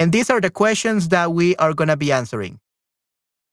And 0.00 0.12
these 0.12 0.32
are 0.32 0.40
the 0.40 0.50
questions 0.50 1.08
that 1.10 1.28
we 1.28 1.54
are 1.58 1.74
going 1.74 1.88
to 1.88 1.96
be 1.96 2.12
answering. 2.12 2.58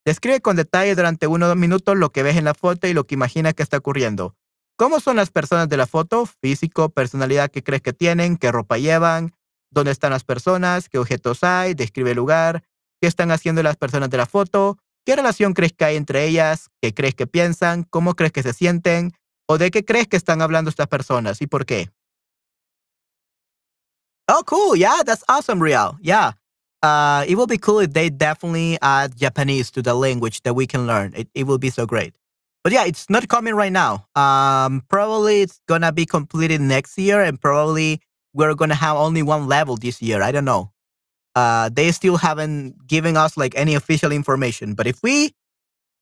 Describe 0.03 0.41
con 0.41 0.55
detalle 0.55 0.95
durante 0.95 1.27
uno 1.27 1.45
o 1.45 1.49
dos 1.49 1.57
minutos 1.57 1.95
lo 1.95 2.09
que 2.09 2.23
ves 2.23 2.36
en 2.36 2.45
la 2.45 2.55
foto 2.55 2.88
y 2.88 2.93
lo 2.93 3.05
que 3.05 3.13
imaginas 3.13 3.53
que 3.53 3.61
está 3.61 3.77
ocurriendo. 3.77 4.36
¿Cómo 4.75 4.99
son 4.99 5.15
las 5.15 5.29
personas 5.29 5.69
de 5.69 5.77
la 5.77 5.86
foto? 5.86 6.25
Físico, 6.25 6.89
personalidad 6.89 7.51
que 7.51 7.63
crees 7.63 7.84
que 7.84 7.93
tienen, 7.93 8.38
qué 8.38 8.51
ropa 8.51 8.79
llevan, 8.79 9.36
dónde 9.69 9.91
están 9.91 10.11
las 10.11 10.23
personas, 10.23 10.89
qué 10.89 10.97
objetos 10.97 11.43
hay, 11.43 11.75
describe 11.75 12.11
el 12.11 12.17
lugar, 12.17 12.63
qué 12.99 13.07
están 13.07 13.29
haciendo 13.29 13.61
las 13.61 13.77
personas 13.77 14.09
de 14.09 14.17
la 14.17 14.25
foto, 14.25 14.79
qué 15.05 15.15
relación 15.15 15.53
crees 15.53 15.73
que 15.73 15.86
hay 15.86 15.95
entre 15.95 16.25
ellas, 16.25 16.71
qué 16.81 16.95
crees 16.95 17.13
que 17.13 17.27
piensan, 17.27 17.84
cómo 17.84 18.15
crees 18.15 18.34
que 18.34 18.41
se 18.41 18.53
sienten 18.53 19.13
o 19.47 19.59
de 19.59 19.69
qué 19.69 19.86
crees 19.86 20.07
que 20.07 20.17
están 20.17 20.41
hablando 20.41 20.69
estas 20.69 20.88
personas 20.88 21.41
y 21.43 21.47
por 21.47 21.67
qué. 21.67 21.91
Oh, 24.28 24.43
cool. 24.45 24.76
Yeah, 24.76 25.01
that's 25.05 25.24
awesome, 25.30 25.61
Real. 25.61 25.97
Yeah. 26.01 26.32
Uh, 26.82 27.26
it 27.28 27.36
will 27.36 27.47
be 27.47 27.57
cool 27.57 27.80
if 27.80 27.93
they 27.93 28.09
definitely 28.09 28.78
add 28.82 29.15
Japanese 29.17 29.71
to 29.71 29.82
the 29.82 29.93
language 29.93 30.41
that 30.43 30.53
we 30.53 30.67
can 30.67 30.86
learn. 30.88 31.13
It, 31.15 31.30
it 31.34 31.43
will 31.45 31.57
be 31.57 31.69
so 31.69 31.86
great. 31.86 32.15
But 32.63 32.74
yeah, 32.74 32.86
it's 32.86 33.09
not 33.09 33.28
coming 33.28 33.55
right 33.55 33.71
now. 33.71 34.07
Um, 34.15 34.84
probably 34.89 35.41
it's 35.41 35.59
gonna 35.67 35.91
be 35.91 36.05
completed 36.05 36.61
next 36.61 36.97
year, 36.97 37.21
and 37.21 37.39
probably 37.39 38.01
we're 38.34 38.53
gonna 38.55 38.76
have 38.76 38.95
only 38.97 39.21
one 39.21 39.47
level 39.47 39.76
this 39.76 40.01
year. 40.01 40.21
I 40.21 40.32
don't 40.32 40.45
know. 40.45 40.71
Uh, 41.36 41.69
they 41.74 41.91
still 41.91 42.17
haven't 42.17 42.88
given 42.88 43.17
us 43.17 43.38
like 43.38 43.53
any 43.57 43.76
official 43.76 44.11
information. 44.11 44.76
But 44.76 44.88
if 44.88 45.01
we, 45.03 45.34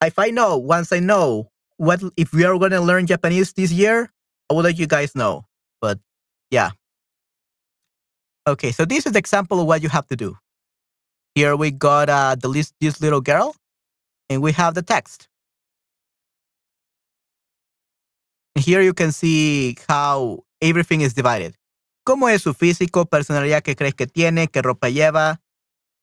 if 0.04 0.20
I 0.20 0.30
know, 0.30 0.58
once 0.58 0.92
I 0.92 1.00
know 1.00 1.50
what 1.78 2.02
if 2.18 2.34
we 2.34 2.44
are 2.46 2.58
gonna 2.60 2.82
learn 2.82 3.08
Japanese 3.08 3.54
this 3.54 3.72
year, 3.72 4.12
I 4.50 4.54
will 4.54 4.64
let 4.64 4.78
you 4.80 4.88
guys 4.88 5.16
know. 5.16 5.46
But 5.82 6.00
yeah. 6.52 6.72
Okay, 8.48 8.72
so 8.72 8.86
this 8.86 9.06
is 9.06 9.12
the 9.12 9.20
example 9.20 9.60
of 9.60 9.68
what 9.68 9.84
you 9.84 9.90
have 9.90 10.08
to 10.08 10.16
do. 10.16 10.36
Here 11.36 11.56
we 11.56 11.72
got 11.72 12.10
uh, 12.10 12.36
the 12.36 12.48
list, 12.48 12.74
this 12.82 13.00
little 13.00 13.22
girl, 13.22 13.56
and 14.30 14.42
we 14.42 14.52
have 14.54 14.74
the 14.74 14.82
text. 14.82 15.30
Here 18.56 18.82
you 18.82 18.94
can 18.94 19.12
see 19.12 19.78
how 19.88 20.44
everything 20.60 21.02
is 21.02 21.14
divided. 21.14 21.56
¿Cómo 22.04 22.30
es 22.30 22.42
su 22.42 22.54
físico, 22.56 23.06
personalidad 23.06 23.62
que 23.62 23.76
crees 23.76 23.94
que 23.94 24.08
tiene, 24.08 24.48
qué 24.48 24.64
ropa 24.64 24.90
lleva? 24.90 25.40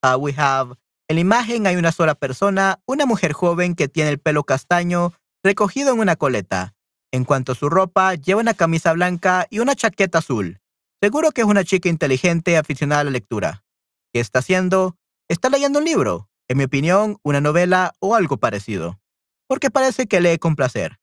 Uh, 0.04 0.16
we 0.16 0.32
have, 0.32 0.76
en 1.08 1.16
la 1.16 1.20
imagen 1.20 1.66
hay 1.66 1.74
una 1.74 1.90
sola 1.90 2.14
persona, 2.14 2.80
una 2.86 3.04
mujer 3.04 3.32
joven 3.32 3.74
que 3.74 3.88
tiene 3.88 4.10
el 4.10 4.18
pelo 4.18 4.44
castaño 4.44 5.12
recogido 5.42 5.92
en 5.92 5.98
una 5.98 6.14
coleta. 6.14 6.74
En 7.12 7.24
cuanto 7.24 7.52
a 7.52 7.54
su 7.56 7.68
ropa, 7.68 8.14
lleva 8.14 8.40
una 8.40 8.54
camisa 8.54 8.92
blanca 8.92 9.48
y 9.50 9.58
una 9.58 9.74
chaqueta 9.74 10.18
azul. 10.18 10.60
Seguro 11.00 11.30
que 11.30 11.42
es 11.42 11.46
una 11.46 11.64
chica 11.64 11.88
inteligente 11.88 12.56
aficionada 12.56 13.02
a 13.02 13.04
la 13.04 13.10
lectura. 13.10 13.64
¿Qué 14.12 14.18
está 14.18 14.40
haciendo? 14.40 14.96
Está 15.28 15.48
leyendo 15.48 15.78
un 15.78 15.84
libro, 15.84 16.28
en 16.48 16.58
mi 16.58 16.64
opinión, 16.64 17.18
una 17.22 17.40
novela 17.40 17.92
o 18.00 18.16
algo 18.16 18.38
parecido. 18.38 19.00
Porque 19.46 19.70
parece 19.70 20.06
que 20.06 20.20
lee 20.20 20.38
con 20.38 20.56
placer. 20.56 20.98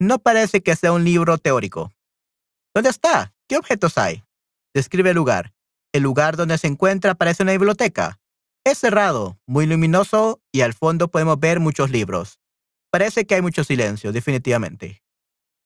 No 0.00 0.18
parece 0.18 0.62
que 0.62 0.74
sea 0.74 0.92
un 0.92 1.04
libro 1.04 1.38
teórico. 1.38 1.92
¿Dónde 2.74 2.90
está? 2.90 3.34
¿Qué 3.48 3.56
objetos 3.56 3.98
hay? 3.98 4.24
Describe 4.74 5.10
el 5.10 5.16
lugar. 5.16 5.54
El 5.92 6.02
lugar 6.02 6.36
donde 6.36 6.58
se 6.58 6.66
encuentra 6.66 7.14
parece 7.14 7.44
una 7.44 7.52
biblioteca. 7.52 8.18
Es 8.64 8.78
cerrado, 8.78 9.38
muy 9.46 9.66
luminoso 9.66 10.42
y 10.50 10.62
al 10.62 10.74
fondo 10.74 11.08
podemos 11.08 11.38
ver 11.38 11.60
muchos 11.60 11.90
libros. 11.90 12.40
Parece 12.90 13.26
que 13.26 13.36
hay 13.36 13.42
mucho 13.42 13.62
silencio, 13.62 14.10
definitivamente. 14.10 15.02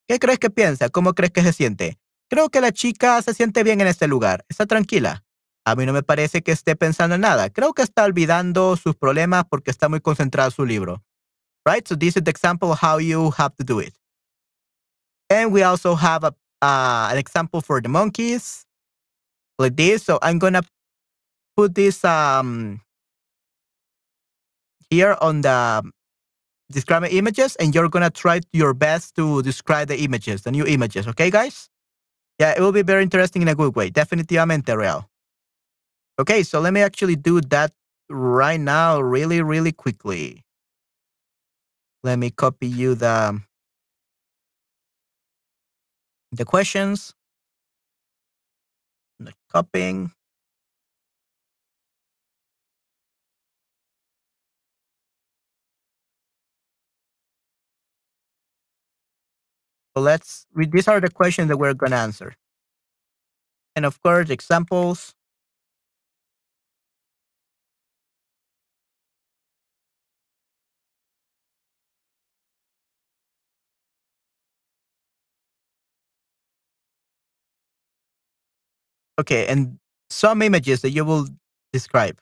¿Qué 0.07 0.19
crees 0.19 0.39
que 0.39 0.51
piensa? 0.51 0.91
¿Cómo 0.91 1.15
crees 1.15 1.33
que 1.33 1.43
se 1.43 1.55
siente? 1.55 1.99
Creo 2.31 2.49
que 2.49 2.61
la 2.61 2.71
chica 2.71 3.21
se 3.23 3.35
siente 3.35 3.65
bien 3.65 3.81
en 3.81 3.89
este 3.89 4.07
lugar. 4.07 4.45
Está 4.49 4.65
tranquila. 4.65 5.25
A 5.67 5.75
mí 5.75 5.85
no 5.85 5.93
me 5.93 6.05
parece 6.05 6.43
que 6.43 6.53
esté 6.53 6.77
pensando 6.77 7.17
en 7.17 7.23
nada. 7.23 7.51
Creo 7.51 7.73
que 7.73 7.83
está 7.83 8.05
olvidando 8.05 8.77
sus 8.77 8.95
problemas 8.95 9.45
porque 9.51 9.73
está 9.73 9.89
muy 9.89 10.01
concentrado 10.01 10.49
en 10.49 10.55
su 10.55 10.65
libro. 10.65 11.03
Right? 11.67 11.87
So 11.87 11.97
this 11.97 12.17
is 12.17 12.23
the 12.23 12.31
example 12.31 12.71
of 12.71 12.79
how 12.81 13.01
you 13.01 13.33
have 13.37 13.57
to 13.57 13.65
do 13.65 13.81
it. 13.81 13.95
And 15.29 15.53
we 15.53 15.65
also 15.65 15.97
have 15.97 16.25
a, 16.25 16.35
uh, 16.63 17.09
an 17.11 17.19
example 17.19 17.61
for 17.61 17.83
the 17.83 17.89
monkeys 17.89 18.65
like 19.59 19.75
this. 19.75 20.05
So 20.05 20.19
I'm 20.23 20.39
gonna 20.39 20.63
put 21.57 21.75
this 21.75 22.05
um 22.05 22.81
here 24.89 25.17
on 25.21 25.43
the 25.43 25.83
describing 26.71 27.11
images, 27.11 27.57
and 27.57 27.75
you're 27.75 27.89
gonna 27.89 28.11
try 28.11 28.41
your 28.53 28.73
best 28.73 29.17
to 29.17 29.43
describe 29.43 29.89
the 29.89 29.99
images, 29.99 30.43
the 30.43 30.53
new 30.53 30.65
images. 30.65 31.07
Okay, 31.09 31.31
guys? 31.31 31.69
Yeah, 32.41 32.55
it 32.57 32.61
will 32.61 32.73
be 32.73 32.83
very 32.83 33.05
interesting 33.05 33.43
in 33.43 33.49
a 33.49 33.57
good 33.57 33.77
way. 33.77 33.91
Definitivamente 33.91 34.77
real. 34.77 35.11
Okay, 36.19 36.43
so 36.43 36.61
let 36.61 36.73
me 36.73 36.83
actually 36.83 37.17
do 37.17 37.41
that 37.43 37.73
right 38.11 38.61
now, 38.61 39.01
really, 39.01 39.43
really 39.43 39.73
quickly. 39.73 40.45
Let 42.03 42.19
me 42.19 42.31
copy 42.31 42.67
you 42.69 42.95
the 42.95 43.41
the 46.33 46.45
questions. 46.45 47.15
The 49.21 49.33
copying. 49.53 50.13
So 60.01 60.05
let's. 60.05 60.47
These 60.57 60.89
are 60.89 61.01
the 61.01 61.11
questions 61.11 61.49
that 61.49 61.59
we're 61.59 61.75
going 61.75 61.93
to 61.93 61.99
answer. 61.99 62.35
And 63.77 63.87
of 63.87 64.03
course, 64.03 64.31
examples. 64.31 65.15
Okay, 79.21 79.47
and 79.49 79.79
some 80.11 80.43
images 80.43 80.83
that 80.83 80.91
you 80.93 81.05
will 81.05 81.29
describe. 81.73 82.19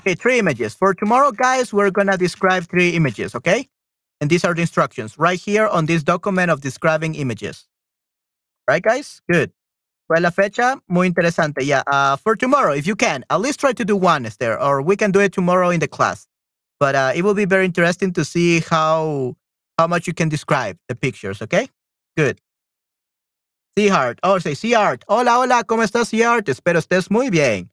Okay, 0.00 0.14
three 0.14 0.38
images. 0.38 0.72
For 0.74 0.94
tomorrow, 0.94 1.30
guys, 1.30 1.74
we're 1.74 1.90
going 1.90 2.06
to 2.06 2.16
describe 2.16 2.64
three 2.64 2.90
images, 2.90 3.34
okay? 3.34 3.68
And 4.22 4.30
these 4.30 4.46
are 4.46 4.54
the 4.54 4.62
instructions 4.62 5.18
right 5.18 5.38
here 5.38 5.66
on 5.66 5.84
this 5.84 6.02
document 6.02 6.50
of 6.50 6.62
describing 6.62 7.14
images. 7.14 7.66
Right, 8.66 8.82
guys? 8.82 9.20
Good. 9.30 9.52
Pues 10.08 10.22
la 10.22 10.30
fecha, 10.30 10.80
muy 10.88 11.06
interesante. 11.08 11.62
Yeah, 11.62 11.82
uh, 11.86 12.16
for 12.16 12.34
tomorrow, 12.34 12.72
if 12.72 12.86
you 12.86 12.96
can, 12.96 13.24
at 13.28 13.42
least 13.42 13.60
try 13.60 13.72
to 13.74 13.84
do 13.84 13.94
one, 13.94 14.24
Esther, 14.24 14.58
or 14.58 14.80
we 14.80 14.96
can 14.96 15.10
do 15.10 15.20
it 15.20 15.32
tomorrow 15.32 15.68
in 15.68 15.80
the 15.80 15.88
class. 15.88 16.26
But 16.78 16.94
uh, 16.94 17.12
it 17.14 17.22
will 17.22 17.34
be 17.34 17.44
very 17.44 17.66
interesting 17.66 18.12
to 18.14 18.24
see 18.24 18.60
how 18.60 19.36
how 19.78 19.86
much 19.86 20.06
you 20.06 20.14
can 20.14 20.30
describe 20.30 20.78
the 20.88 20.94
pictures, 20.94 21.42
okay? 21.42 21.68
Good. 22.16 22.40
Seahart. 23.78 24.18
Oh, 24.22 24.38
say 24.38 24.52
Seahart. 24.52 25.02
Hola, 25.08 25.38
hola, 25.38 25.62
¿cómo 25.64 25.84
estás, 25.84 26.08
Seahart? 26.08 26.48
Espero 26.48 26.78
estés 26.80 27.10
muy 27.10 27.28
bien. 27.30 27.68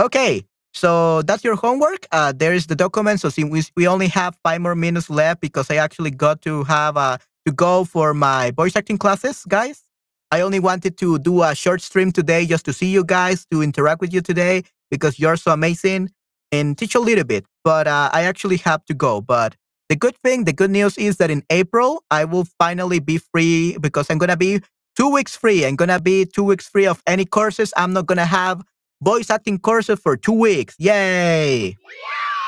Okay, 0.00 0.46
so 0.76 1.22
that's 1.22 1.42
your 1.42 1.56
homework. 1.56 2.06
Uh, 2.12 2.32
there 2.36 2.52
is 2.52 2.66
the 2.66 2.76
document. 2.76 3.20
So 3.20 3.30
we, 3.44 3.62
we 3.76 3.88
only 3.88 4.08
have 4.08 4.36
five 4.44 4.60
more 4.60 4.74
minutes 4.74 5.08
left 5.08 5.40
because 5.40 5.70
I 5.70 5.76
actually 5.76 6.10
got 6.10 6.42
to 6.42 6.64
have 6.64 6.98
uh, 6.98 7.16
to 7.46 7.52
go 7.52 7.84
for 7.84 8.12
my 8.12 8.50
voice 8.50 8.76
acting 8.76 8.98
classes, 8.98 9.44
guys. 9.48 9.82
I 10.30 10.42
only 10.42 10.60
wanted 10.60 10.98
to 10.98 11.18
do 11.18 11.42
a 11.42 11.54
short 11.54 11.80
stream 11.80 12.12
today 12.12 12.44
just 12.44 12.66
to 12.66 12.74
see 12.74 12.88
you 12.88 13.04
guys, 13.04 13.46
to 13.50 13.62
interact 13.62 14.02
with 14.02 14.12
you 14.12 14.20
today 14.20 14.64
because 14.90 15.18
you're 15.18 15.36
so 15.36 15.52
amazing 15.52 16.10
and 16.52 16.76
teach 16.76 16.94
a 16.94 17.00
little 17.00 17.24
bit. 17.24 17.46
But 17.64 17.86
uh, 17.86 18.10
I 18.12 18.24
actually 18.24 18.58
have 18.58 18.84
to 18.84 18.94
go. 18.94 19.22
But 19.22 19.56
the 19.88 19.96
good 19.96 20.16
thing, 20.22 20.44
the 20.44 20.52
good 20.52 20.70
news 20.70 20.98
is 20.98 21.16
that 21.16 21.30
in 21.30 21.42
April, 21.48 22.04
I 22.10 22.24
will 22.24 22.44
finally 22.58 22.98
be 22.98 23.16
free 23.16 23.78
because 23.80 24.10
I'm 24.10 24.18
going 24.18 24.28
to 24.28 24.36
be 24.36 24.60
two 24.94 25.10
weeks 25.10 25.36
free. 25.36 25.64
I'm 25.64 25.76
going 25.76 25.88
to 25.88 26.00
be 26.00 26.26
two 26.26 26.44
weeks 26.44 26.68
free 26.68 26.86
of 26.86 27.02
any 27.06 27.24
courses. 27.24 27.72
I'm 27.78 27.94
not 27.94 28.06
going 28.06 28.18
to 28.18 28.26
have 28.26 28.62
voice 29.00 29.30
acting 29.30 29.58
courses 29.58 29.98
for 29.98 30.16
two 30.16 30.32
weeks. 30.32 30.74
Yay! 30.78 31.76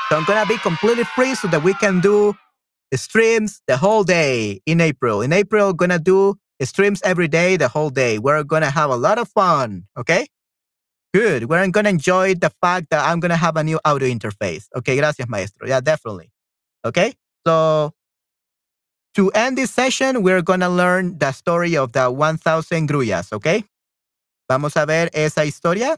So 0.09 0.17
I'm 0.17 0.25
gonna 0.25 0.45
be 0.45 0.57
completely 0.57 1.03
free 1.15 1.35
so 1.35 1.47
that 1.49 1.63
we 1.63 1.73
can 1.75 1.99
do 1.99 2.33
streams 2.95 3.61
the 3.67 3.77
whole 3.77 4.03
day 4.03 4.61
in 4.65 4.81
April. 4.81 5.21
In 5.21 5.31
April, 5.31 5.73
gonna 5.73 5.99
do 5.99 6.35
streams 6.63 7.01
every 7.03 7.27
day, 7.27 7.57
the 7.57 7.67
whole 7.67 7.89
day. 7.89 8.17
We're 8.19 8.43
gonna 8.43 8.71
have 8.71 8.89
a 8.89 8.95
lot 8.95 9.17
of 9.19 9.27
fun. 9.29 9.85
Okay. 9.97 10.27
Good. 11.13 11.49
We're 11.49 11.67
to 11.85 11.89
enjoy 11.89 12.35
the 12.35 12.51
fact 12.61 12.87
that 12.91 13.03
I'm 13.07 13.19
to 13.31 13.35
have 13.35 13.57
a 13.57 13.63
new 13.63 13.79
audio 13.83 14.07
interface. 14.07 14.65
Okay, 14.75 14.95
gracias, 14.95 15.27
maestro. 15.27 15.67
Yeah, 15.67 15.81
definitely. 15.81 16.29
Okay, 16.85 17.13
so 17.45 17.93
to 19.15 19.29
end 19.31 19.57
this 19.57 19.71
session, 19.71 20.21
we're 20.21 20.43
to 20.59 20.69
learn 20.69 21.17
the 21.17 21.31
story 21.31 21.75
of 21.75 21.93
the 21.93 22.11
1000 22.11 22.87
grullas. 22.87 23.33
Okay, 23.33 23.63
vamos 24.47 24.75
a 24.77 24.85
ver 24.85 25.09
esa 25.13 25.43
historia 25.43 25.97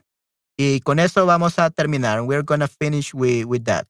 y 0.62 0.80
con 0.82 1.00
eso 1.00 1.26
vamos 1.26 1.58
a 1.60 1.70
terminar. 1.70 2.22
We're 2.22 2.44
going 2.44 2.60
to 2.60 2.68
finish 2.68 3.14
with, 3.14 3.46
with 3.46 3.64
that. 3.66 3.88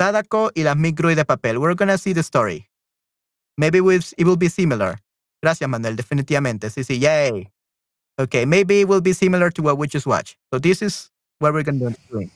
Sadako 0.00 0.50
y 0.54 0.62
las 0.62 0.76
grullas 0.76 1.16
de 1.16 1.24
papel. 1.24 1.58
We're 1.58 1.74
going 1.74 1.88
to 1.88 1.98
see 1.98 2.12
the 2.12 2.22
story. 2.22 2.68
Maybe 3.56 3.78
it 3.78 4.26
will 4.26 4.36
be 4.36 4.48
similar. 4.48 4.98
Gracias, 5.42 5.68
Manuel. 5.68 5.96
Definitivamente. 5.96 6.70
Sí, 6.70 6.84
sí. 6.84 6.98
Yay. 7.00 7.50
Okay. 8.18 8.44
Maybe 8.44 8.80
it 8.80 8.88
will 8.88 9.00
be 9.00 9.12
similar 9.12 9.50
to 9.50 9.62
what 9.62 9.78
we 9.78 9.86
just 9.86 10.06
watched. 10.06 10.36
So 10.52 10.58
this 10.58 10.82
is 10.82 11.10
what 11.38 11.54
we're 11.54 11.62
going 11.62 11.78
to 11.78 11.96
do. 12.10 12.30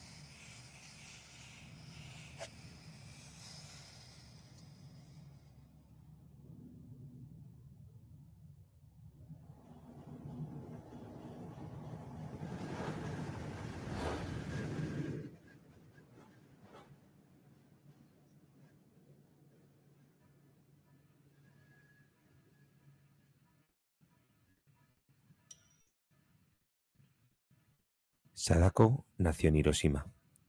Sadako 28.43 29.05
nació 29.19 29.49
en 29.49 29.57
Hiroshima 29.57 30.07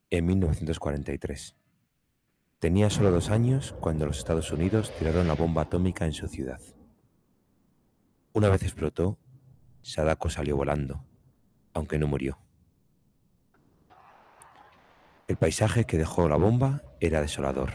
en 0.09 0.25
1943. 0.25 1.57
Tenía 2.59 2.89
solo 2.89 3.11
dos 3.11 3.29
años 3.29 3.75
cuando 3.81 4.07
los 4.07 4.17
Estados 4.17 4.51
Unidos 4.51 4.91
tiraron 4.99 5.29
la 5.29 5.35
bomba 5.35 5.61
atómica 5.61 6.07
en 6.07 6.15
su 6.15 6.27
ciudad. 6.27 6.59
Una 8.33 8.49
vez 8.49 8.63
explotó, 8.63 9.19
Sadako 9.83 10.31
salió 10.31 10.57
volando, 10.57 11.05
aunque 11.75 11.99
no 11.99 12.07
murió. 12.07 12.39
El 15.29 15.37
paisaje 15.37 15.85
que 15.85 15.99
dejó 15.99 16.31
la 16.31 16.37
bomba 16.37 16.83
era 16.99 17.21
desolador. 17.21 17.73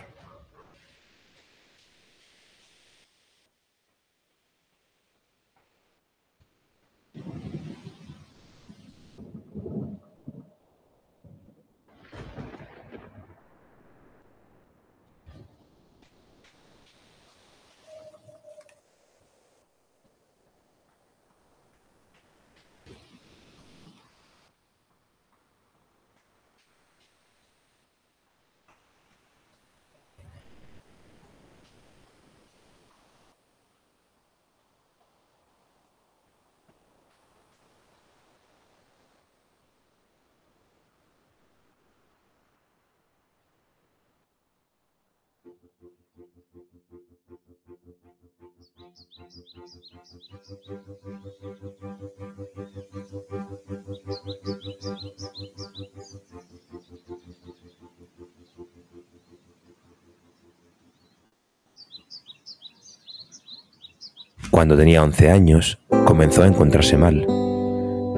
Cuando 64.51 64.75
tenía 64.75 65.03
11 65.03 65.29
años, 65.29 65.77
comenzó 66.05 66.43
a 66.43 66.47
encontrarse 66.47 66.97
mal. 66.97 67.27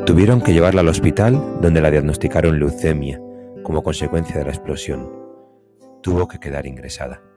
Tuvieron 0.06 0.42
que 0.42 0.54
llevarla 0.54 0.82
al 0.82 0.88
hospital 0.88 1.60
donde 1.62 1.82
la 1.82 1.92
diagnosticaron 1.92 2.60
leucemia 2.60 3.20
como 3.64 3.84
consecuencia 3.84 4.38
de 4.38 4.46
la 4.46 4.52
explosión. 4.52 5.12
Tuvo 6.02 6.28
que 6.28 6.40
quedar 6.40 6.66
ingresada. 6.66 7.29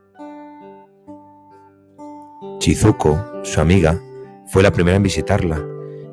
Chizuko, 2.63 3.19
su 3.43 3.61
amiga, 3.61 4.01
fue 4.47 4.63
la 4.63 4.71
primera 4.71 4.97
en 4.97 5.03
visitarla 5.03 5.61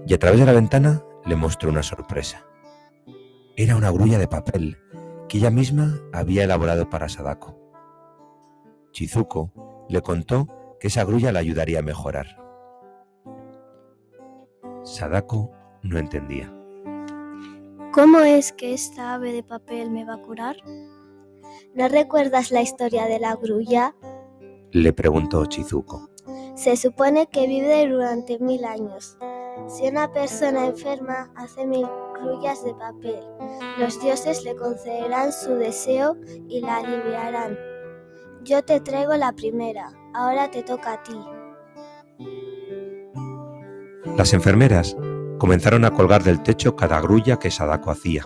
y 0.07 0.15
a 0.15 0.17
través 0.17 0.39
de 0.39 0.47
la 0.47 0.51
ventana 0.51 1.03
le 1.23 1.35
mostró 1.35 1.69
una 1.69 1.83
sorpresa. 1.83 2.43
Era 3.55 3.75
una 3.75 3.91
grulla 3.91 4.17
de 4.17 4.27
papel 4.27 4.79
que 5.27 5.37
ella 5.37 5.51
misma 5.51 6.01
había 6.11 6.45
elaborado 6.45 6.89
para 6.89 7.07
Sadako. 7.07 7.55
Chizuko 8.93 9.85
le 9.89 10.01
contó 10.01 10.47
que 10.79 10.87
esa 10.87 11.03
grulla 11.03 11.31
la 11.31 11.37
ayudaría 11.37 11.81
a 11.81 11.83
mejorar. 11.83 12.25
Sadako 14.81 15.51
no 15.83 15.99
entendía. 15.99 16.51
¿Cómo 17.93 18.21
es 18.21 18.53
que 18.53 18.73
esta 18.73 19.13
ave 19.13 19.33
de 19.33 19.43
papel 19.43 19.91
me 19.91 20.03
va 20.03 20.15
a 20.15 20.21
curar? 20.21 20.55
¿No 21.75 21.87
recuerdas 21.89 22.49
la 22.49 22.63
historia 22.63 23.05
de 23.05 23.19
la 23.19 23.35
grulla? 23.35 23.93
Le 24.71 24.93
preguntó 24.93 25.45
Chizuko. 25.45 26.09
Se 26.55 26.75
supone 26.75 27.27
que 27.27 27.47
vive 27.47 27.87
durante 27.87 28.39
mil 28.39 28.65
años. 28.65 29.17
Si 29.67 29.87
una 29.87 30.11
persona 30.11 30.65
enferma 30.65 31.31
hace 31.35 31.65
mil 31.65 31.87
grullas 32.21 32.63
de 32.63 32.73
papel, 32.73 33.19
los 33.77 34.01
dioses 34.01 34.43
le 34.43 34.55
concederán 34.55 35.31
su 35.31 35.55
deseo 35.55 36.17
y 36.47 36.61
la 36.61 36.77
aliviarán. 36.77 37.57
Yo 38.43 38.63
te 38.63 38.79
traigo 38.79 39.15
la 39.15 39.31
primera, 39.33 39.91
ahora 40.13 40.49
te 40.49 40.63
toca 40.63 40.93
a 40.93 41.03
ti. 41.03 41.19
Las 44.17 44.33
enfermeras 44.33 44.97
comenzaron 45.37 45.85
a 45.85 45.91
colgar 45.91 46.23
del 46.23 46.43
techo 46.43 46.75
cada 46.75 46.99
grulla 46.99 47.37
que 47.37 47.51
Sadako 47.51 47.91
hacía. 47.91 48.25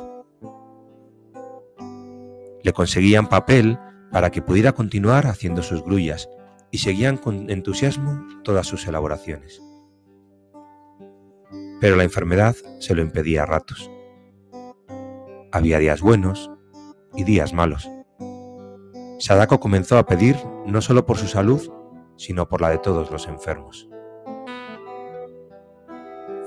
Le 2.64 2.74
conseguían 2.74 3.28
papel 3.28 3.78
para 4.12 4.32
que 4.32 4.42
pudiera 4.42 4.72
continuar 4.72 5.28
haciendo 5.28 5.62
sus 5.62 5.84
grullas 5.84 6.30
y 6.74 6.80
seguían 6.80 7.18
con 7.18 7.52
entusiasmo 7.52 8.26
todas 8.44 8.66
sus 8.66 8.88
elaboraciones. 8.88 9.62
Pero 11.80 11.96
la 11.96 12.04
enfermedad 12.04 12.56
se 12.80 12.96
lo 12.96 13.04
impedía 13.04 13.44
a 13.44 13.46
ratos. 13.46 13.92
Había 15.52 15.78
días 15.78 16.02
buenos 16.02 16.50
y 17.16 17.26
días 17.26 17.54
malos. 17.54 17.88
Sadako 19.20 19.60
comenzó 19.60 20.00
a 20.00 20.08
pedir 20.08 20.36
no 20.66 20.82
solo 20.82 21.06
por 21.06 21.18
su 21.18 21.28
salud, 21.28 21.62
sino 22.18 22.50
por 22.50 22.60
la 22.60 22.72
de 22.72 22.80
todos 22.80 23.12
los 23.12 23.28
enfermos. 23.28 23.88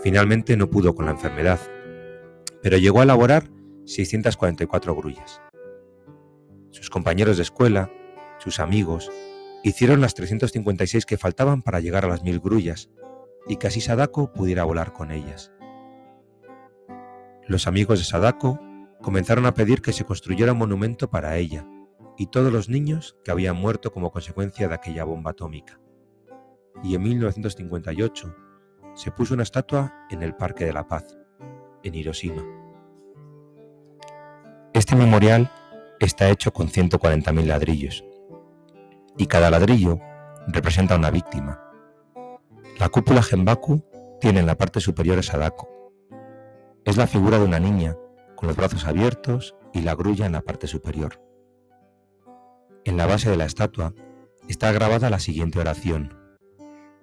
Finalmente 0.02 0.56
no 0.56 0.68
pudo 0.68 0.96
con 0.96 1.04
la 1.04 1.12
enfermedad, 1.12 1.60
pero 2.64 2.78
llegó 2.78 2.98
a 2.98 3.04
elaborar 3.04 3.44
644 3.84 4.92
grullas. 4.96 5.40
Sus 6.72 6.90
compañeros 6.90 7.36
de 7.36 7.44
escuela, 7.44 7.92
sus 8.38 8.58
amigos, 8.58 9.08
Hicieron 9.66 10.00
las 10.00 10.14
356 10.14 11.06
que 11.06 11.18
faltaban 11.18 11.60
para 11.60 11.80
llegar 11.80 12.04
a 12.04 12.08
las 12.08 12.22
mil 12.22 12.38
grullas 12.38 12.88
y 13.48 13.56
que 13.56 13.66
así 13.66 13.80
Sadako 13.80 14.32
pudiera 14.32 14.62
volar 14.62 14.92
con 14.92 15.10
ellas. 15.10 15.50
Los 17.48 17.66
amigos 17.66 17.98
de 17.98 18.04
Sadako 18.04 18.60
comenzaron 19.02 19.44
a 19.44 19.54
pedir 19.54 19.82
que 19.82 19.92
se 19.92 20.04
construyera 20.04 20.52
un 20.52 20.58
monumento 20.58 21.10
para 21.10 21.36
ella 21.36 21.66
y 22.16 22.28
todos 22.28 22.52
los 22.52 22.68
niños 22.68 23.16
que 23.24 23.32
habían 23.32 23.56
muerto 23.56 23.90
como 23.92 24.12
consecuencia 24.12 24.68
de 24.68 24.74
aquella 24.76 25.02
bomba 25.02 25.32
atómica. 25.32 25.80
Y 26.84 26.94
en 26.94 27.02
1958 27.02 28.36
se 28.94 29.10
puso 29.10 29.34
una 29.34 29.42
estatua 29.42 30.06
en 30.10 30.22
el 30.22 30.36
Parque 30.36 30.64
de 30.64 30.74
la 30.74 30.86
Paz, 30.86 31.18
en 31.82 31.92
Hiroshima. 31.92 32.44
Este 34.72 34.94
memorial 34.94 35.50
está 35.98 36.30
hecho 36.30 36.52
con 36.52 36.68
140.000 36.68 37.46
ladrillos 37.46 38.04
y 39.16 39.26
cada 39.26 39.50
ladrillo 39.50 39.98
representa 40.48 40.96
una 40.96 41.10
víctima. 41.10 41.60
La 42.78 42.88
cúpula 42.88 43.22
Genbaku 43.22 43.82
tiene 44.20 44.40
en 44.40 44.46
la 44.46 44.56
parte 44.56 44.80
superior 44.80 45.18
a 45.18 45.22
Sadako. 45.22 45.68
Es 46.84 46.96
la 46.96 47.06
figura 47.06 47.38
de 47.38 47.44
una 47.44 47.58
niña 47.58 47.96
con 48.36 48.48
los 48.48 48.56
brazos 48.56 48.84
abiertos 48.86 49.56
y 49.72 49.82
la 49.82 49.94
grulla 49.94 50.26
en 50.26 50.32
la 50.32 50.42
parte 50.42 50.66
superior. 50.66 51.20
En 52.84 52.96
la 52.96 53.06
base 53.06 53.30
de 53.30 53.36
la 53.36 53.46
estatua 53.46 53.94
está 54.48 54.70
grabada 54.72 55.10
la 55.10 55.18
siguiente 55.18 55.58
oración. 55.58 56.14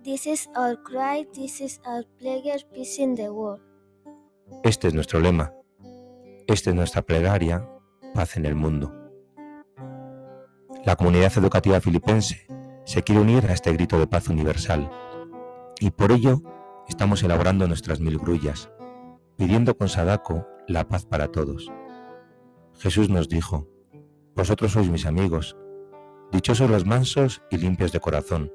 This 0.04 0.28
is 0.28 0.50
our 0.56 0.82
cry, 0.84 1.26
this 1.34 1.62
is 1.62 1.82
our 1.86 2.06
prayer, 2.20 2.60
peace 2.74 3.02
in 3.02 3.16
the 3.16 3.30
world. 3.30 3.62
Este 4.64 4.88
es 4.88 4.94
nuestro 4.94 5.20
lema. 5.20 5.54
Esta 6.48 6.70
es 6.70 6.76
nuestra 6.76 7.02
plegaria, 7.02 7.68
paz 8.14 8.38
en 8.38 8.46
el 8.46 8.56
mundo. 8.56 9.03
La 10.86 10.98
comunidad 10.98 11.32
educativa 11.38 11.80
filipense 11.80 12.46
se 12.84 13.04
quiere 13.04 13.22
unir 13.22 13.46
a 13.46 13.54
este 13.54 13.72
grito 13.72 13.98
de 13.98 14.06
paz 14.06 14.28
universal 14.28 14.92
y 15.80 15.92
por 15.92 16.12
ello 16.12 16.42
estamos 16.90 17.24
elaborando 17.24 17.68
nuestras 17.70 18.02
mil 18.02 18.18
grullas, 18.18 18.70
pidiendo 19.38 19.78
con 19.78 19.88
Sadako 19.88 20.46
la 20.68 20.86
paz 20.86 21.06
para 21.06 21.30
todos. 21.30 21.72
Jesús 22.78 23.10
nos 23.10 23.30
dijo, 23.30 23.70
Vosotros 24.36 24.74
sois 24.74 24.90
mis 24.90 25.06
amigos, 25.06 25.56
dichosos 26.34 26.70
los 26.70 26.86
mansos 26.86 27.42
y 27.50 27.58
limpios 27.58 27.94
de 27.94 28.02
corazón, 28.02 28.52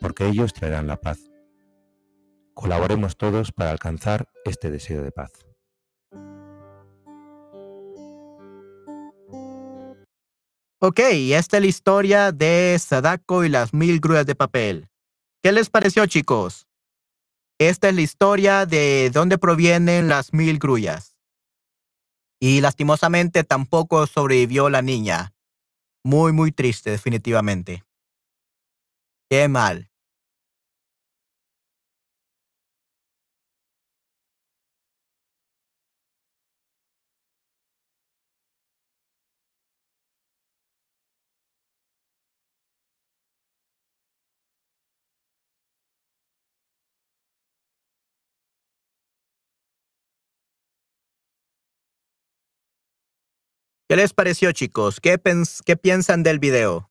porque 0.00 0.26
ellos 0.26 0.54
traerán 0.54 0.86
la 0.86 0.96
paz. 0.96 1.30
Colaboremos 2.54 3.18
todos 3.18 3.52
para 3.52 3.72
alcanzar 3.72 4.30
este 4.46 4.70
deseo 4.70 5.02
de 5.02 5.12
paz. 5.12 5.47
Ok, 10.80 11.00
esta 11.00 11.56
es 11.56 11.62
la 11.62 11.66
historia 11.66 12.30
de 12.30 12.78
Sadako 12.78 13.44
y 13.44 13.48
las 13.48 13.74
mil 13.74 13.98
grúas 13.98 14.26
de 14.26 14.36
papel. 14.36 14.88
¿Qué 15.42 15.50
les 15.50 15.70
pareció, 15.70 16.06
chicos? 16.06 16.68
Esta 17.58 17.88
es 17.88 17.96
la 17.96 18.02
historia 18.02 18.64
de 18.64 19.10
dónde 19.12 19.38
provienen 19.38 20.06
las 20.06 20.32
mil 20.32 20.60
grullas. 20.60 21.16
Y 22.40 22.60
lastimosamente 22.60 23.42
tampoco 23.42 24.06
sobrevivió 24.06 24.70
la 24.70 24.80
niña. 24.80 25.34
Muy, 26.04 26.32
muy 26.32 26.52
triste, 26.52 26.90
definitivamente. 26.90 27.84
Qué 29.28 29.48
mal. 29.48 29.87
¿Qué 53.88 53.96
les 53.96 54.12
pareció, 54.12 54.52
chicos? 54.52 55.00
¿Qué, 55.00 55.16
pens 55.16 55.62
¿Qué, 55.64 55.74
piensan 55.74 56.22
del 56.22 56.38
video? 56.38 56.90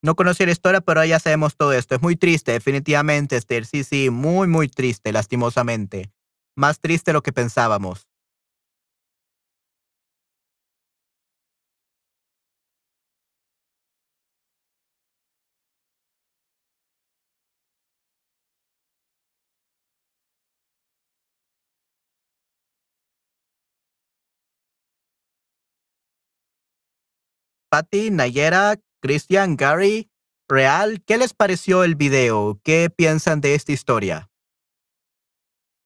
No 0.00 0.14
conocí 0.14 0.46
la 0.46 0.52
historia, 0.52 0.80
pero 0.80 1.04
ya 1.04 1.18
sabemos 1.18 1.56
todo 1.56 1.72
esto. 1.72 1.96
Es 1.96 2.02
muy 2.02 2.14
triste, 2.14 2.52
definitivamente, 2.52 3.36
Esther. 3.36 3.66
Sí, 3.66 3.82
sí, 3.82 4.10
muy, 4.10 4.46
muy 4.46 4.68
triste, 4.68 5.10
lastimosamente. 5.10 6.12
Más 6.54 6.78
triste 6.78 7.10
de 7.10 7.14
lo 7.14 7.22
que 7.22 7.32
pensábamos. 7.32 8.06
Patty, 27.76 28.10
Nayera, 28.10 28.76
Cristian, 29.02 29.54
Gary, 29.54 30.08
Real, 30.48 31.02
¿qué 31.04 31.18
les 31.18 31.34
pareció 31.34 31.84
el 31.84 31.94
video? 31.94 32.58
¿Qué 32.64 32.88
piensan 32.88 33.42
de 33.42 33.54
esta 33.54 33.72
historia? 33.72 34.30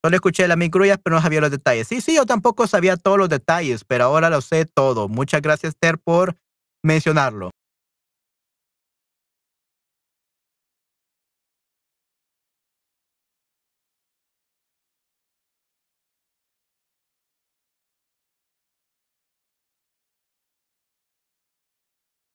Solo 0.01 0.15
escuché 0.15 0.47
la 0.47 0.55
micrulla, 0.55 0.99
pero 0.99 1.17
no 1.17 1.23
sabía 1.23 1.41
los 1.41 1.51
detalles. 1.51 1.89
Sí, 1.89 2.01
sí, 2.01 2.15
yo 2.15 2.27
tampoco 2.27 2.69
sabía 2.69 2.97
todos 2.97 3.19
los 3.19 3.29
detalles, 3.29 3.83
pero 3.83 4.05
ahora 4.05 4.31
lo 4.31 4.41
sé 4.41 4.67
todo. 4.67 5.09
Muchas 5.09 5.43
gracias, 5.43 5.75
Ter, 5.81 5.99
por 5.99 6.37
mencionarlo. 6.85 7.51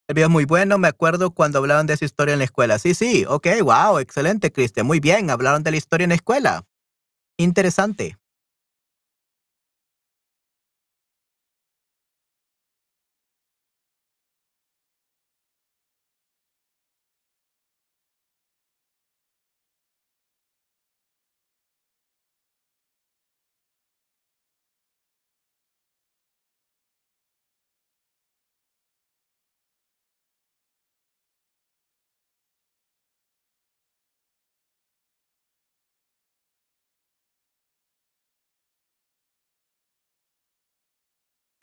El 0.08 0.14
video 0.14 0.28
es 0.28 0.32
muy 0.32 0.46
bueno. 0.46 0.78
Me 0.78 0.88
acuerdo 0.88 1.32
cuando 1.32 1.58
hablaron 1.60 1.88
de 1.88 1.94
esa 1.94 2.06
historia 2.06 2.34
en 2.34 2.40
la 2.40 2.46
escuela. 2.46 2.78
Sí, 2.78 2.94
sí. 2.94 3.26
Ok, 3.28 3.48
wow. 3.64 4.00
Excelente, 4.00 4.52
Cristian. 4.52 4.86
Muy 4.86 5.00
bien. 5.00 5.30
Hablaron 5.30 5.64
de 5.64 5.72
la 5.72 5.78
historia 5.78 6.06
en 6.06 6.10
la 6.10 6.16
escuela. 6.16 6.66
Interesante. 7.38 8.18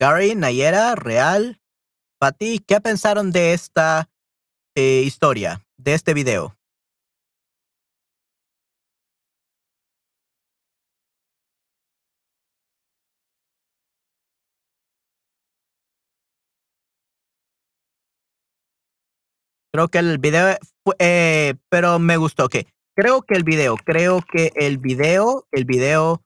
Gary, 0.03 0.35
Nayera, 0.35 0.97
Real, 0.97 1.61
Pati, 2.19 2.59
¿qué 2.59 2.81
pensaron 2.81 3.31
de 3.31 3.53
esta 3.53 4.11
eh, 4.75 5.03
historia, 5.07 5.65
de 5.77 5.95
este 5.95 6.13
video? 6.13 6.57
Creo 19.73 19.87
que 19.87 19.99
el 19.99 20.19
video, 20.19 20.59
eh, 20.99 21.55
pero 21.69 22.01
me 22.01 22.17
gustó. 22.17 22.49
que 22.49 22.67
Creo 22.97 23.23
que 23.23 23.35
el 23.35 23.45
video, 23.45 23.77
creo 23.77 24.21
que 24.21 24.51
el 24.57 24.79
video, 24.79 25.47
el 25.53 25.65
video 25.65 26.25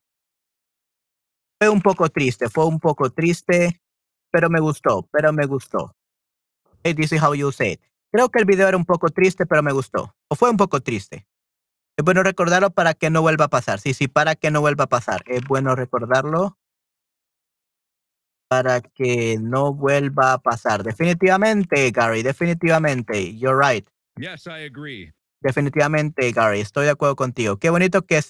fue 1.59 1.69
un 1.69 1.81
poco 1.81 2.09
triste, 2.09 2.49
fue 2.49 2.67
un 2.67 2.79
poco 2.79 3.11
triste, 3.11 3.81
pero 4.31 4.51
me 4.51 4.61
gustó, 4.61 5.09
pero 5.11 5.33
me 5.33 5.47
gustó. 5.47 5.95
Hey, 6.85 6.95
this 6.95 7.13
is 7.13 7.23
how 7.23 7.35
you 7.35 7.51
say 7.53 7.73
it. 7.73 7.81
Creo 8.13 8.29
que 8.29 8.39
el 8.39 8.45
video 8.45 8.69
era 8.69 8.77
un 8.77 8.85
poco 8.85 9.09
triste, 9.09 9.47
pero 9.47 9.63
me 9.63 9.73
gustó. 9.73 10.15
O 10.29 10.37
fue 10.37 10.51
un 10.51 10.57
poco 10.57 10.81
triste. 10.81 11.27
Es 11.97 12.05
bueno 12.05 12.23
recordarlo 12.23 12.71
para 12.71 12.95
que 12.95 13.11
no 13.11 13.23
vuelva 13.23 13.47
a 13.47 13.49
pasar. 13.49 13.81
Sí, 13.81 13.95
sí, 13.95 14.07
para 14.07 14.35
que 14.35 14.51
no 14.51 14.61
vuelva 14.61 14.85
a 14.85 14.89
pasar. 14.89 15.23
Es 15.27 15.43
bueno 15.45 15.75
recordarlo 15.75 16.59
para 18.49 18.81
que 18.81 19.39
no 19.41 19.73
vuelva 19.75 20.35
a 20.35 20.39
pasar. 20.39 20.85
Definitivamente, 20.85 21.91
Gary, 21.91 22.23
definitivamente. 22.23 23.35
You're 23.37 23.59
right. 23.59 23.89
Yes, 24.17 24.47
I 24.47 24.65
agree. 24.67 25.13
Definitivamente, 25.41 26.31
Gary, 26.33 26.61
estoy 26.61 26.85
de 26.85 26.93
acuerdo 26.93 27.17
contigo. 27.17 27.57
Qué 27.57 27.71
bonito 27.71 28.03
que 28.03 28.21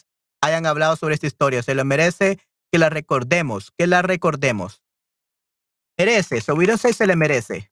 hayan 0.41 0.67
hablado 0.67 0.97
sobre 0.97 1.15
esta 1.15 1.27
historia. 1.27 1.63
Se 1.63 1.75
lo 1.75 1.85
merece 1.85 2.39
que 2.71 2.79
la 2.79 2.89
recordemos, 2.89 3.73
que 3.77 3.87
la 3.87 4.03
recordemos. 4.03 4.83
Merece, 5.99 6.41
Sobirose 6.41 6.93
se 6.93 7.07
le 7.07 7.17
merece. 7.17 7.71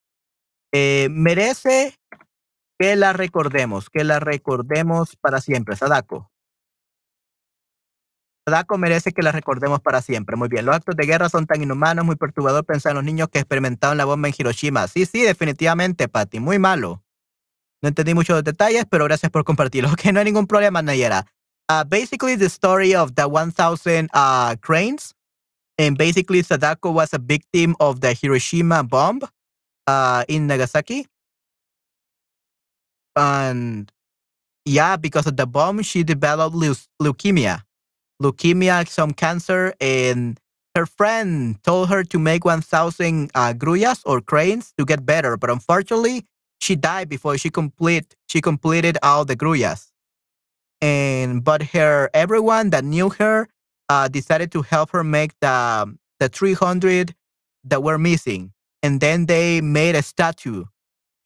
Eh, 0.73 1.09
merece 1.11 1.99
que 2.79 2.97
la 2.97 3.13
recordemos, 3.13 3.91
que 3.91 4.05
la 4.05 4.19
recordemos 4.21 5.17
para 5.17 5.41
siempre. 5.41 5.77
Sadako. 5.77 6.31
Sadako 8.47 8.77
merece 8.77 9.13
que 9.13 9.23
la 9.23 9.33
recordemos 9.33 9.81
para 9.81 10.03
siempre. 10.03 10.37
Muy 10.37 10.49
bien. 10.49 10.67
Los 10.67 10.77
actos 10.77 10.97
de 10.97 11.07
guerra 11.07 11.29
son 11.29 11.47
tan 11.47 11.63
inhumanos, 11.63 12.05
muy 12.05 12.17
perturbador 12.17 12.65
pensar 12.65 12.91
en 12.91 12.97
los 12.97 13.05
niños 13.05 13.29
que 13.29 13.39
experimentaron 13.39 13.97
la 13.97 14.05
bomba 14.05 14.29
en 14.29 14.35
Hiroshima. 14.37 14.87
Sí, 14.87 15.07
sí, 15.07 15.23
definitivamente, 15.23 16.09
Patty. 16.09 16.41
Muy 16.41 16.59
malo. 16.59 17.03
No 17.83 17.89
entendí 17.89 18.15
muchos 18.15 18.43
detalles, 18.45 18.85
pero 18.89 19.05
gracias 19.05 19.31
por 19.31 19.45
compartirlo. 19.45 19.91
Ok, 19.93 20.07
no 20.13 20.19
hay 20.19 20.25
ningún 20.25 20.47
problema, 20.47 20.83
Nayera. 20.83 21.27
Uh, 21.69 21.85
basically 21.85 22.35
the 22.37 22.49
story 22.49 22.95
of 22.95 23.15
the 23.15 23.29
1000 23.29 24.11
uh, 24.13 24.57
cranes. 24.61 25.15
And 25.77 25.99
basically, 25.99 26.43
Sadako 26.43 26.93
was 26.93 27.13
a 27.13 27.19
victim 27.19 27.75
of 27.81 28.01
the 28.01 28.13
Hiroshima 28.13 28.85
bomb 28.85 29.23
uh, 29.87 30.25
in 30.29 30.47
Nagasaki. 30.47 31.07
And 33.17 33.91
yeah, 34.65 34.97
because 34.97 35.27
of 35.27 35.37
the 35.37 35.47
bomb, 35.47 35.83
she 35.83 36.05
developed 36.05 36.57
leukemia, 36.57 37.63
leukemia, 38.23 38.89
some 38.89 39.13
cancer, 39.13 39.75
and 39.81 40.39
her 40.75 40.87
friend 40.87 41.63
told 41.63 41.89
her 41.89 42.03
to 42.05 42.19
make 42.19 42.45
1,000 42.45 43.31
uh, 43.35 43.55
or 44.05 44.21
cranes 44.21 44.73
to 44.79 44.85
get 44.85 45.07
better, 45.07 45.37
but 45.37 45.51
unfortunately, 45.51 46.25
she 46.61 46.75
died 46.75 47.09
before 47.09 47.37
she 47.39 47.51
complete 47.51 48.17
she 48.29 48.41
completed 48.41 48.99
all 49.03 49.25
the 49.25 49.37
grullas. 49.37 49.94
And 50.85 51.43
but 51.43 51.63
her 51.73 52.11
everyone 52.15 52.71
that 52.71 52.85
knew 52.85 53.09
her 53.11 53.49
uh, 53.89 54.09
decided 54.09 54.53
to 54.53 54.63
help 54.63 54.91
her 54.91 55.03
make 55.03 55.33
the 55.41 55.97
the 56.21 56.29
300 56.29 57.15
that 57.65 57.83
were 57.83 57.99
missing, 57.99 58.53
and 58.83 59.01
then 59.01 59.27
they 59.27 59.63
made 59.63 59.97
a 59.97 60.03
statue 60.03 60.67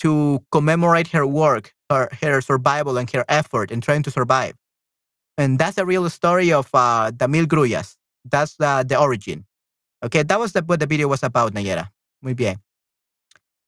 to 0.01 0.45
commemorate 0.53 1.09
her 1.09 1.27
work, 1.27 1.75
her 1.91 2.09
her 2.23 2.41
survival, 2.41 2.99
and 2.99 3.11
her 3.11 3.25
effort 3.29 3.73
in 3.73 3.81
trying 3.83 4.05
to 4.05 4.13
survive. 4.13 4.55
And 5.39 5.59
that's 5.59 5.79
a 5.79 5.87
real 5.87 6.09
story 6.11 6.53
of 6.53 6.71
uh, 6.75 7.11
the 7.17 7.29
mil 7.29 7.47
grullas. 7.47 7.97
That's 8.31 8.57
the, 8.57 8.85
the 8.87 9.01
origin. 9.01 9.47
Okay, 10.05 10.23
that 10.23 10.39
was 10.39 10.53
the, 10.53 10.63
what 10.63 10.81
the 10.81 10.87
video 10.87 11.09
was 11.09 11.23
about, 11.25 11.55
Nayera. 11.55 11.91
Muy 12.23 12.35
bien. 12.35 12.59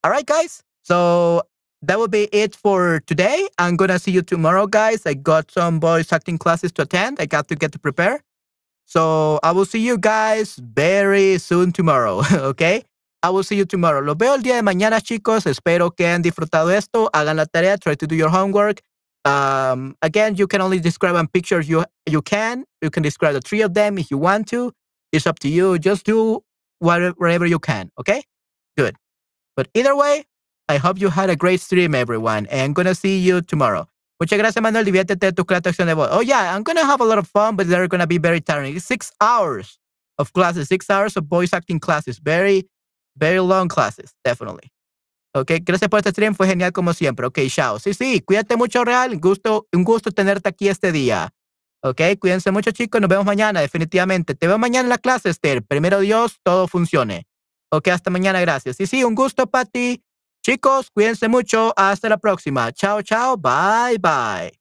All 0.05 0.11
right, 0.11 0.27
guys. 0.27 0.63
So 0.83 1.43
that 1.83 1.99
will 1.99 2.09
be 2.09 2.29
it 2.33 2.55
for 2.55 3.01
today. 3.07 3.49
I'm 3.59 3.77
gonna 3.77 3.99
see 3.99 4.11
you 4.11 4.23
tomorrow, 4.23 4.67
guys. 4.67 5.07
I 5.07 5.15
got 5.15 5.51
some 5.51 5.81
voice 5.81 6.13
acting 6.13 6.39
classes 6.39 6.73
to 6.73 6.83
attend. 6.83 7.21
I 7.21 7.27
got 7.27 7.49
to 7.49 7.55
get 7.55 7.73
to 7.73 7.79
prepare. 7.79 8.21
So 8.87 9.39
I 9.43 9.53
will 9.53 9.65
see 9.65 9.81
you 9.81 9.99
guys 9.99 10.57
very 10.57 11.39
soon 11.39 11.73
tomorrow. 11.73 12.23
okay. 12.33 12.83
I 13.23 13.31
will 13.31 13.43
see 13.43 13.57
you 13.57 13.65
tomorrow. 13.65 14.01
Los 14.01 14.17
veo 14.17 14.35
el 14.35 14.43
día 14.43 14.57
de 14.57 14.63
mañana, 14.63 15.01
chicos. 15.01 15.47
Espero 15.47 15.91
que 15.91 16.07
hayan 16.07 16.23
disfrutado 16.23 16.71
esto. 16.71 17.11
Hagan 17.13 17.37
la 17.37 17.45
tarea. 17.45 17.79
Try 17.79 17.95
to 17.95 18.07
do 18.07 18.15
your 18.17 18.31
homework. 18.31 18.81
Um, 19.25 19.95
again, 20.01 20.37
you 20.37 20.47
can 20.47 20.63
only 20.63 20.81
describe 20.81 21.15
on 21.15 21.29
pictures 21.29 21.69
you 21.69 21.85
you 22.07 22.23
can. 22.23 22.65
You 22.81 22.91
can 22.91 23.03
describe 23.03 23.35
the 23.35 23.41
three 23.41 23.63
of 23.63 23.75
them 23.75 23.99
if 23.99 24.11
you 24.11 24.19
want 24.19 24.49
to. 24.49 24.73
It's 25.13 25.27
up 25.27 25.39
to 25.41 25.49
you. 25.49 25.79
Just 25.79 26.05
do 26.05 26.43
whatever 26.79 27.47
you 27.47 27.59
can. 27.59 27.91
Okay? 27.99 28.23
Good. 28.77 28.97
But 29.57 29.69
either 29.75 29.95
way, 29.95 30.25
I 30.71 30.79
hope 30.79 31.01
you 31.01 31.11
had 31.11 31.31
a 31.31 31.37
great 31.37 31.61
stream, 31.61 31.95
everyone. 31.97 32.47
And 32.49 32.75
gonna 32.75 32.95
see 32.95 33.19
you 33.19 33.43
tomorrow. 33.43 33.89
Muchas 34.21 34.39
gracias, 34.39 34.63
Manuel. 34.63 34.85
Diviértete 34.85 35.19
de 35.19 35.33
tu 35.33 35.45
clase 35.45 35.85
de 35.85 35.95
voz. 35.95 36.09
Oh, 36.13 36.21
yeah, 36.21 36.55
I'm 36.55 36.63
gonna 36.63 36.85
have 36.85 37.01
a 37.01 37.05
lot 37.05 37.19
of 37.19 37.27
fun, 37.27 37.57
but 37.57 37.69
they're 37.69 37.89
gonna 37.89 38.07
be 38.07 38.19
very 38.19 38.41
tiring. 38.41 38.79
Six 38.79 39.13
hours 39.21 39.81
of 40.19 40.33
classes, 40.33 40.69
six 40.69 40.89
hours 40.89 41.17
of 41.17 41.25
voice 41.25 41.53
acting 41.53 41.81
classes. 41.81 42.21
Very, 42.21 42.69
very 43.17 43.41
long 43.41 43.69
classes, 43.69 44.15
definitely. 44.25 44.71
Ok, 45.35 45.53
gracias 45.65 45.89
por 45.89 45.99
este 45.99 46.11
stream, 46.11 46.35
fue 46.35 46.47
genial 46.47 46.73
como 46.73 46.93
siempre. 46.93 47.27
Ok, 47.27 47.41
chao. 47.49 47.79
Sí, 47.79 47.95
sí, 47.95 48.21
cuídate 48.21 48.57
mucho, 48.57 48.85
Real. 48.85 49.13
Un 49.13 49.21
gusto, 49.21 49.67
un 49.73 49.83
gusto 49.85 50.13
tenerte 50.13 50.49
aquí 50.49 50.69
este 50.69 50.93
día. 50.93 51.33
Ok, 51.83 52.01
cuídense 52.21 52.51
mucho, 52.51 52.71
chicos. 52.71 53.01
Nos 53.01 53.09
vemos 53.09 53.25
mañana, 53.25 53.61
definitivamente. 53.61 54.35
Te 54.35 54.47
veo 54.47 54.59
mañana 54.59 54.85
en 54.85 54.91
la 54.91 54.99
clase, 54.99 55.31
Esther. 55.31 55.63
Primero 55.63 56.01
Dios, 56.01 56.39
todo 56.45 56.69
funcione. 56.69 57.27
Ok, 57.73 57.89
hasta 57.89 58.11
mañana, 58.11 58.41
gracias. 58.41 58.77
Sí, 58.77 58.87
sí, 58.87 59.03
un 59.03 59.15
gusto, 59.15 59.47
Pati. 59.49 60.03
Chicos, 60.43 60.91
cuídense 60.91 61.29
mucho. 61.29 61.73
Hasta 61.77 62.09
la 62.09 62.19
próxima. 62.19 62.73
Chao, 62.73 63.03
chao. 63.03 63.37
Bye, 63.37 63.99
bye. 63.99 64.61